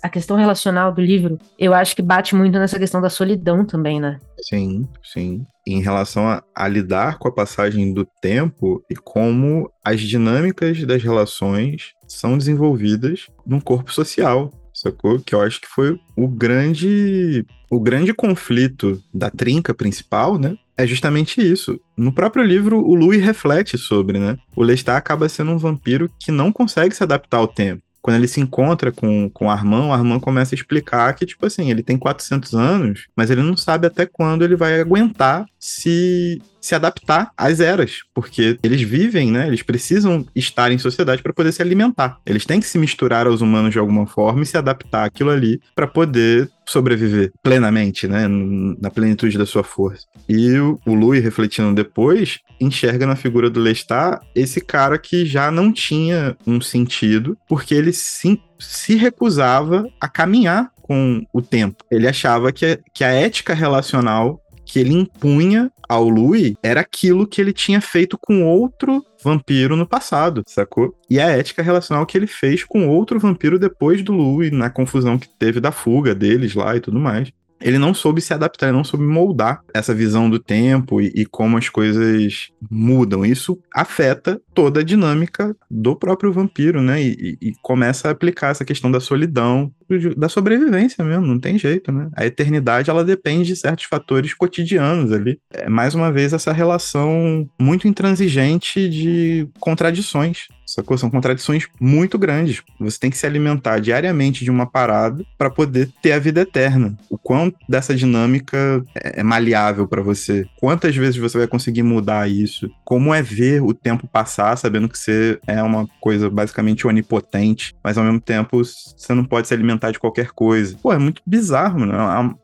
a 0.03 0.09
questão 0.09 0.37
relacional 0.37 0.93
do 0.93 1.01
livro. 1.01 1.39
Eu 1.59 1.75
acho 1.75 1.95
que 1.95 2.03
bate 2.03 2.35
muito 2.35 2.59
nessa 2.59 2.79
questão 2.79 3.01
da 3.01 3.11
solidão 3.11 3.65
também, 3.65 4.01
né? 4.01 4.19
Sim, 4.49 4.89
sim. 5.03 5.45
Em 5.67 5.83
relação 5.83 6.27
a, 6.27 6.43
a 6.55 6.67
lidar 6.67 7.19
com 7.19 7.29
a 7.29 7.33
passagem 7.33 7.93
do 7.93 8.07
tempo 8.23 8.83
e 8.91 8.95
como 8.95 9.71
as 9.85 10.01
dinâmicas 10.01 10.83
das 10.85 11.03
relações 11.03 11.93
são 12.09 12.39
desenvolvidas 12.39 13.27
no 13.47 13.61
corpo 13.61 13.93
social, 13.93 14.51
sacou? 14.73 15.21
Que 15.21 15.35
eu 15.35 15.41
acho 15.41 15.61
que 15.61 15.69
foi 15.69 15.99
o 16.17 16.27
grande 16.27 17.45
o 17.71 17.79
grande 17.79 18.13
conflito 18.13 19.01
da 19.15 19.31
trinca 19.31 19.73
principal, 19.73 20.37
né? 20.37 20.57
É 20.81 20.87
justamente 20.87 21.41
isso. 21.41 21.79
No 21.97 22.13
próprio 22.13 22.43
livro, 22.43 22.79
o 22.79 22.95
Louis 22.95 23.23
reflete 23.23 23.77
sobre, 23.77 24.19
né? 24.19 24.39
O 24.57 24.63
Lestat 24.63 24.97
acaba 24.97 25.29
sendo 25.29 25.51
um 25.51 25.59
vampiro 25.59 26.11
que 26.19 26.33
não 26.33 26.51
consegue 26.51 26.95
se 26.95 27.03
adaptar 27.03 27.39
ao 27.39 27.47
tempo 27.47 27.83
quando 28.03 28.17
ele 28.17 28.29
se 28.29 28.41
encontra 28.41 28.91
com, 28.91 29.29
com 29.31 29.47
o 29.47 29.51
Armand, 29.51 29.89
o 29.89 29.93
Armand 29.93 30.21
começa 30.21 30.55
a 30.55 30.57
explicar 30.57 31.15
que, 31.15 31.27
tipo 31.27 31.45
assim, 31.45 31.71
ele 31.71 31.83
tem 31.83 31.99
400 31.99 32.55
anos, 32.55 33.07
mas 33.15 33.31
ele 33.31 33.43
não 33.43 33.57
sabe 33.57 33.87
até 33.87 34.07
quando 34.07 34.43
ele 34.43 34.57
vai 34.57 34.81
aguentar 34.81 35.45
se 35.59 36.41
se 36.61 36.75
adaptar 36.75 37.31
às 37.37 37.61
eras, 37.61 38.01
porque 38.15 38.59
eles 38.63 38.83
vivem, 38.83 39.31
né? 39.31 39.47
Eles 39.47 39.63
precisam 39.63 40.27
estar 40.35 40.71
em 40.71 40.79
sociedade 40.79 41.23
para 41.23 41.33
poder 41.33 41.53
se 41.53 41.63
alimentar. 41.63 42.19
Eles 42.27 42.45
têm 42.45 42.61
que 42.61 42.67
se 42.67 42.79
misturar 42.79 43.27
aos 43.27 43.41
humanos 43.41 43.73
de 43.73 43.79
alguma 43.79 44.07
forma 44.07 44.43
e 44.43 44.47
se 44.47 44.57
adaptar 44.57 45.05
àquilo 45.05 45.31
ali 45.31 45.61
para 45.75 45.87
poder 45.87 46.51
sobreviver 46.67 47.33
plenamente, 47.43 48.07
né? 48.07 48.27
Na 48.29 48.91
plenitude 48.91 49.37
da 49.37 49.47
sua 49.47 49.65
força. 49.65 50.07
E 50.29 50.57
o, 50.59 50.79
Louis, 50.87 51.23
refletindo 51.23 51.75
depois, 51.75 52.39
enxerga 52.61 53.07
na 53.07 53.17
figura 53.17 53.51
do 53.51 53.61
Lestat 53.61 54.21
esse 54.35 54.61
cara 54.61 54.99
que 54.99 55.27
já 55.27 55.51
não 55.51 55.73
tinha 55.73 56.37
um 56.47 56.61
sentido, 56.61 57.37
porque 57.49 57.75
ele 57.75 57.93
se, 57.93 58.41
se 58.59 58.95
recusava 58.95 59.89
a 60.01 60.09
caminhar 60.09 60.71
com 60.81 61.25
o 61.33 61.43
tempo. 61.43 61.85
Ele 61.91 62.07
achava 62.07 62.53
que, 62.53 62.79
que 62.95 63.03
a 63.03 63.09
ética 63.09 63.55
relacional 63.55 64.41
que 64.65 64.79
ele 64.79 64.95
impunha 64.95 65.71
ao 65.91 66.09
Louis 66.09 66.55
era 66.63 66.81
aquilo 66.81 67.27
que 67.27 67.41
ele 67.41 67.53
tinha 67.53 67.81
feito 67.81 68.17
com 68.17 68.47
outro 68.47 69.05
vampiro 69.25 69.75
no 69.75 69.85
passado, 69.85 70.45
sacou? 70.47 70.97
E 71.11 71.19
a 71.19 71.27
ética 71.27 71.63
relacional 71.63 72.07
que 72.07 72.17
ele 72.17 72.29
fez 72.29 72.63
com 72.63 72.89
outro 72.89 73.19
vampiro 73.19 73.59
depois 73.59 74.01
do 74.01 74.13
Louis, 74.13 74.53
na 74.53 74.71
confusão 74.71 75.19
que 75.19 75.29
teve 75.29 75.59
da 75.59 75.73
fuga 75.73 76.15
deles 76.15 76.55
lá 76.55 76.77
e 76.77 76.81
tudo 76.81 77.01
mais 77.01 77.33
ele 77.61 77.79
não 77.79 77.93
soube 77.93 78.21
se 78.21 78.33
adaptar, 78.33 78.69
ele 78.69 78.77
não 78.77 78.85
soube 78.85 79.05
moldar 79.05 79.61
essa 79.75 79.95
visão 79.95 80.31
do 80.31 80.39
tempo 80.39 81.01
e, 81.01 81.13
e, 81.15 81.27
como 81.27 81.59
as 81.59 81.69
coisas 81.69 82.49
mudam. 82.71 83.25
Isso 83.25 83.59
afeta 83.75 84.41
toda 84.55 84.81
a 84.81 84.85
dinâmica 84.85 85.55
do 85.71 85.95
próprio 85.95 86.33
vampiro, 86.33 86.81
né? 86.81 87.03
E, 87.03 87.39
e, 87.41 87.53
começa 87.63 88.09
a 88.09 88.11
aplicar 88.13 88.51
essa 88.51 88.65
questão 88.65 88.91
da 88.91 89.01
solidão, 89.01 89.73
da 90.17 90.29
sobrevivência 90.29 91.05
mesmo, 91.05 91.27
não 91.27 91.39
tem 91.39 91.59
jeito, 91.59 91.93
né? 91.93 92.09
A 92.17 92.25
eternidade, 92.25 92.91
ela 92.91 93.05
depende 93.05 93.49
de 93.49 93.57
certos 93.57 93.85
fatores 93.85 94.35
cotidianos 94.35 95.13
ali. 95.13 95.39
É, 95.53 95.69
mais 95.69 95.95
uma 95.95 96.11
vez, 96.11 96.33
essa 96.33 96.53
relação 96.53 97.49
muito 97.61 97.87
intransigente 97.87 98.89
de 98.89 99.49
contradições 99.59 100.49
Sacou? 100.75 100.97
São 100.97 101.11
contradições 101.11 101.67
muito 101.81 102.19
grandes. 102.19 102.63
Você 102.79 102.99
tem 102.99 103.11
que 103.11 103.19
se 103.19 103.27
alimentar 103.27 103.79
diariamente 103.79 104.45
de 104.45 104.51
uma 104.51 104.67
parada 104.67 105.25
para 105.37 105.51
poder 105.51 105.91
ter 106.01 106.13
a 106.13 106.19
vida 106.19 106.43
eterna. 106.43 106.97
O 107.09 107.19
quanto 107.19 107.57
dessa 107.69 107.95
dinâmica 107.95 108.83
é, 108.95 109.21
é 109.21 109.23
maleável 109.23 109.87
para 109.87 110.03
você? 110.03 110.47
Quantas 110.59 110.95
vezes 110.97 111.17
você 111.17 111.39
vai 111.39 111.47
conseguir 111.47 111.83
mudar 111.83 112.31
isso? 112.31 112.71
Como 112.85 113.13
é 113.13 113.23
ver 113.23 113.63
o 113.63 113.75
tempo 113.75 114.07
passar 114.07 114.57
sabendo 114.57 114.89
que 114.89 114.99
você 114.99 115.39
é 115.47 115.63
uma 115.63 115.89
coisa 116.01 116.31
basicamente 116.31 116.87
onipotente, 116.87 117.75
mas 117.83 117.99
ao 117.99 118.05
mesmo 118.05 118.21
tempo 118.21 118.63
você 118.63 119.15
não 119.15 119.25
pode 119.25 119.49
se 119.49 119.55
alimentar 119.55 119.91
de 119.91 119.99
qualquer 119.99 120.31
coisa? 120.31 120.77
Pô, 120.83 120.93
é 120.93 120.99
muito 120.99 121.23
bizarro, 121.27 121.81
mano. 121.81 121.93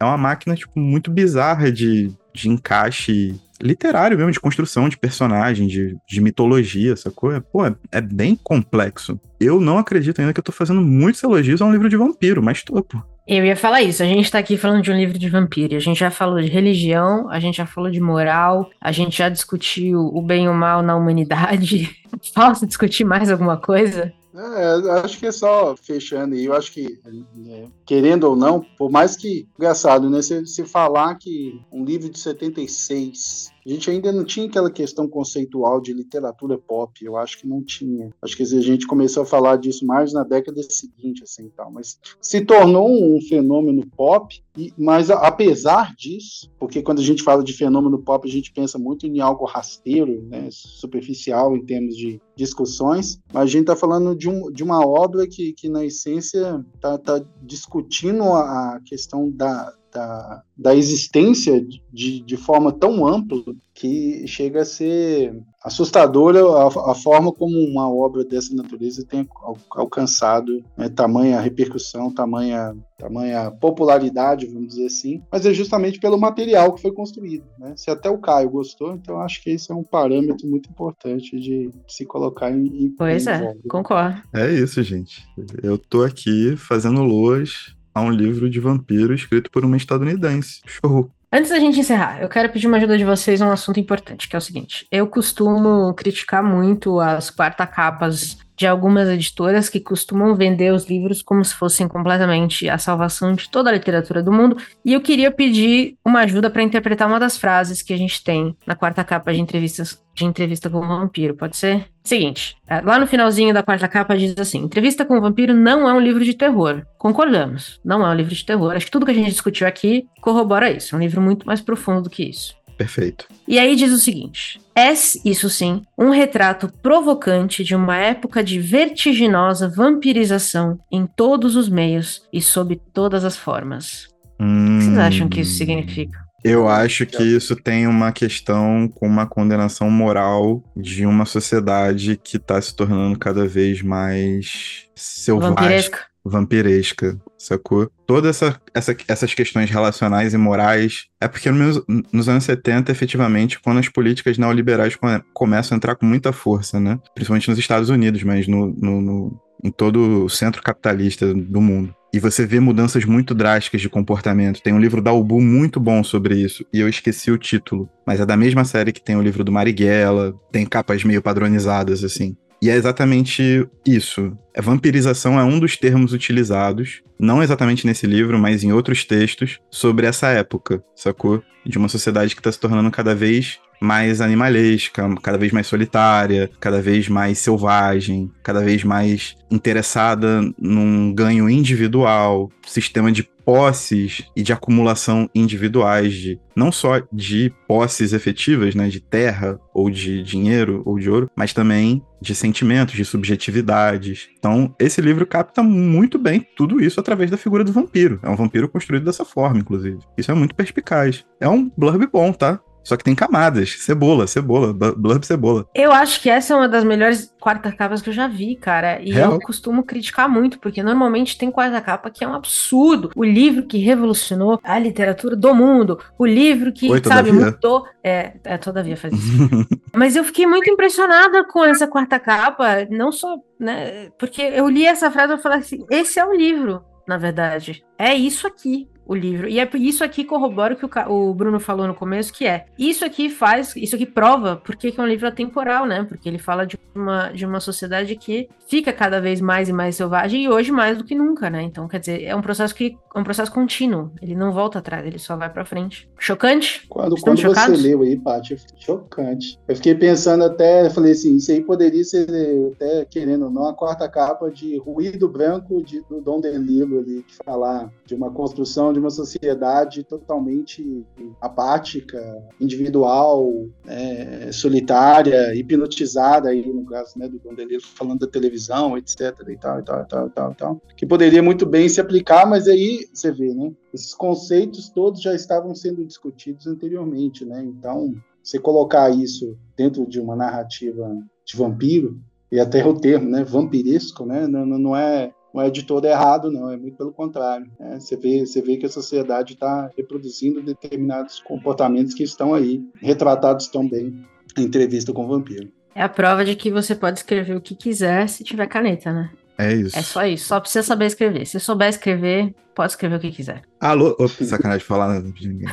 É 0.00 0.04
uma 0.04 0.14
é 0.14 0.16
máquina, 0.16 0.56
tipo, 0.56 0.78
muito 0.78 1.10
bizarra 1.10 1.70
de, 1.70 2.12
de 2.34 2.48
encaixe 2.48 3.40
literário 3.60 4.16
mesmo, 4.16 4.32
de 4.32 4.40
construção 4.40 4.88
de 4.88 4.96
personagem, 4.96 5.66
de, 5.66 5.96
de 6.08 6.20
mitologia, 6.20 6.96
sacou? 6.96 7.32
É, 7.32 7.40
pô, 7.40 7.64
é, 7.64 7.74
é, 7.92 8.00
bem 8.00 8.36
complexo. 8.36 9.18
Eu 9.40 9.60
não 9.60 9.78
acredito 9.78 10.20
ainda 10.20 10.32
que 10.32 10.40
eu 10.40 10.44
tô 10.44 10.52
fazendo 10.52 10.80
muitos 10.80 11.22
elogios 11.22 11.60
a 11.60 11.64
um 11.64 11.72
livro 11.72 11.88
de 11.88 11.96
vampiro, 11.96 12.42
mas 12.42 12.62
tô, 12.62 12.82
pô. 12.82 12.98
Eu 13.26 13.44
ia 13.44 13.56
falar 13.56 13.82
isso. 13.82 14.02
A 14.02 14.06
gente 14.06 14.30
tá 14.30 14.38
aqui 14.38 14.56
falando 14.56 14.82
de 14.82 14.90
um 14.92 14.96
livro 14.96 15.18
de 15.18 15.28
vampiro. 15.28 15.74
A 15.74 15.80
gente 15.80 15.98
já 15.98 16.10
falou 16.10 16.40
de 16.40 16.48
religião, 16.48 17.28
a 17.28 17.40
gente 17.40 17.56
já 17.56 17.66
falou 17.66 17.90
de 17.90 18.00
moral, 18.00 18.70
a 18.80 18.92
gente 18.92 19.18
já 19.18 19.28
discutiu 19.28 20.00
o 20.14 20.22
bem 20.22 20.44
e 20.44 20.48
o 20.48 20.54
mal 20.54 20.80
na 20.80 20.94
humanidade. 20.94 21.90
Falta 22.32 22.66
discutir 22.66 23.04
mais 23.04 23.28
alguma 23.28 23.56
coisa? 23.56 24.12
É, 24.38 24.90
acho 25.02 25.18
que 25.18 25.26
é 25.26 25.32
só 25.32 25.74
fechando 25.76 26.34
aí, 26.34 26.44
eu 26.44 26.54
acho 26.54 26.70
que, 26.72 27.00
é, 27.48 27.68
querendo 27.86 28.24
ou 28.24 28.36
não, 28.36 28.60
por 28.76 28.90
mais 28.90 29.16
que, 29.16 29.48
engraçado, 29.56 30.10
né, 30.10 30.20
se, 30.20 30.46
se 30.46 30.64
falar 30.64 31.14
que 31.14 31.58
um 31.72 31.84
livro 31.84 32.10
de 32.10 32.18
76 32.18 33.50
a 33.66 33.68
gente 33.68 33.90
ainda 33.90 34.12
não 34.12 34.24
tinha 34.24 34.46
aquela 34.46 34.70
questão 34.70 35.08
conceitual 35.08 35.80
de 35.80 35.92
literatura 35.92 36.56
pop, 36.56 37.04
eu 37.04 37.16
acho 37.16 37.38
que 37.38 37.48
não 37.48 37.60
tinha. 37.60 38.14
Acho 38.22 38.36
que 38.36 38.44
a 38.44 38.46
gente 38.60 38.86
começou 38.86 39.24
a 39.24 39.26
falar 39.26 39.56
disso 39.56 39.84
mais 39.84 40.12
na 40.12 40.22
década 40.22 40.62
seguinte, 40.62 41.24
assim, 41.24 41.50
tal. 41.56 41.72
Mas 41.72 41.98
se 42.20 42.44
tornou 42.44 42.88
um 42.88 43.20
fenômeno 43.20 43.84
pop, 43.96 44.40
e, 44.56 44.72
mas 44.78 45.10
apesar 45.10 45.94
disso, 45.96 46.48
porque 46.60 46.80
quando 46.80 47.00
a 47.00 47.04
gente 47.04 47.24
fala 47.24 47.42
de 47.42 47.52
fenômeno 47.52 47.98
pop, 47.98 48.28
a 48.28 48.30
gente 48.30 48.52
pensa 48.52 48.78
muito 48.78 49.04
em 49.04 49.18
algo 49.18 49.44
rasteiro, 49.44 50.22
né, 50.22 50.48
superficial 50.50 51.56
em 51.56 51.64
termos 51.64 51.96
de 51.96 52.20
discussões, 52.36 53.18
mas 53.32 53.42
a 53.42 53.46
gente 53.46 53.62
está 53.62 53.74
falando 53.74 54.14
de, 54.14 54.28
um, 54.28 54.50
de 54.52 54.62
uma 54.62 54.86
obra 54.86 55.26
que, 55.26 55.52
que 55.52 55.68
na 55.68 55.84
essência, 55.84 56.64
está 56.74 56.98
tá 56.98 57.20
discutindo 57.42 58.22
a 58.22 58.80
questão 58.84 59.28
da, 59.28 59.74
da, 59.96 60.42
da 60.54 60.76
existência 60.76 61.64
de, 61.90 62.20
de 62.20 62.36
forma 62.36 62.70
tão 62.70 63.06
ampla 63.06 63.42
que 63.72 64.26
chega 64.26 64.60
a 64.60 64.64
ser 64.64 65.34
assustadora 65.64 66.40
a, 66.40 66.92
a, 66.92 66.94
forma 66.94 67.32
como 67.32 67.58
uma 67.58 67.90
obra 67.90 68.24
dessa 68.24 68.54
natureza 68.54 69.06
tem 69.06 69.26
alcançado 69.70 70.62
né, 70.76 70.88
tamanha 70.88 71.40
repercussão, 71.40 72.12
tamanha, 72.12 72.74
tamanha 72.98 73.50
popularidade, 73.50 74.46
vamos 74.46 74.68
dizer 74.68 74.86
assim, 74.86 75.22
mas 75.30 75.44
é 75.44 75.52
justamente 75.52 75.98
pelo 75.98 76.18
material 76.18 76.74
que 76.74 76.82
foi 76.82 76.92
construído. 76.92 77.44
Né? 77.58 77.74
Se 77.76 77.90
até 77.90 78.08
o 78.08 78.18
Caio 78.18 78.50
gostou, 78.50 78.94
então 78.94 79.20
acho 79.20 79.42
que 79.42 79.50
esse 79.50 79.72
é 79.72 79.74
um 79.74 79.84
parâmetro 79.84 80.46
muito 80.46 80.70
importante 80.70 81.38
de 81.38 81.70
se 81.88 82.04
colocar 82.04 82.50
em. 82.50 82.66
em 82.66 82.90
pois 82.96 83.26
é, 83.26 83.54
concordo. 83.68 84.22
É 84.34 84.52
isso, 84.52 84.82
gente. 84.82 85.26
Eu 85.62 85.76
tô 85.76 86.02
aqui 86.02 86.56
fazendo 86.56 87.02
luas 87.02 87.75
a 87.96 88.00
um 88.02 88.10
livro 88.10 88.50
de 88.50 88.60
vampiro 88.60 89.14
escrito 89.14 89.50
por 89.50 89.64
uma 89.64 89.74
estadunidense. 89.74 90.60
Show. 90.66 91.10
Antes 91.32 91.50
da 91.50 91.58
gente 91.58 91.80
encerrar, 91.80 92.20
eu 92.20 92.28
quero 92.28 92.50
pedir 92.50 92.66
uma 92.66 92.76
ajuda 92.76 92.98
de 92.98 93.06
vocês 93.06 93.40
um 93.40 93.50
assunto 93.50 93.80
importante, 93.80 94.28
que 94.28 94.36
é 94.36 94.38
o 94.38 94.42
seguinte. 94.42 94.86
Eu 94.92 95.06
costumo 95.06 95.94
criticar 95.94 96.44
muito 96.44 97.00
as 97.00 97.30
quarta 97.30 97.66
capas 97.66 98.36
de 98.56 98.66
algumas 98.66 99.08
editoras 99.08 99.68
que 99.68 99.78
costumam 99.78 100.34
vender 100.34 100.72
os 100.72 100.88
livros 100.88 101.22
como 101.22 101.44
se 101.44 101.54
fossem 101.54 101.86
completamente 101.86 102.68
a 102.68 102.78
salvação 102.78 103.34
de 103.34 103.48
toda 103.50 103.68
a 103.68 103.72
literatura 103.72 104.22
do 104.22 104.32
mundo. 104.32 104.56
E 104.84 104.94
eu 104.94 105.00
queria 105.00 105.30
pedir 105.30 105.96
uma 106.04 106.20
ajuda 106.20 106.48
para 106.48 106.62
interpretar 106.62 107.06
uma 107.06 107.20
das 107.20 107.36
frases 107.36 107.82
que 107.82 107.92
a 107.92 107.98
gente 107.98 108.24
tem 108.24 108.56
na 108.66 108.74
quarta 108.74 109.04
capa 109.04 109.32
de 109.32 109.40
entrevistas 109.40 110.02
de 110.14 110.24
entrevista 110.24 110.70
com 110.70 110.78
o 110.78 110.88
vampiro, 110.88 111.34
pode 111.34 111.56
ser? 111.58 111.84
Seguinte, 112.02 112.56
é, 112.66 112.80
lá 112.80 112.98
no 112.98 113.06
finalzinho 113.06 113.52
da 113.52 113.62
quarta 113.62 113.86
capa 113.86 114.16
diz 114.16 114.34
assim: 114.38 114.60
Entrevista 114.60 115.04
com 115.04 115.18
o 115.18 115.20
vampiro 115.20 115.52
não 115.52 115.86
é 115.86 115.92
um 115.92 116.00
livro 116.00 116.24
de 116.24 116.32
terror. 116.32 116.86
Concordamos, 116.96 117.78
não 117.84 118.04
é 118.04 118.08
um 118.08 118.14
livro 118.14 118.34
de 118.34 118.44
terror. 118.44 118.74
Acho 118.74 118.86
que 118.86 118.92
tudo 118.92 119.04
que 119.04 119.12
a 119.12 119.14
gente 119.14 119.30
discutiu 119.30 119.66
aqui 119.66 120.06
corrobora 120.22 120.70
isso. 120.70 120.94
É 120.94 120.98
um 120.98 121.02
livro 121.02 121.20
muito 121.20 121.46
mais 121.46 121.60
profundo 121.60 122.02
do 122.02 122.10
que 122.10 122.24
isso. 122.24 122.55
Perfeito. 122.76 123.26
E 123.48 123.58
aí 123.58 123.74
diz 123.74 123.92
o 123.92 123.98
seguinte: 123.98 124.60
é, 124.74 124.92
isso 125.24 125.48
sim, 125.48 125.82
um 125.96 126.10
retrato 126.10 126.70
provocante 126.82 127.64
de 127.64 127.74
uma 127.74 127.96
época 127.96 128.44
de 128.44 128.58
vertiginosa 128.58 129.68
vampirização 129.68 130.78
em 130.92 131.06
todos 131.06 131.56
os 131.56 131.68
meios 131.68 132.22
e 132.32 132.42
sob 132.42 132.76
todas 132.92 133.24
as 133.24 133.36
formas. 133.36 134.08
Hum... 134.38 134.76
O 134.76 134.78
que 134.78 134.84
vocês 134.84 134.98
acham 134.98 135.28
que 135.28 135.40
isso 135.40 135.56
significa? 135.56 136.26
Eu 136.44 136.68
acho 136.68 137.04
que 137.06 137.24
isso 137.24 137.56
tem 137.56 137.88
uma 137.88 138.12
questão 138.12 138.88
com 138.94 139.04
uma 139.04 139.26
condenação 139.26 139.90
moral 139.90 140.62
de 140.76 141.04
uma 141.04 141.24
sociedade 141.24 142.20
que 142.22 142.36
está 142.36 142.60
se 142.60 142.76
tornando 142.76 143.18
cada 143.18 143.48
vez 143.48 143.82
mais 143.82 144.84
selvagem. 144.94 145.54
Vampiresca. 145.56 146.00
Vampiresca 146.28 147.18
sacou? 147.38 147.90
Todas 148.06 148.36
essa, 148.36 148.60
essa, 148.74 148.96
essas 149.08 149.34
questões 149.34 149.70
relacionais 149.70 150.34
e 150.34 150.38
morais. 150.38 151.06
É 151.20 151.28
porque 151.28 151.50
nos, 151.50 151.82
nos 152.12 152.28
anos 152.28 152.44
70, 152.44 152.90
efetivamente, 152.90 153.60
quando 153.60 153.78
as 153.78 153.88
políticas 153.88 154.38
neoliberais 154.38 154.96
come, 154.96 155.22
começam 155.32 155.74
a 155.74 155.76
entrar 155.76 155.94
com 155.96 156.06
muita 156.06 156.32
força, 156.32 156.80
né? 156.80 156.98
Principalmente 157.14 157.48
nos 157.48 157.58
Estados 157.58 157.90
Unidos, 157.90 158.22
mas 158.22 158.46
no, 158.46 158.66
no, 158.66 159.00
no 159.00 159.40
em 159.64 159.70
todo 159.70 160.24
o 160.24 160.28
centro 160.28 160.62
capitalista 160.62 161.32
do 161.32 161.60
mundo. 161.60 161.94
E 162.12 162.18
você 162.18 162.46
vê 162.46 162.60
mudanças 162.60 163.04
muito 163.04 163.34
drásticas 163.34 163.80
de 163.80 163.88
comportamento. 163.88 164.62
Tem 164.62 164.72
um 164.72 164.80
livro 164.80 165.02
da 165.02 165.12
Ubu 165.12 165.40
muito 165.40 165.78
bom 165.80 166.02
sobre 166.02 166.36
isso, 166.36 166.64
e 166.72 166.80
eu 166.80 166.88
esqueci 166.88 167.30
o 167.30 167.38
título, 167.38 167.88
mas 168.06 168.20
é 168.20 168.26
da 168.26 168.36
mesma 168.36 168.64
série 168.64 168.92
que 168.92 169.02
tem 169.02 169.16
o 169.16 169.22
livro 169.22 169.44
do 169.44 169.52
Marighella, 169.52 170.34
tem 170.52 170.64
capas 170.64 171.04
meio 171.04 171.20
padronizadas, 171.20 172.04
assim. 172.04 172.36
E 172.60 172.70
é 172.70 172.74
exatamente 172.74 173.68
isso. 173.86 174.36
A 174.56 174.62
vampirização 174.62 175.38
é 175.38 175.44
um 175.44 175.58
dos 175.58 175.76
termos 175.76 176.12
utilizados, 176.12 177.02
não 177.18 177.42
exatamente 177.42 177.86
nesse 177.86 178.06
livro, 178.06 178.38
mas 178.38 178.64
em 178.64 178.72
outros 178.72 179.04
textos, 179.04 179.58
sobre 179.70 180.06
essa 180.06 180.28
época, 180.28 180.82
sacou? 180.94 181.42
De 181.64 181.78
uma 181.78 181.88
sociedade 181.88 182.34
que 182.34 182.40
está 182.40 182.50
se 182.50 182.60
tornando 182.60 182.90
cada 182.90 183.14
vez 183.14 183.58
mais 183.80 184.20
animalesca, 184.20 185.14
cada 185.22 185.36
vez 185.36 185.52
mais 185.52 185.66
solitária, 185.66 186.50
cada 186.60 186.80
vez 186.80 187.08
mais 187.08 187.38
selvagem, 187.38 188.30
cada 188.42 188.62
vez 188.62 188.82
mais 188.84 189.36
interessada 189.50 190.40
num 190.58 191.12
ganho 191.12 191.48
individual, 191.50 192.50
sistema 192.66 193.12
de 193.12 193.28
posses 193.46 194.24
e 194.34 194.42
de 194.42 194.52
acumulação 194.52 195.30
individuais, 195.32 196.12
de, 196.12 196.40
não 196.56 196.72
só 196.72 197.00
de 197.12 197.52
posses 197.68 198.12
efetivas, 198.12 198.74
né, 198.74 198.88
de 198.88 198.98
terra 198.98 199.60
ou 199.72 199.88
de 199.88 200.20
dinheiro 200.20 200.82
ou 200.84 200.98
de 200.98 201.08
ouro, 201.08 201.30
mas 201.36 201.52
também 201.52 202.02
de 202.20 202.34
sentimentos, 202.34 202.96
de 202.96 203.04
subjetividades. 203.04 204.28
Então, 204.36 204.74
esse 204.80 205.00
livro 205.00 205.24
capta 205.24 205.62
muito 205.62 206.18
bem 206.18 206.44
tudo 206.56 206.82
isso 206.82 206.98
através 206.98 207.30
da 207.30 207.36
figura 207.36 207.62
do 207.62 207.72
vampiro. 207.72 208.18
É 208.20 208.28
um 208.28 208.34
vampiro 208.34 208.68
construído 208.68 209.04
dessa 209.04 209.24
forma, 209.24 209.60
inclusive. 209.60 209.98
Isso 210.18 210.32
é 210.32 210.34
muito 210.34 210.54
perspicaz. 210.56 211.24
É 211.40 211.48
um 211.48 211.70
blurb 211.76 212.04
bom, 212.12 212.32
tá? 212.32 212.58
Só 212.86 212.96
que 212.96 213.02
tem 213.02 213.16
camadas. 213.16 213.82
Cebola, 213.82 214.28
cebola, 214.28 214.72
blurb 214.72 215.26
cebola. 215.26 215.66
Eu 215.74 215.90
acho 215.90 216.22
que 216.22 216.30
essa 216.30 216.54
é 216.54 216.56
uma 216.56 216.68
das 216.68 216.84
melhores 216.84 217.34
quarta 217.40 217.72
capas 217.72 218.00
que 218.00 218.10
eu 218.10 218.14
já 218.14 218.28
vi, 218.28 218.54
cara. 218.54 219.02
E 219.02 219.10
Real? 219.10 219.32
eu 219.32 219.40
costumo 219.40 219.82
criticar 219.82 220.28
muito, 220.28 220.60
porque 220.60 220.84
normalmente 220.84 221.36
tem 221.36 221.50
quarta 221.50 221.80
capa 221.80 222.10
que 222.10 222.22
é 222.22 222.28
um 222.28 222.34
absurdo. 222.34 223.10
O 223.16 223.24
livro 223.24 223.66
que 223.66 223.78
revolucionou 223.78 224.60
a 224.62 224.78
literatura 224.78 225.34
do 225.34 225.52
mundo. 225.52 225.98
O 226.16 226.24
livro 226.24 226.72
que, 226.72 226.88
Oi, 226.88 227.02
sabe, 227.04 227.32
mudou. 227.32 227.88
É, 228.04 228.34
é, 228.44 228.56
todavia 228.56 228.96
faz 228.96 229.14
isso. 229.14 229.66
Mas 229.92 230.14
eu 230.14 230.22
fiquei 230.22 230.46
muito 230.46 230.70
impressionada 230.70 231.44
com 231.44 231.64
essa 231.64 231.88
quarta 231.88 232.20
capa. 232.20 232.86
Não 232.88 233.10
só, 233.10 233.36
né? 233.58 234.10
Porque 234.16 234.40
eu 234.40 234.68
li 234.68 234.86
essa 234.86 235.10
frase 235.10 235.34
e 235.34 235.38
falei 235.38 235.58
assim: 235.58 235.84
esse 235.90 236.20
é 236.20 236.24
o 236.24 236.32
livro 236.32 236.84
na 237.06 237.16
verdade. 237.16 237.84
É 237.98 238.14
isso 238.14 238.46
aqui 238.46 238.88
o 239.06 239.14
livro. 239.14 239.48
E 239.48 239.58
é 239.58 239.68
isso 239.74 240.02
aqui 240.02 240.24
corrobora 240.24 240.74
o 240.74 240.76
que 240.76 240.86
o, 241.08 241.34
Bruno 241.34 241.60
falou 241.60 241.86
no 241.86 241.94
começo, 241.94 242.32
que 242.32 242.46
é 242.46 242.66
isso 242.78 243.04
aqui 243.04 243.30
faz, 243.30 243.74
isso 243.76 243.94
aqui 243.94 244.06
prova 244.06 244.56
porque 244.56 244.92
é 244.96 245.02
um 245.02 245.06
livro 245.06 245.28
atemporal, 245.28 245.86
né? 245.86 246.04
Porque 246.04 246.28
ele 246.28 246.38
fala 246.38 246.66
de 246.66 246.78
uma, 246.94 247.28
de 247.30 247.46
uma 247.46 247.60
sociedade 247.60 248.16
que 248.16 248.48
fica 248.66 248.92
cada 248.92 249.20
vez 249.20 249.40
mais 249.40 249.68
e 249.68 249.72
mais 249.72 249.96
selvagem 249.96 250.42
e 250.42 250.48
hoje 250.48 250.72
mais 250.72 250.98
do 250.98 251.04
que 251.04 251.14
nunca, 251.14 251.48
né? 251.48 251.62
Então, 251.62 251.86
quer 251.86 252.00
dizer, 252.00 252.24
é 252.24 252.34
um 252.34 252.42
processo 252.42 252.74
que 252.74 252.96
é 253.14 253.18
um 253.18 253.24
processo 253.24 253.52
contínuo. 253.52 254.10
Ele 254.20 254.34
não 254.34 254.52
volta 254.52 254.78
atrás, 254.78 255.06
ele 255.06 255.18
só 255.18 255.36
vai 255.36 255.48
para 255.48 255.64
frente. 255.64 256.08
Chocante? 256.18 256.86
Quando, 256.88 257.16
quando 257.20 257.40
você 257.40 257.68
leu 257.68 258.02
aí, 258.02 258.16
Paty, 258.16 258.56
chocante. 258.76 259.58
Eu 259.68 259.76
fiquei 259.76 259.94
pensando 259.94 260.44
até, 260.44 260.90
falei 260.90 261.12
assim, 261.12 261.36
isso 261.36 261.50
aí 261.52 261.62
poderia 261.62 262.04
ser 262.04 262.26
até 262.74 263.04
querendo 263.04 263.46
ou 263.46 263.50
não 263.50 263.68
a 263.68 263.74
quarta 263.74 264.08
capa 264.08 264.50
de 264.50 264.76
Ruído 264.78 265.28
Branco 265.28 265.82
de, 265.82 266.00
do 266.02 266.20
Dom 266.20 266.40
Delilo 266.40 266.98
ali, 266.98 267.22
que 267.22 267.36
falar 267.44 267.90
de 268.04 268.14
uma 268.14 268.30
construção 268.30 268.92
de 268.96 269.00
uma 269.00 269.10
sociedade 269.10 270.02
totalmente 270.02 271.04
apática, 271.40 272.18
individual, 272.58 273.52
né, 273.84 274.50
solitária, 274.50 275.54
hipnotizada, 275.54 276.48
aí 276.48 276.66
no 276.66 276.84
caso 276.86 277.18
né, 277.18 277.28
do 277.28 277.38
Gondeliro 277.38 277.82
falando 277.82 278.20
da 278.20 278.26
televisão, 278.26 278.96
etc. 278.96 279.20
E 279.48 279.56
tal, 279.58 279.80
e 279.80 279.84
tal, 279.84 280.02
e 280.02 280.06
tal, 280.06 280.26
e 280.26 280.30
tal, 280.30 280.52
e 280.52 280.54
tal, 280.54 280.82
que 280.96 281.06
poderia 281.06 281.42
muito 281.42 281.66
bem 281.66 281.88
se 281.88 282.00
aplicar, 282.00 282.46
mas 282.46 282.66
aí 282.66 283.06
você 283.12 283.30
vê, 283.30 283.52
né? 283.52 283.70
Esses 283.92 284.14
conceitos 284.14 284.88
todos 284.88 285.20
já 285.20 285.34
estavam 285.34 285.74
sendo 285.74 286.04
discutidos 286.04 286.66
anteriormente, 286.66 287.44
né? 287.44 287.62
Então, 287.62 288.14
você 288.42 288.58
colocar 288.58 289.10
isso 289.10 289.58
dentro 289.76 290.06
de 290.06 290.20
uma 290.20 290.34
narrativa 290.34 291.14
de 291.44 291.56
vampiro, 291.56 292.18
e 292.50 292.60
até 292.60 292.86
o 292.86 292.94
termo, 292.94 293.28
né, 293.28 293.42
vampiresco, 293.42 294.24
né, 294.24 294.46
não, 294.46 294.64
não 294.64 294.96
é 294.96 295.32
não 295.56 295.62
é 295.62 295.70
de 295.70 295.84
todo 295.84 296.04
errado, 296.04 296.52
não, 296.52 296.70
é 296.70 296.76
muito 296.76 296.98
pelo 296.98 297.10
contrário. 297.10 297.66
Né? 297.80 297.98
Você, 297.98 298.14
vê, 298.14 298.44
você 298.44 298.60
vê 298.60 298.76
que 298.76 298.84
a 298.84 298.90
sociedade 298.90 299.54
está 299.54 299.90
reproduzindo 299.96 300.62
determinados 300.62 301.40
comportamentos 301.40 302.12
que 302.12 302.22
estão 302.22 302.52
aí, 302.52 302.84
retratados 303.00 303.66
tão 303.68 303.88
bem 303.88 304.22
em 304.54 304.62
entrevista 304.62 305.14
com 305.14 305.24
o 305.24 305.28
vampiro. 305.28 305.72
É 305.94 306.02
a 306.02 306.10
prova 306.10 306.44
de 306.44 306.54
que 306.54 306.70
você 306.70 306.94
pode 306.94 307.20
escrever 307.20 307.56
o 307.56 307.60
que 307.60 307.74
quiser 307.74 308.28
se 308.28 308.44
tiver 308.44 308.66
caneta, 308.66 309.10
né? 309.10 309.30
É 309.56 309.72
isso. 309.72 309.98
É 309.98 310.02
só 310.02 310.26
isso. 310.26 310.48
Só 310.48 310.60
precisa 310.60 310.82
saber 310.82 311.06
escrever. 311.06 311.46
Se 311.46 311.58
souber 311.58 311.88
escrever, 311.88 312.54
pode 312.74 312.92
escrever 312.92 313.16
o 313.16 313.20
que 313.20 313.32
quiser. 313.32 313.62
Alô? 313.80 314.10
Opa, 314.18 314.44
sacanagem 314.44 314.80
de 314.80 314.84
falar 314.84 315.08
nada 315.08 315.32
de 315.32 315.48
ninguém. 315.48 315.68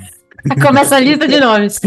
Começa 0.66 0.96
a 0.96 1.00
lista 1.02 1.28
de 1.28 1.42
nomes. 1.42 1.82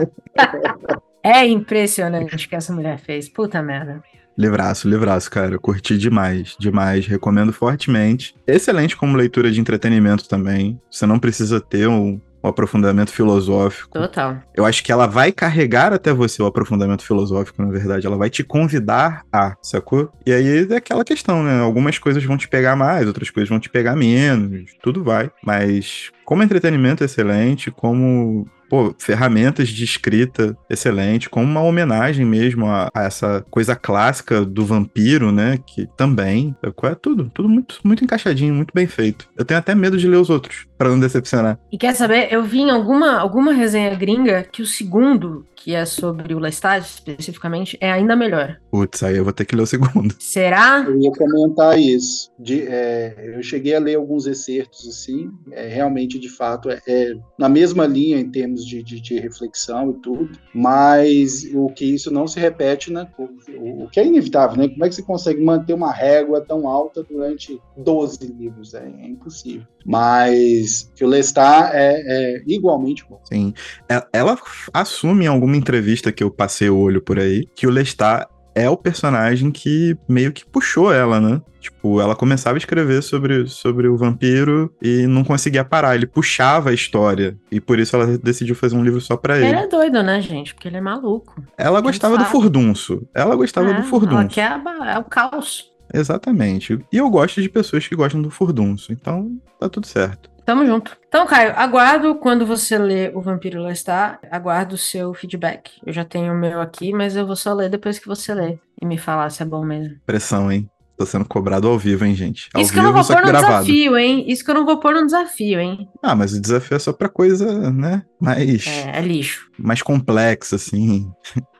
é 1.22 1.46
impressionante 1.46 2.46
o 2.46 2.48
que 2.48 2.56
essa 2.56 2.72
mulher 2.72 2.98
fez. 2.98 3.28
Puta 3.28 3.62
merda. 3.62 4.02
Livraço, 4.36 4.88
livraço, 4.88 5.30
cara. 5.30 5.58
Curti 5.58 5.96
demais, 5.96 6.56
demais. 6.58 7.06
Recomendo 7.06 7.52
fortemente. 7.52 8.34
Excelente 8.46 8.96
como 8.96 9.16
leitura 9.16 9.50
de 9.50 9.60
entretenimento 9.60 10.28
também. 10.28 10.80
Você 10.90 11.06
não 11.06 11.18
precisa 11.18 11.60
ter 11.60 11.86
um, 11.88 12.20
um 12.42 12.48
aprofundamento 12.48 13.10
filosófico. 13.10 13.92
Total. 13.92 14.42
Eu 14.54 14.64
acho 14.64 14.82
que 14.82 14.90
ela 14.90 15.06
vai 15.06 15.30
carregar 15.30 15.92
até 15.92 16.12
você 16.12 16.42
o 16.42 16.46
aprofundamento 16.46 17.02
filosófico, 17.02 17.62
na 17.62 17.70
verdade. 17.70 18.06
Ela 18.06 18.16
vai 18.16 18.28
te 18.28 18.42
convidar 18.42 19.24
a, 19.32 19.56
sacou? 19.62 20.10
E 20.26 20.32
aí 20.32 20.66
é 20.70 20.76
aquela 20.76 21.04
questão, 21.04 21.42
né? 21.42 21.60
Algumas 21.60 21.98
coisas 21.98 22.24
vão 22.24 22.36
te 22.36 22.48
pegar 22.48 22.74
mais, 22.74 23.06
outras 23.06 23.30
coisas 23.30 23.48
vão 23.48 23.60
te 23.60 23.70
pegar 23.70 23.94
menos. 23.94 24.72
Tudo 24.82 25.04
vai. 25.04 25.30
Mas 25.44 26.10
como 26.24 26.42
entretenimento 26.42 27.04
excelente, 27.04 27.70
como 27.70 28.46
pô, 28.72 28.94
ferramentas 28.96 29.68
de 29.68 29.84
escrita 29.84 30.56
excelente, 30.70 31.28
como 31.28 31.44
uma 31.44 31.60
homenagem 31.60 32.24
mesmo 32.24 32.64
a, 32.64 32.88
a, 32.94 33.02
essa 33.02 33.44
coisa 33.50 33.76
clássica 33.76 34.46
do 34.46 34.64
vampiro, 34.64 35.30
né? 35.30 35.58
Que 35.66 35.86
também 35.94 36.56
é 36.62 36.94
tudo, 36.94 37.30
tudo 37.34 37.50
muito, 37.50 37.78
muito 37.84 38.02
encaixadinho, 38.02 38.54
muito 38.54 38.72
bem 38.72 38.86
feito. 38.86 39.28
Eu 39.36 39.44
tenho 39.44 39.60
até 39.60 39.74
medo 39.74 39.98
de 39.98 40.08
ler 40.08 40.16
os 40.16 40.30
outros, 40.30 40.66
para 40.78 40.88
não 40.88 40.98
decepcionar. 40.98 41.58
E 41.70 41.76
quer 41.76 41.94
saber? 41.94 42.32
Eu 42.32 42.42
vi 42.44 42.60
em 42.60 42.70
alguma, 42.70 43.18
alguma 43.18 43.52
resenha 43.52 43.94
gringa 43.94 44.42
que 44.42 44.62
o 44.62 44.66
segundo, 44.66 45.46
que 45.54 45.74
é 45.74 45.84
sobre 45.84 46.34
o 46.34 46.38
Lestat 46.38 46.82
especificamente, 46.82 47.76
é 47.78 47.92
ainda 47.92 48.16
melhor. 48.16 48.56
Putz, 48.70 49.02
aí 49.02 49.18
eu 49.18 49.24
vou 49.24 49.34
ter 49.34 49.44
que 49.44 49.54
ler 49.54 49.62
o 49.62 49.66
segundo. 49.66 50.14
Será? 50.18 50.82
Eu 50.88 50.98
ia 50.98 51.12
comentar 51.12 51.78
isso. 51.78 52.32
De, 52.38 52.62
é, 52.62 53.34
eu 53.36 53.42
cheguei 53.42 53.74
a 53.74 53.78
ler 53.78 53.96
alguns 53.96 54.26
excertos 54.26 54.88
assim, 54.88 55.30
é, 55.52 55.68
realmente, 55.68 56.18
de 56.18 56.30
fato, 56.30 56.70
é, 56.70 56.80
é 56.88 57.12
na 57.38 57.48
mesma 57.48 57.86
linha 57.86 58.18
em 58.18 58.30
termos 58.30 58.61
de, 58.64 58.82
de, 58.82 59.00
de, 59.00 59.18
reflexão 59.18 59.90
e 59.90 59.94
tudo, 59.94 60.30
mas 60.54 61.44
o 61.54 61.68
que 61.68 61.84
isso 61.84 62.10
não 62.10 62.26
se 62.26 62.38
repete, 62.40 62.92
né? 62.92 63.08
O, 63.18 63.84
o, 63.84 63.88
que 63.88 64.00
é 64.00 64.06
inevitável, 64.06 64.56
né? 64.56 64.68
Como 64.68 64.84
é 64.84 64.88
que 64.88 64.94
você 64.94 65.02
consegue 65.02 65.42
manter 65.42 65.74
uma 65.74 65.92
régua 65.92 66.40
tão 66.40 66.68
alta 66.68 67.02
durante 67.02 67.60
12 67.76 68.26
livros? 68.26 68.74
É, 68.74 68.84
é 68.84 69.06
impossível. 69.06 69.66
Mas 69.84 70.90
que 70.94 71.04
o 71.04 71.08
Lestat 71.08 71.72
é, 71.74 72.02
é 72.06 72.42
igualmente 72.46 73.04
bom. 73.08 73.20
Sim. 73.24 73.52
É, 73.88 74.04
ela 74.12 74.38
assume 74.72 75.24
em 75.24 75.28
alguma 75.28 75.56
entrevista 75.56 76.12
que 76.12 76.22
eu 76.22 76.30
passei 76.30 76.70
o 76.70 76.78
olho 76.78 77.02
por 77.02 77.18
aí 77.18 77.46
que 77.54 77.66
o 77.66 77.70
Lestat 77.70 78.28
é 78.54 78.68
o 78.68 78.76
personagem 78.76 79.50
que 79.50 79.96
meio 80.08 80.32
que 80.32 80.44
puxou 80.44 80.92
ela, 80.92 81.20
né? 81.20 81.40
Tipo, 81.60 82.00
ela 82.00 82.16
começava 82.16 82.56
a 82.56 82.58
escrever 82.58 83.02
sobre, 83.02 83.46
sobre 83.46 83.86
o 83.86 83.96
vampiro 83.96 84.74
e 84.82 85.06
não 85.06 85.22
conseguia 85.22 85.64
parar. 85.64 85.94
Ele 85.94 86.06
puxava 86.06 86.70
a 86.70 86.74
história. 86.74 87.36
E 87.52 87.60
por 87.60 87.78
isso 87.78 87.94
ela 87.94 88.18
decidiu 88.18 88.56
fazer 88.56 88.76
um 88.76 88.82
livro 88.82 89.00
só 89.00 89.16
pra 89.16 89.38
ele. 89.38 89.46
Ele 89.46 89.56
é 89.56 89.68
doido, 89.68 90.02
né, 90.02 90.20
gente? 90.20 90.54
Porque 90.54 90.66
ele 90.66 90.78
é 90.78 90.80
maluco. 90.80 91.40
Ela 91.56 91.80
gostava 91.80 92.18
do 92.18 92.24
furdunço. 92.24 93.06
Ela 93.14 93.36
gostava 93.36 93.70
é, 93.70 93.74
do 93.74 93.84
furdunço. 93.84 94.40
Ela 94.40 94.60
quer 94.60 94.60
é 94.88 94.98
o 94.98 95.04
caos. 95.04 95.70
Exatamente. 95.94 96.84
E 96.92 96.96
eu 96.96 97.08
gosto 97.08 97.40
de 97.40 97.48
pessoas 97.48 97.86
que 97.86 97.94
gostam 97.94 98.20
do 98.20 98.30
furdunço. 98.30 98.92
Então, 98.92 99.38
tá 99.60 99.68
tudo 99.68 99.86
certo. 99.86 100.30
Tamo 100.44 100.66
junto. 100.66 100.96
Então, 101.12 101.26
Caio, 101.26 101.52
aguardo 101.56 102.14
quando 102.14 102.46
você 102.46 102.78
ler 102.78 103.14
O 103.14 103.20
Vampiro 103.20 103.60
Lá 103.60 103.70
Está, 103.70 104.18
aguardo 104.30 104.76
o 104.76 104.78
seu 104.78 105.12
feedback. 105.12 105.70
Eu 105.84 105.92
já 105.92 106.06
tenho 106.06 106.32
o 106.32 106.34
meu 106.34 106.58
aqui, 106.58 106.90
mas 106.90 107.14
eu 107.14 107.26
vou 107.26 107.36
só 107.36 107.52
ler 107.52 107.68
depois 107.68 107.98
que 107.98 108.08
você 108.08 108.32
ler 108.32 108.58
e 108.80 108.86
me 108.86 108.96
falar 108.96 109.28
se 109.28 109.42
é 109.42 109.44
bom 109.44 109.62
mesmo. 109.62 109.94
Pressão, 110.06 110.50
hein? 110.50 110.70
Tô 110.96 111.04
sendo 111.04 111.26
cobrado 111.26 111.68
ao 111.68 111.78
vivo, 111.78 112.06
hein, 112.06 112.14
gente? 112.14 112.48
Ao 112.54 112.62
Isso 112.62 112.72
que 112.72 112.78
eu 112.78 112.82
não 112.82 112.94
vou 112.94 113.04
pôr 113.04 113.20
no 113.20 113.26
gravado. 113.26 113.66
desafio, 113.66 113.98
hein? 113.98 114.24
Isso 114.26 114.42
que 114.42 114.50
eu 114.50 114.54
não 114.54 114.64
vou 114.64 114.80
pôr 114.80 114.94
no 114.94 115.04
desafio, 115.04 115.60
hein? 115.60 115.86
Ah, 116.02 116.16
mas 116.16 116.32
o 116.32 116.40
desafio 116.40 116.76
é 116.76 116.78
só 116.78 116.94
pra 116.94 117.10
coisa, 117.10 117.70
né? 117.70 118.02
Mais. 118.18 118.66
É, 118.66 118.98
é 118.98 119.02
lixo. 119.02 119.50
Mais 119.58 119.82
complexa, 119.82 120.56
assim. 120.56 121.12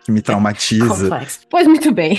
que 0.03 0.11
me 0.11 0.23
traumatiza. 0.23 0.89
Complexo. 1.11 1.41
Pois 1.51 1.67
muito 1.67 1.93
bem. 1.93 2.17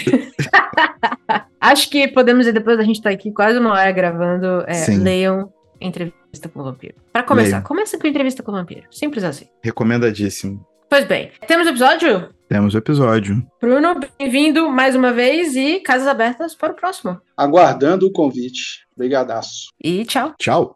Acho 1.59 1.89
que 1.89 2.07
podemos 2.09 2.45
ir, 2.45 2.51
depois 2.53 2.77
a 2.77 2.84
gente 2.84 3.01
tá 3.01 3.09
aqui 3.09 3.31
quase 3.31 3.57
uma 3.57 3.71
hora 3.71 3.91
gravando. 3.91 4.63
É, 4.67 4.86
leiam 4.95 5.51
entrevista 5.84 6.49
com 6.49 6.59
o 6.59 6.63
vampiro. 6.63 6.95
Para 7.11 7.23
começar, 7.23 7.57
Leio. 7.57 7.67
comece 7.67 7.97
com 7.97 8.07
entrevista 8.07 8.41
com 8.41 8.51
o 8.51 8.55
vampiro. 8.55 8.84
Simples 8.91 9.23
assim. 9.23 9.47
Recomendadíssimo. 9.63 10.65
Pois 10.89 11.05
bem, 11.05 11.31
temos 11.47 11.67
episódio? 11.67 12.29
Temos 12.47 12.75
o 12.75 12.77
episódio. 12.77 13.43
Bruno, 13.59 13.99
bem-vindo 14.19 14.69
mais 14.69 14.95
uma 14.95 15.11
vez 15.11 15.55
e 15.55 15.79
casas 15.79 16.07
abertas 16.07 16.53
para 16.53 16.71
o 16.71 16.75
próximo. 16.75 17.19
Aguardando 17.36 18.05
o 18.05 18.11
convite. 18.11 18.86
Obrigadaço. 18.95 19.69
E 19.84 20.05
tchau. 20.05 20.34
Tchau. 20.39 20.75